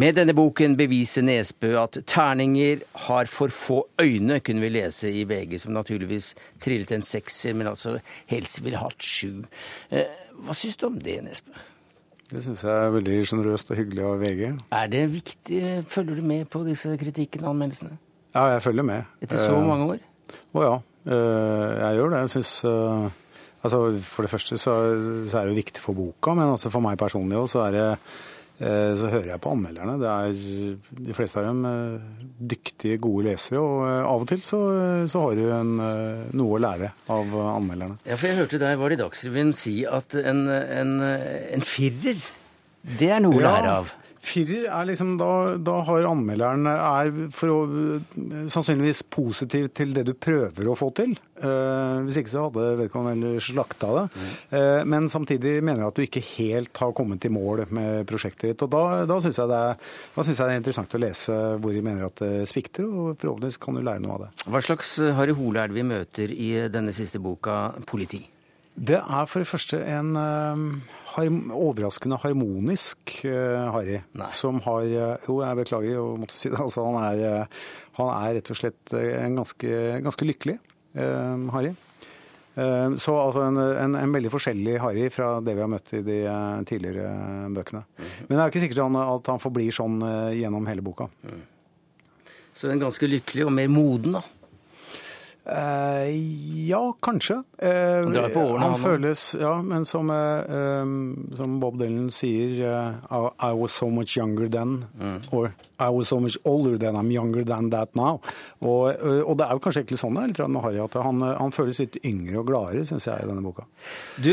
Med 0.00 0.16
denne 0.16 0.32
boken 0.38 0.80
beviser 0.80 1.26
Nesbø 1.28 1.74
at 1.82 2.00
terninger 2.08 2.80
har 3.10 3.28
for 3.28 3.52
få 3.52 3.82
øyne, 4.00 4.40
kunne 4.40 4.64
vi 4.64 4.72
lese 4.72 5.12
i 5.12 5.26
VG, 5.28 5.58
som 5.66 5.76
naturligvis 5.76 6.32
trillet 6.64 6.96
en 6.96 7.04
sekser, 7.04 7.52
men 7.52 7.68
altså 7.74 7.98
helst 8.32 8.64
ville 8.64 8.80
hatt 8.80 9.04
sju. 9.04 9.42
Eh, 9.92 10.16
Hva 10.40 10.56
syns 10.56 10.80
du 10.80 10.88
om 10.88 10.96
det, 10.96 11.20
Nesbø? 11.26 11.66
Det 12.30 12.42
syns 12.44 12.62
jeg 12.62 12.70
er 12.70 12.92
veldig 12.94 13.16
sjenerøst 13.26 13.72
og 13.72 13.78
hyggelig 13.80 14.04
av 14.06 14.20
VG. 14.22 14.42
Er 14.78 14.90
det 14.92 15.00
viktig? 15.12 15.62
Følger 15.90 16.20
du 16.20 16.22
med 16.22 16.44
på 16.52 16.62
disse 16.66 16.92
kritikkene 17.00 17.48
og 17.48 17.56
anmeldelsene? 17.56 17.96
Ja, 18.36 18.44
jeg 18.54 18.62
følger 18.62 18.86
med. 18.86 19.08
Etter 19.22 19.40
så 19.42 19.56
Eh, 19.58 19.66
mange 19.66 19.88
år? 19.96 20.04
Å 20.54 20.62
ja, 20.62 20.74
eh, 21.10 21.72
jeg 21.80 21.96
gjør 21.98 22.12
det. 22.14 22.20
Jeg 22.26 22.32
syns 22.36 22.52
eh, 22.70 23.08
Altså, 23.60 23.80
for 24.00 24.24
det 24.24 24.30
første 24.32 24.56
så, 24.56 24.74
så 25.28 25.38
er 25.42 25.50
det 25.50 25.56
viktig 25.58 25.82
for 25.84 25.92
boka, 25.92 26.32
men 26.32 26.48
altså 26.48 26.70
for 26.72 26.80
meg 26.80 26.96
personlig 26.96 27.36
òg, 27.36 27.48
så 27.52 27.66
er 27.66 27.74
det 27.74 27.88
så 28.60 29.08
hører 29.08 29.30
jeg 29.32 29.40
på 29.40 29.54
anmelderne. 29.54 29.94
Det 30.00 30.10
er 30.10 31.04
de 31.08 31.14
fleste 31.16 31.40
av 31.40 31.46
dem 31.48 31.62
eh, 31.64 32.26
dyktige, 32.40 32.98
gode 33.02 33.28
lesere, 33.28 33.60
og 33.60 33.84
eh, 33.86 34.02
av 34.08 34.24
og 34.24 34.28
til 34.30 34.42
så, 34.44 34.60
så 35.10 35.24
har 35.26 35.38
du 35.38 35.44
en, 35.52 35.72
eh, 35.84 36.26
noe 36.40 36.56
å 36.56 36.60
lære 36.62 36.92
av 37.12 37.34
eh, 37.36 37.48
anmelderne. 37.54 37.98
Ja, 38.08 38.16
for 38.16 38.30
jeg 38.30 38.40
hørte 38.40 38.60
deg 38.62 38.80
var 38.80 38.92
det 38.92 38.98
i 38.98 39.02
Dagsrevyen 39.02 39.54
si 39.56 39.76
at 39.88 40.16
en, 40.20 40.46
en, 40.48 40.94
en 41.04 41.66
firer, 41.66 42.20
det 43.00 43.10
er 43.12 43.24
noe 43.24 43.36
å 43.40 43.44
lære 43.44 43.74
av. 43.82 43.96
Firer 44.20 44.66
er 44.68 44.88
liksom 44.90 45.14
da, 45.20 45.56
da 45.56 45.78
har 45.88 46.04
anmelderen 46.10 46.68
er 46.68 47.08
å, 47.48 47.58
sannsynligvis 48.52 49.02
positiv 49.08 49.70
til 49.72 49.94
det 49.96 50.04
du 50.10 50.12
prøver 50.12 50.68
å 50.68 50.76
få 50.76 50.90
til. 50.96 51.14
Eh, 51.40 52.00
hvis 52.04 52.18
ikke 52.20 52.32
så 52.34 52.42
hadde 52.48 52.66
vedkommende 52.82 53.32
slakta 53.40 53.92
det. 53.96 54.04
Eh, 54.58 54.82
men 54.84 55.08
samtidig 55.08 55.56
mener 55.64 55.86
jeg 55.86 55.92
at 55.92 56.00
du 56.00 56.04
ikke 56.04 56.24
helt 56.34 56.82
har 56.82 56.92
kommet 56.96 57.24
i 57.24 57.32
mål 57.32 57.64
med 57.72 58.04
prosjektet 58.10 58.52
ditt. 58.52 58.66
Og 58.66 58.72
da, 58.74 58.82
da 59.08 59.18
syns 59.24 59.40
jeg, 59.40 59.48
jeg 59.48 60.36
det 60.36 60.46
er 60.50 60.60
interessant 60.60 60.98
å 60.98 61.00
lese 61.00 61.38
hvor 61.56 61.72
de 61.76 61.84
mener 61.86 62.10
at 62.10 62.20
det 62.20 62.44
svikter, 62.50 62.84
og 62.84 63.16
forhåpentligvis 63.22 63.60
kan 63.64 63.80
du 63.80 63.84
lære 63.86 64.04
noe 64.04 64.18
av 64.18 64.26
det. 64.26 64.30
Hva 64.52 64.64
slags 64.68 64.98
eh, 65.00 65.14
Harry 65.16 65.36
Hole 65.36 65.64
er 65.64 65.72
det 65.72 65.80
vi 65.80 65.88
møter 65.94 66.36
i 66.36 66.52
denne 66.68 66.92
siste 66.96 67.22
boka, 67.24 67.70
Politi? 67.88 68.20
Det 68.76 69.00
er 69.00 69.26
for 69.28 69.42
det 69.42 69.48
første 69.48 69.80
en 69.96 70.12
eh, 70.16 70.68
overraskende 71.18 72.18
harmonisk 72.22 73.24
eh, 73.24 73.68
Harry. 73.74 74.00
Som 74.36 74.60
har 74.64 74.82
eh, 74.86 75.16
Jo, 75.28 75.40
jeg 75.44 75.58
beklager 75.62 75.98
å 76.00 76.16
måtte 76.20 76.36
si 76.38 76.48
det. 76.52 76.58
Altså, 76.62 76.84
han, 76.86 76.98
er, 77.10 77.22
eh, 77.26 77.62
han 77.98 78.10
er 78.14 78.34
rett 78.38 78.50
og 78.54 78.58
slett 78.60 78.94
en 78.96 79.38
ganske, 79.40 79.70
ganske 80.06 80.28
lykkelig 80.28 80.56
eh, 80.94 81.46
Harry. 81.56 81.72
Eh, 82.54 82.96
Så 83.00 83.14
altså 83.18 83.44
en, 83.48 83.58
en, 83.58 83.94
en 84.00 84.12
veldig 84.16 84.32
forskjellig 84.34 84.78
Harry 84.82 85.06
fra 85.14 85.36
det 85.44 85.54
vi 85.58 85.64
har 85.64 85.70
møtt 85.70 85.94
i 85.98 86.02
de 86.06 86.18
tidligere 86.68 87.06
bøkene. 87.54 87.84
Men 88.26 88.34
det 88.34 88.40
er 88.40 88.44
jo 88.46 88.52
ikke 88.54 88.64
sikkert 88.66 88.84
han, 88.86 89.00
at 89.04 89.30
han 89.34 89.42
forblir 89.42 89.70
sånn 89.74 90.00
gjennom 90.36 90.66
hele 90.70 90.82
boka. 90.84 91.10
Så 92.54 92.68
en 92.68 92.82
ganske 92.82 93.06
lykkelig 93.08 93.46
og 93.46 93.54
mer 93.56 93.70
moden, 93.72 94.18
da. 94.18 94.24
Eh, 95.50 96.10
ja, 96.68 96.82
kanskje. 97.02 97.42
Eh, 97.58 98.06
årene, 98.06 98.58
han 98.62 98.76
føles 98.78 99.34
Ja, 99.34 99.56
men 99.62 99.84
som, 99.84 100.10
eh, 100.10 100.84
som 101.36 101.56
Bob 101.60 101.78
Dylan 101.80 102.10
sier 102.14 102.54
eh, 102.70 103.28
I, 103.40 103.52
was 103.52 103.72
so 103.72 103.90
much 103.90 104.16
younger 104.16 104.48
then. 104.48 104.84
Or 105.32 105.54
I 105.80 105.88
was 105.90 106.08
so 106.08 106.20
much 106.20 106.38
older 106.44 106.78
than 106.78 106.96
I'm 106.96 107.10
younger 107.10 107.44
than 107.44 107.70
that 107.70 107.96
now. 107.96 108.20
Og, 108.60 108.90
eh, 108.92 109.22
og 109.24 109.38
det 109.40 109.46
er 109.46 109.56
jo 109.56 109.62
kanskje 109.64 109.82
egentlig 109.82 110.00
sånn 110.00 110.16
det 110.20 110.22
er 110.22 110.32
litt 110.32 110.40
med 110.52 110.62
Harry, 110.62 110.80
at 110.84 110.96
han, 111.02 111.22
eh, 111.24 111.36
han 111.40 111.54
føles 111.54 111.80
litt 111.82 111.98
yngre 112.04 112.40
og 112.42 112.46
gladere, 112.50 112.84
syns 112.86 113.08
jeg, 113.08 113.24
i 113.24 113.28
denne 113.30 113.44
boka. 113.44 113.66
Du, 114.20 114.32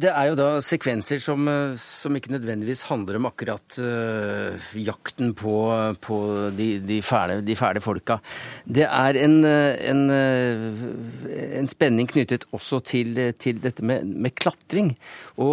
det 0.00 0.10
er 0.10 0.30
jo 0.30 0.38
da 0.38 0.48
sekvenser 0.64 1.20
som, 1.22 1.46
som 1.78 2.16
ikke 2.16 2.32
nødvendigvis 2.34 2.86
handler 2.88 3.20
om 3.20 3.28
akkurat 3.30 3.78
eh, 3.84 4.70
jakten 4.80 5.34
på, 5.38 5.54
på 6.02 6.20
de, 6.56 6.70
de, 6.86 7.00
fæle, 7.04 7.40
de 7.46 7.56
fæle 7.58 7.82
folka. 7.84 8.18
Det 8.64 8.86
er 8.88 9.20
en, 9.20 9.38
eh, 9.44 9.76
en, 10.00 10.08
eh, 10.10 11.58
en 11.60 11.68
spenning 11.70 12.08
knyttet 12.10 12.48
også 12.56 12.80
til, 12.88 13.12
til 13.38 13.60
dette 13.60 13.84
med, 13.84 14.08
med 14.08 14.32
klatring. 14.40 14.94
Og, 15.36 15.52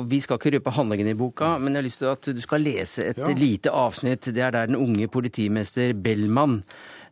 og 0.00 0.08
vi 0.10 0.18
skal 0.24 0.40
ikke 0.40 0.56
røpe 0.56 0.72
handlingen 0.74 1.12
i 1.12 1.16
boka, 1.20 1.52
men 1.60 1.76
jeg 1.76 1.82
har 1.82 1.86
lyst 1.90 2.02
til 2.02 2.10
at 2.14 2.30
du 2.34 2.40
skal 2.44 2.64
lese 2.64 3.04
et 3.12 3.20
Ja. 3.20 3.30
lite 3.36 3.70
avsnitt. 3.70 4.26
Det 4.32 4.42
er 4.42 4.50
der 4.56 4.66
den 4.72 4.80
unge 4.80 5.06
politimester 5.12 5.92
Bellman 5.94 6.62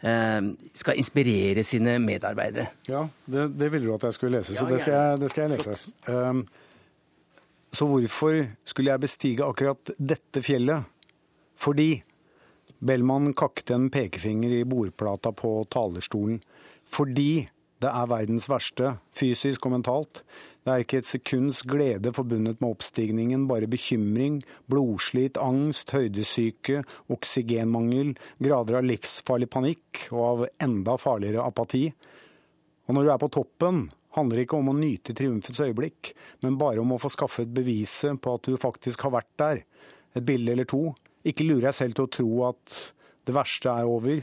eh, 0.02 0.40
skal 0.74 0.98
inspirere 0.98 1.62
sine 1.64 1.98
medarbeidere. 2.02 2.70
Ja, 2.88 3.04
det, 3.30 3.50
det 3.60 3.70
ville 3.72 3.86
du 3.86 3.94
at 3.94 4.08
jeg 4.08 4.16
skulle 4.18 4.40
lese, 4.40 4.56
så 4.56 4.64
Ja, 4.66 4.72
det, 4.74 4.80
skal 4.82 4.96
jeg, 4.98 5.20
det 5.22 5.30
skal 5.30 5.46
jeg 5.50 5.58
lese. 5.60 5.92
Um, 6.08 6.46
Så 7.72 7.86
hvorfor 7.88 8.34
skulle 8.68 8.90
jeg 8.92 9.00
bestige 9.00 9.44
akkurat 9.46 9.92
dette 9.96 10.42
fjellet? 10.44 10.84
Fordi 11.56 12.02
Bellman 12.84 13.30
kakte 13.38 13.72
en 13.78 13.86
pekefinger 13.94 14.50
i 14.58 14.64
bordplata 14.68 15.30
på 15.32 15.54
talerstolen. 15.70 16.40
Fordi 16.92 17.48
det 17.82 17.90
er 17.90 18.10
verdens 18.10 18.46
verste, 18.50 18.96
fysisk 19.16 19.64
og 19.66 19.74
mentalt. 19.74 20.20
Det 20.62 20.70
er 20.70 20.84
ikke 20.84 21.00
et 21.02 21.08
sekunds 21.08 21.64
glede 21.66 22.12
forbundet 22.14 22.60
med 22.62 22.76
oppstigningen, 22.76 23.48
bare 23.50 23.66
bekymring, 23.66 24.36
blodslit, 24.70 25.40
angst, 25.42 25.90
høydesyke, 25.90 26.84
oksygenmangel, 27.10 28.12
grader 28.38 28.78
av 28.78 28.86
livsfarlig 28.86 29.48
panikk 29.50 30.04
og 30.12 30.22
av 30.28 30.44
enda 30.62 30.94
farligere 31.02 31.42
apati. 31.42 31.88
Og 32.86 32.94
når 32.94 33.08
du 33.08 33.10
er 33.10 33.20
på 33.24 33.32
toppen, 33.34 33.82
handler 34.14 34.38
det 34.38 34.46
ikke 34.46 34.60
om 34.60 34.70
å 34.70 34.76
nyte 34.78 35.16
triumfets 35.18 35.62
øyeblikk, 35.64 36.12
men 36.44 36.60
bare 36.60 36.82
om 36.82 36.94
å 36.94 37.00
få 37.02 37.10
skaffet 37.10 37.50
beviset 37.50 38.20
på 38.22 38.36
at 38.36 38.46
du 38.46 38.60
faktisk 38.60 39.02
har 39.08 39.16
vært 39.16 39.32
der. 39.42 39.64
Et 40.14 40.26
bilde 40.28 40.54
eller 40.54 40.68
to. 40.68 40.92
Ikke 41.26 41.46
lurer 41.48 41.72
deg 41.72 41.78
selv 41.80 41.98
til 41.98 42.06
å 42.06 42.12
tro 42.18 42.30
at 42.52 42.78
det 43.26 43.34
verste 43.34 43.72
er 43.72 43.90
over. 43.90 44.22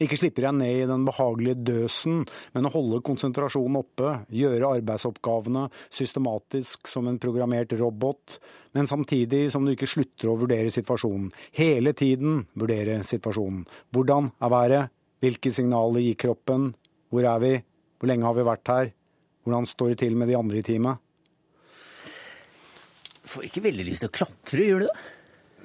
Ikke 0.00 0.16
slipper 0.16 0.46
jeg 0.46 0.56
ned 0.56 0.78
i 0.78 0.88
den 0.88 1.02
behagelige 1.04 1.58
døsen, 1.60 2.22
men 2.54 2.66
å 2.66 2.72
holde 2.72 3.02
konsentrasjonen 3.04 3.82
oppe, 3.82 4.14
gjøre 4.32 4.70
arbeidsoppgavene 4.78 5.66
systematisk 5.92 6.88
som 6.88 7.10
en 7.10 7.18
programmert 7.20 7.74
robot, 7.76 8.38
men 8.72 8.88
samtidig 8.88 9.50
som 9.52 9.66
du 9.66 9.74
ikke 9.74 9.90
slutter 9.90 10.32
å 10.32 10.38
vurdere 10.40 10.72
situasjonen. 10.72 11.28
Hele 11.58 11.92
tiden 11.92 12.46
vurdere 12.56 13.02
situasjonen. 13.04 13.66
Hvordan 13.92 14.32
er 14.40 14.54
været? 14.56 14.96
Hvilke 15.20 15.52
signaler 15.52 16.00
gir 16.00 16.16
kroppen? 16.16 16.70
Hvor 17.12 17.28
er 17.28 17.44
vi? 17.44 17.54
Hvor 18.00 18.08
lenge 18.08 18.24
har 18.24 18.40
vi 18.40 18.48
vært 18.48 18.72
her? 18.72 18.92
Hvordan 19.44 19.68
står 19.68 19.92
det 19.92 20.02
til 20.06 20.16
med 20.16 20.32
de 20.32 20.38
andre 20.38 20.62
i 20.62 20.64
teamet? 20.64 20.96
Får 23.30 23.50
ikke 23.50 23.68
veldig 23.68 23.84
lyst 23.84 24.06
til 24.06 24.08
å 24.08 24.16
klatre, 24.16 24.64
gjør 24.64 24.86
du 24.86 24.88
det? 24.88 25.00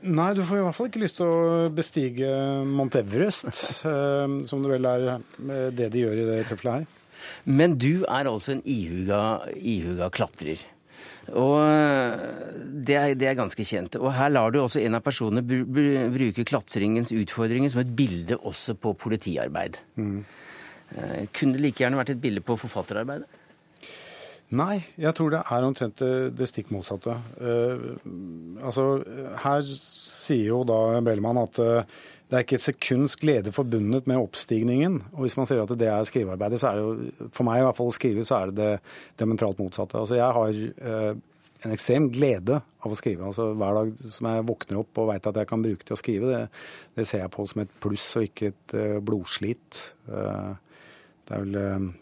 Nei, 0.03 0.29
du 0.35 0.43
får 0.45 0.59
i 0.59 0.65
hvert 0.65 0.77
fall 0.77 0.89
ikke 0.91 1.01
lyst 1.01 1.19
til 1.19 1.31
å 1.31 1.71
bestige 1.73 2.29
Mount 2.67 2.97
Everest, 2.99 3.47
eh, 3.89 4.37
som 4.49 4.63
det 4.63 4.71
vel 4.75 4.87
er 4.89 5.09
eh, 5.15 5.67
det 5.75 5.89
de 5.93 6.05
gjør 6.05 6.21
i 6.21 6.29
det 6.29 6.39
tilfellet 6.51 6.83
her. 6.83 7.01
Men 7.49 7.75
du 7.81 8.05
er 8.05 8.29
altså 8.29 8.55
en 8.55 8.63
ihuga, 8.69 9.19
ihuga 9.55 10.11
klatrer. 10.13 10.61
Og 11.33 11.55
eh, 11.63 12.25
det 12.85 12.97
er, 12.99 13.15
det 13.17 13.29
er, 13.31 13.39
ganske 13.39 13.65
kjent. 13.65 13.97
Og 14.01 14.11
her 14.13 14.33
lar 14.33 14.53
du 14.53 14.59
også 14.61 14.83
en 14.83 14.99
av 14.99 15.05
personene 15.05 15.45
bruke 15.45 16.45
klatringens 16.45 17.13
utfordringer 17.15 17.73
som 17.73 17.81
et 17.81 17.95
bilde 17.97 18.37
også 18.37 18.77
på 18.77 18.93
politiarbeid. 19.05 19.81
Mm. 19.97 20.19
Kunne 21.33 21.57
det 21.57 21.63
like 21.63 21.81
gjerne 21.81 21.97
vært 21.97 22.13
et 22.13 22.21
bilde 22.21 22.43
på 22.45 22.59
forfatterarbeidet? 22.61 23.41
Nei, 24.53 24.83
jeg 25.01 25.15
tror 25.17 25.31
det 25.33 25.39
er 25.41 25.65
omtrent 25.65 26.01
det, 26.01 26.11
det 26.37 26.47
stikk 26.51 26.69
motsatte. 26.73 27.15
Uh, 27.41 27.95
altså, 28.61 28.99
her 29.41 29.63
sier 29.65 30.51
jo 30.51 30.59
da 30.67 30.99
Bellman 31.05 31.39
at 31.41 31.57
uh, 31.63 31.95
det 32.29 32.37
er 32.37 32.45
ikke 32.45 32.59
et 32.59 32.65
sekunds 32.65 33.15
glede 33.21 33.53
forbundet 33.53 34.05
med 34.09 34.21
oppstigningen. 34.21 34.99
Og 35.15 35.25
hvis 35.25 35.37
man 35.37 35.49
sier 35.49 35.63
at 35.63 35.73
det 35.77 35.89
er 35.89 36.05
skrivearbeidet, 36.05 36.61
så 36.61 36.71
er 36.71 36.77
det 36.77 36.85
jo 36.85 37.29
for 37.33 37.47
meg 37.47 37.61
i 37.61 37.65
hvert 37.65 37.77
fall 37.77 37.89
å 37.89 37.95
skrive, 37.97 38.25
så 38.25 38.39
er 38.39 38.53
det 38.53 38.57
det 38.61 38.93
dementralt 39.21 39.61
motsatte. 39.61 39.97
Altså, 39.97 40.19
jeg 40.19 40.37
har 40.37 40.61
uh, 40.61 41.25
en 41.65 41.73
ekstrem 41.73 42.11
glede 42.13 42.61
av 42.61 42.93
å 42.93 43.01
skrive. 43.01 43.25
Altså, 43.25 43.49
hver 43.57 43.81
dag 43.81 43.93
som 44.13 44.29
jeg 44.29 44.47
våkner 44.53 44.81
opp 44.83 45.01
og 45.01 45.09
veit 45.09 45.25
at 45.25 45.41
jeg 45.41 45.49
kan 45.49 45.65
bruke 45.65 45.89
til 45.89 45.97
å 45.97 46.01
skrive, 46.03 46.29
det, 46.29 46.63
det, 46.99 47.09
ser 47.09 47.25
jeg 47.25 47.33
på 47.33 47.49
som 47.49 47.65
et 47.65 47.77
pluss 47.81 48.11
og 48.21 48.29
ikke 48.29 48.53
et 48.53 48.79
blodslit. 49.05 49.85
det 50.05 51.33
er 51.33 51.47
vel 51.47 51.93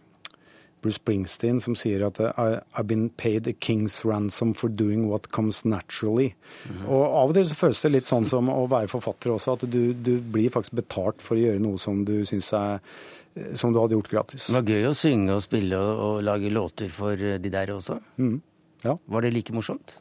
Bruce 0.84 1.00
Springsteen 1.00 1.62
som 1.64 1.78
sier 1.80 2.04
at 2.06 2.20
I've 2.36 2.88
been 2.90 3.08
paid 3.10 3.48
a 3.48 3.54
king's 3.54 4.02
ransom 4.06 4.54
for 4.54 4.70
doing 4.70 5.08
what 5.10 5.32
comes 5.32 5.64
naturally. 5.66 6.34
Mm. 6.68 6.86
Og 6.86 7.04
Av 7.24 7.32
og 7.32 7.38
til 7.38 7.48
så 7.50 7.58
føles 7.58 7.82
det 7.86 7.94
litt 7.96 8.10
sånn 8.10 8.28
som 8.30 8.52
å 8.52 8.62
være 8.72 8.92
forfatter 8.92 9.34
også, 9.34 9.58
at 9.58 9.66
du, 9.72 9.82
du 9.96 10.18
blir 10.20 10.54
faktisk 10.54 10.78
betalt 10.84 11.24
for 11.24 11.40
å 11.40 11.44
gjøre 11.46 11.64
noe 11.64 11.82
som 11.82 12.04
du 12.08 12.20
syns 12.28 12.52
er 12.60 12.84
som 13.58 13.74
du 13.74 13.80
hadde 13.82 13.98
gjort 13.98 14.12
gratis. 14.12 14.48
Det 14.52 14.60
var 14.60 14.68
gøy 14.70 14.88
å 14.92 14.96
synge 14.98 15.38
og 15.38 15.42
spille 15.42 15.80
og, 15.80 16.02
og 16.06 16.24
lage 16.28 16.52
låter 16.54 16.92
for 16.94 17.18
de 17.18 17.54
der 17.54 17.74
også. 17.74 17.98
Mm. 18.22 18.38
Ja. 18.84 18.98
Var 19.10 19.26
det 19.26 19.34
like 19.34 19.56
morsomt? 19.56 19.98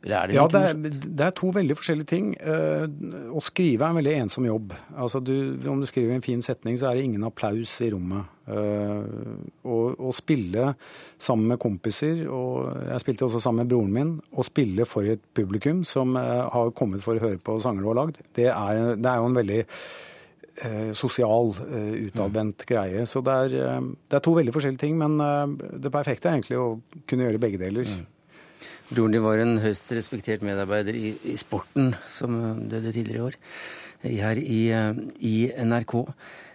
Det 0.00 0.32
ja, 0.32 0.46
det 0.48 0.60
er, 0.64 0.76
det 0.80 1.24
er, 1.26 1.32
to 1.36 1.50
veldig 1.52 1.74
forskjellige 1.76 2.08
ting. 2.08 2.32
Uh, 2.40 2.88
å 3.36 3.40
skrive 3.44 3.84
er 3.84 3.92
en 3.92 3.98
veldig 3.98 4.14
ensom 4.22 4.46
jobb. 4.48 4.72
Altså 4.96 5.20
du, 5.20 5.34
om 5.68 5.80
du 5.82 5.88
skriver 5.88 6.16
en 6.16 6.24
fin 6.24 6.40
setning, 6.44 6.78
så 6.80 6.88
er 6.88 6.96
det 6.96 7.08
ingen 7.08 7.26
applaus 7.28 7.74
i 7.84 7.90
rommet. 7.92 8.36
Å 8.50 10.10
spille 10.16 10.72
sammen 11.20 11.52
med 11.52 11.60
kompiser, 11.62 12.24
og 12.32 12.70
jeg 12.88 13.02
spilte 13.04 13.28
også 13.28 13.42
sammen 13.44 13.62
med 13.62 13.70
broren 13.70 13.92
min, 13.94 14.14
å 14.32 14.42
spille 14.42 14.86
for 14.88 15.06
et 15.06 15.22
publikum 15.36 15.84
som 15.86 16.16
uh, 16.16 16.48
har 16.50 16.72
kommet 16.76 17.04
for 17.04 17.20
å 17.20 17.26
høre 17.28 17.38
på 17.44 17.58
sanger 17.62 17.84
du 17.84 17.90
har 17.92 18.00
lagd, 18.00 18.22
det 18.38 18.48
er, 18.50 18.96
det 18.96 19.10
er 19.10 19.20
jo 19.20 19.28
en 19.28 19.42
veldig 19.42 19.64
sosial, 20.92 21.54
utadvendt 22.10 22.66
greie. 22.68 23.06
Så 23.08 23.22
det 23.24 23.32
er, 23.46 23.84
det 24.10 24.16
er, 24.18 24.20
to 24.26 24.34
veldig 24.36 24.52
forskjellige 24.52 24.82
ting, 24.82 24.98
men 25.00 25.14
det 25.80 25.92
perfekte 25.94 26.28
er 26.28 26.36
egentlig 26.36 26.58
å 26.60 26.66
kunne 27.08 27.24
gjøre 27.24 27.40
begge 27.40 27.60
deler. 27.62 27.88
Mm. 27.88 28.02
Broren 28.90 29.12
din 29.14 29.22
var 29.22 29.38
en 29.38 29.60
høyst 29.62 29.92
respektert 29.94 30.42
medarbeider 30.42 30.96
i, 30.98 31.12
i 31.30 31.36
Sporten, 31.38 31.92
som 32.10 32.32
døde 32.66 32.90
tidligere 32.90 33.20
i 33.20 33.26
år, 33.28 33.36
her 34.02 34.40
i, 34.42 34.62
i 35.30 35.34
NRK. 35.62 35.94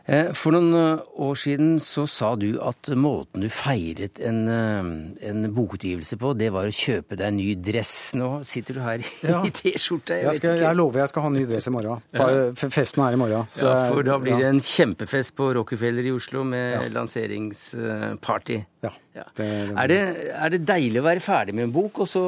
Eh, 0.06 0.28
for 0.38 0.54
noen 0.54 0.76
eh, 0.78 1.06
år 1.26 1.38
siden 1.42 1.80
så 1.82 2.04
sa 2.10 2.36
du 2.38 2.60
at 2.62 2.92
måten 2.94 3.42
du 3.42 3.48
feiret 3.50 4.20
en, 4.22 4.44
eh, 4.54 4.90
en 5.32 5.48
bokutgivelse 5.56 6.20
på, 6.22 6.34
det 6.38 6.52
var 6.54 6.70
å 6.70 6.76
kjøpe 6.76 7.18
deg 7.18 7.32
en 7.32 7.40
ny 7.40 7.48
dress. 7.58 7.96
Nå 8.20 8.30
sitter 8.46 8.78
du 8.78 8.84
her 8.86 9.02
ja. 9.26 9.42
i 9.42 9.50
T-skjorte. 9.50 10.20
Jeg, 10.22 10.38
jeg, 10.44 10.62
jeg, 10.62 10.78
lover 10.78 11.02
jeg 11.02 11.14
skal 11.14 11.26
ha 11.26 11.34
ny 11.34 11.48
dress 11.50 11.70
i 11.72 11.74
morgen. 11.74 12.06
Ja. 12.14 12.30
Festen 12.62 13.02
er 13.08 13.18
i 13.18 13.22
morgen. 13.24 13.50
Så, 13.50 13.66
ja, 13.66 13.90
for 13.90 14.06
da 14.06 14.20
blir 14.22 14.38
det 14.44 14.52
en 14.52 14.62
kjempefest 14.62 15.34
på 15.40 15.50
Rockefeller 15.58 16.06
i 16.06 16.14
Oslo 16.14 16.46
med 16.46 16.86
lanseringsparty. 16.94 18.62
Ja. 18.86 18.94
Det, 19.16 19.26
det, 19.42 19.50
er, 19.74 19.90
det, 19.90 20.02
er, 20.36 20.50
det, 20.54 20.66
deilig 20.70 21.02
å 21.02 21.08
være 21.08 21.24
ferdig 21.24 21.56
med 21.58 21.72
en 21.72 21.74
bok, 21.74 22.04
og 22.04 22.10
så, 22.12 22.22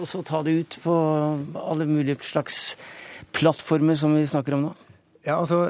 og 0.00 0.06
så 0.08 0.24
ta 0.26 0.42
det 0.42 0.56
ut 0.56 0.78
på 0.82 0.94
alle 1.62 1.86
mulige 1.86 2.24
slags 2.26 2.72
plattformer 3.36 3.98
som 3.98 4.16
vi 4.18 4.24
snakker 4.26 4.56
om 4.56 4.66
nå? 4.66 4.78
Ja, 5.24 5.38
altså 5.38 5.68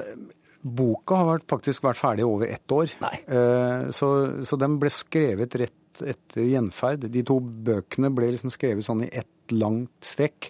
Boka 0.65 1.21
har 1.29 1.45
faktisk 1.51 1.85
vært 1.85 2.01
ferdig 2.01 2.25
over 2.27 2.49
ett 2.49 2.73
år. 2.73 2.93
Uh, 3.29 3.91
så, 3.93 4.09
så, 4.49 4.59
den 4.61 4.79
ble 4.81 4.93
skrevet 4.93 5.57
rett 5.61 6.03
etter 6.03 6.49
gjenferd. 6.49 7.05
De 7.13 7.23
to 7.27 7.37
bøkene 7.39 8.11
ble 8.15 8.33
liksom 8.33 8.51
skrevet 8.51 8.87
sånn 8.87 9.05
i 9.05 9.13
ett 9.13 9.29
langt 9.53 9.93
strekk. 10.03 10.49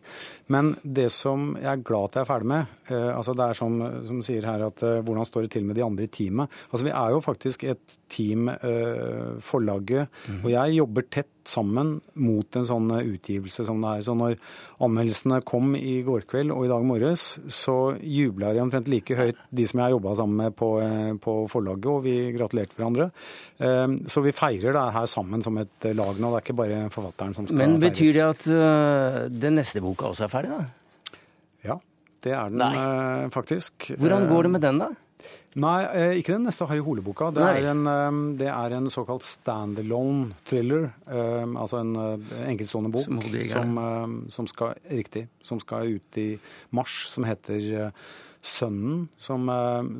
Men 0.54 0.70
det 0.86 1.08
som 1.10 1.56
jeg 1.58 1.66
er 1.66 1.82
glad 1.82 2.12
at 2.12 2.20
jeg 2.20 2.22
er 2.22 2.30
ferdig 2.30 2.50
med, 2.52 2.78
uh, 2.92 3.10
altså 3.16 3.34
det 3.34 3.48
er 3.48 3.58
som, 3.58 3.76
som 4.06 4.22
sier 4.24 4.46
her 4.48 4.68
at 4.68 4.86
uh, 4.86 5.00
hvordan 5.02 5.28
står 5.28 5.48
det 5.48 5.54
til 5.56 5.66
med 5.66 5.80
de 5.80 5.84
andre 5.84 6.06
i 6.06 6.12
teamet? 6.14 6.62
Altså 6.70 6.86
Vi 6.86 6.94
er 6.94 7.16
jo 7.16 7.24
faktisk 7.24 7.66
et 7.74 7.98
team, 8.06 8.46
forlaget, 9.42 10.12
mm. 10.28 10.42
og 10.44 10.50
jeg 10.52 10.78
jobber 10.78 11.10
tett 11.10 11.33
sammen 11.50 11.98
mot 12.20 12.56
en 12.56 12.66
sånn 12.66 12.90
utgivelse 12.96 13.66
som 13.66 13.82
det 13.82 13.90
er. 13.90 14.04
Så 14.06 14.14
når 14.18 14.36
anmeldelsene 14.84 15.40
kom 15.46 15.74
i 15.78 15.98
går 16.06 16.26
kveld 16.30 16.54
og 16.54 16.66
i 16.66 16.70
dag 16.70 16.86
morges, 16.86 17.26
så 17.52 17.76
jubla 18.00 18.52
de 18.54 18.62
omtrent 18.62 18.90
like 18.90 19.16
høyt 19.18 19.40
de 19.54 19.66
som 19.68 19.80
jeg 19.80 19.86
har 19.86 19.94
jobba 19.96 20.14
sammen 20.20 20.40
med 20.42 20.56
på, 20.58 20.70
eh, 20.84 21.12
på, 21.20 21.36
forlaget, 21.52 21.90
og 21.90 22.02
vi 22.06 22.16
gratulerte 22.36 22.78
hverandre. 22.78 23.10
Eh, 23.58 23.86
så 24.10 24.24
vi 24.24 24.34
feirer 24.36 24.76
det 24.76 24.86
her 24.98 25.10
sammen 25.10 25.44
som 25.44 25.58
et 25.62 25.90
lag 25.92 26.18
nå. 26.18 26.32
Det 26.32 26.40
er 26.40 26.46
ikke 26.46 26.60
bare 26.62 26.82
forfatteren 26.94 27.36
som 27.36 27.48
skal 27.48 27.56
feires. 27.56 27.76
Men 27.76 27.84
betyr 27.84 28.12
det 28.14 28.26
at 28.26 28.48
uh, 28.50 29.20
den 29.30 29.60
neste 29.60 29.82
boka 29.84 30.10
også 30.10 30.26
er 30.26 30.32
ferdig, 30.32 30.54
da? 30.54 31.20
Ja, 31.64 31.78
det 32.24 32.34
er 32.34 32.52
den 32.52 32.60
Nei. 32.60 33.30
faktisk. 33.34 33.92
Hvordan 33.98 34.28
går 34.30 34.48
det 34.48 34.54
med 34.56 34.64
den, 34.64 34.82
da? 34.82 34.92
Nei, 35.62 35.84
eh, 35.94 36.16
ikke 36.18 36.34
den 36.34 36.48
neste 36.48 36.66
Harry 36.66 36.82
Hole-boka. 36.82 37.28
Det, 37.34 37.44
det, 38.40 38.48
er 38.50 38.74
en 38.74 38.90
såkalt 38.90 39.22
standalone 39.26 40.34
thriller. 40.48 40.88
Um, 41.06 41.54
altså 41.60 41.78
en 41.78 41.94
enkeltstående 42.48 42.90
bok 42.94 43.06
som, 43.06 43.22
som, 43.52 44.18
som, 44.34 44.50
skal, 44.50 44.74
riktig, 44.90 45.28
som 45.44 45.62
skal 45.62 45.94
ut 45.94 46.20
i 46.20 46.28
mars, 46.74 47.04
som 47.12 47.26
heter 47.28 47.90
Sønnen, 48.44 49.06
som, 49.16 49.46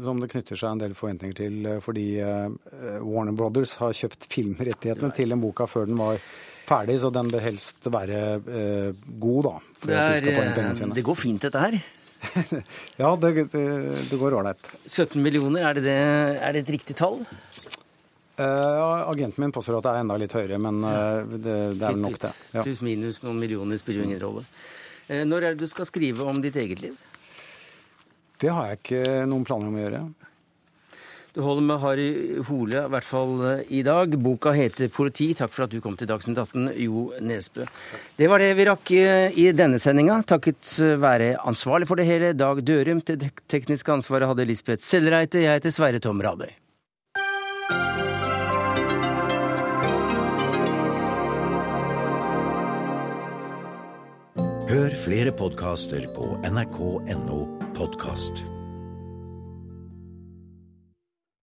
som, 0.04 0.18
det 0.20 0.28
knytter 0.34 0.58
seg 0.58 0.74
en 0.74 0.82
del 0.82 0.96
forventninger 0.98 1.38
til 1.38 1.68
fordi 1.80 2.18
Warner 2.20 3.32
Brothers 3.32 3.78
har 3.80 3.94
kjøpt 3.96 4.26
filmrettighetene 4.28 5.14
til 5.16 5.32
den 5.32 5.40
boka 5.40 5.64
før 5.70 5.88
den 5.88 5.96
var 5.96 6.20
ferdig, 6.68 6.98
så 7.00 7.08
den 7.14 7.32
bør 7.32 7.46
helst 7.46 7.88
være 7.88 8.20
god, 8.44 9.40
da. 9.46 9.54
For 9.78 9.88
det, 9.88 9.96
er, 9.96 10.02
at 10.02 10.12
de 10.12 10.20
skal 10.20 10.36
få 10.36 10.44
inn 10.44 10.56
pengene 10.58 10.80
sine. 10.82 10.98
Det 10.98 11.06
går 11.08 11.22
fint, 11.22 11.46
dette 11.46 11.62
her? 11.62 11.78
ja, 13.02 13.10
det, 13.20 13.32
det, 13.52 13.64
det 14.10 14.18
går 14.20 14.36
ålreit. 14.40 14.70
17 14.86 15.20
millioner, 15.22 15.68
er 15.70 15.78
det, 15.78 15.84
det, 15.86 15.96
er 16.40 16.56
det 16.56 16.64
et 16.64 16.74
riktig 16.76 16.96
tall? 16.98 17.22
Uh, 18.34 19.08
agenten 19.08 19.44
min 19.44 19.52
påstår 19.54 19.78
at 19.78 19.86
det 19.86 19.90
er 19.92 20.00
enda 20.02 20.16
litt 20.18 20.32
høyere, 20.34 20.58
men 20.58 20.80
uh, 20.82 21.22
det, 21.22 21.38
det, 21.78 21.84
er 21.84 21.92
vel 21.94 22.00
nok 22.02 22.18
det. 22.24 22.32
Ja. 22.50 22.64
Pluss 22.66 22.80
minus 22.82 23.22
noen 23.22 23.38
millioner 23.38 23.78
spiller 23.78 24.02
jo 24.02 24.08
ingen 24.08 24.22
rolle. 24.24 24.42
Uh, 25.06 25.22
når 25.22 25.50
er 25.50 25.54
det 25.54 25.68
du 25.68 25.70
skal 25.70 25.86
skrive 25.86 26.26
om 26.26 26.40
ditt 26.42 26.58
eget 26.58 26.82
liv? 26.82 26.96
Det 28.42 28.50
har 28.50 28.72
jeg 28.72 28.80
ikke 28.80 29.02
noen 29.30 29.46
planer 29.46 29.70
om 29.70 29.78
å 29.78 29.84
gjøre. 29.84 30.02
Det 31.34 31.42
holder 31.42 31.64
med 31.66 31.80
Harry 31.82 32.10
Hole, 32.46 32.84
i 32.84 32.90
hvert 32.92 33.06
fall 33.06 33.32
eh, 33.48 33.62
i 33.74 33.82
dag. 33.82 34.12
Boka 34.22 34.52
heter 34.54 34.86
'Politi'. 34.86 35.32
Takk 35.34 35.50
for 35.50 35.66
at 35.66 35.72
du 35.74 35.80
kom 35.82 35.96
til 35.98 36.06
Dagsnytt 36.06 36.38
18, 36.38 36.70
Jo 36.78 37.08
Nesbø. 37.18 37.66
Det 38.14 38.30
var 38.30 38.38
det 38.38 38.52
vi 38.54 38.68
rakk 38.68 38.92
eh, 38.94 39.34
i 39.34 39.50
denne 39.50 39.82
sendinga. 39.82 40.20
Takket 40.22 40.76
være 41.02 41.34
ansvarlig 41.42 41.90
for 41.90 41.98
det 41.98 42.06
hele, 42.06 42.32
Dag 42.38 42.62
Dørum. 42.62 43.02
Det 43.02 43.32
tekniske 43.50 43.98
ansvaret 43.98 44.30
hadde 44.30 44.46
Lisbeth 44.46 44.86
Sellreite. 44.86 45.42
Jeg 45.42 45.58
heter 45.58 45.74
Sverre 45.74 45.98
Tom 45.98 46.22
Radøy. 46.22 46.54
Hør 54.70 54.94
flere 54.98 55.34
podkaster 55.34 56.06
på 56.14 56.34
nrk.no 56.46 57.44
podkast. 57.74 58.53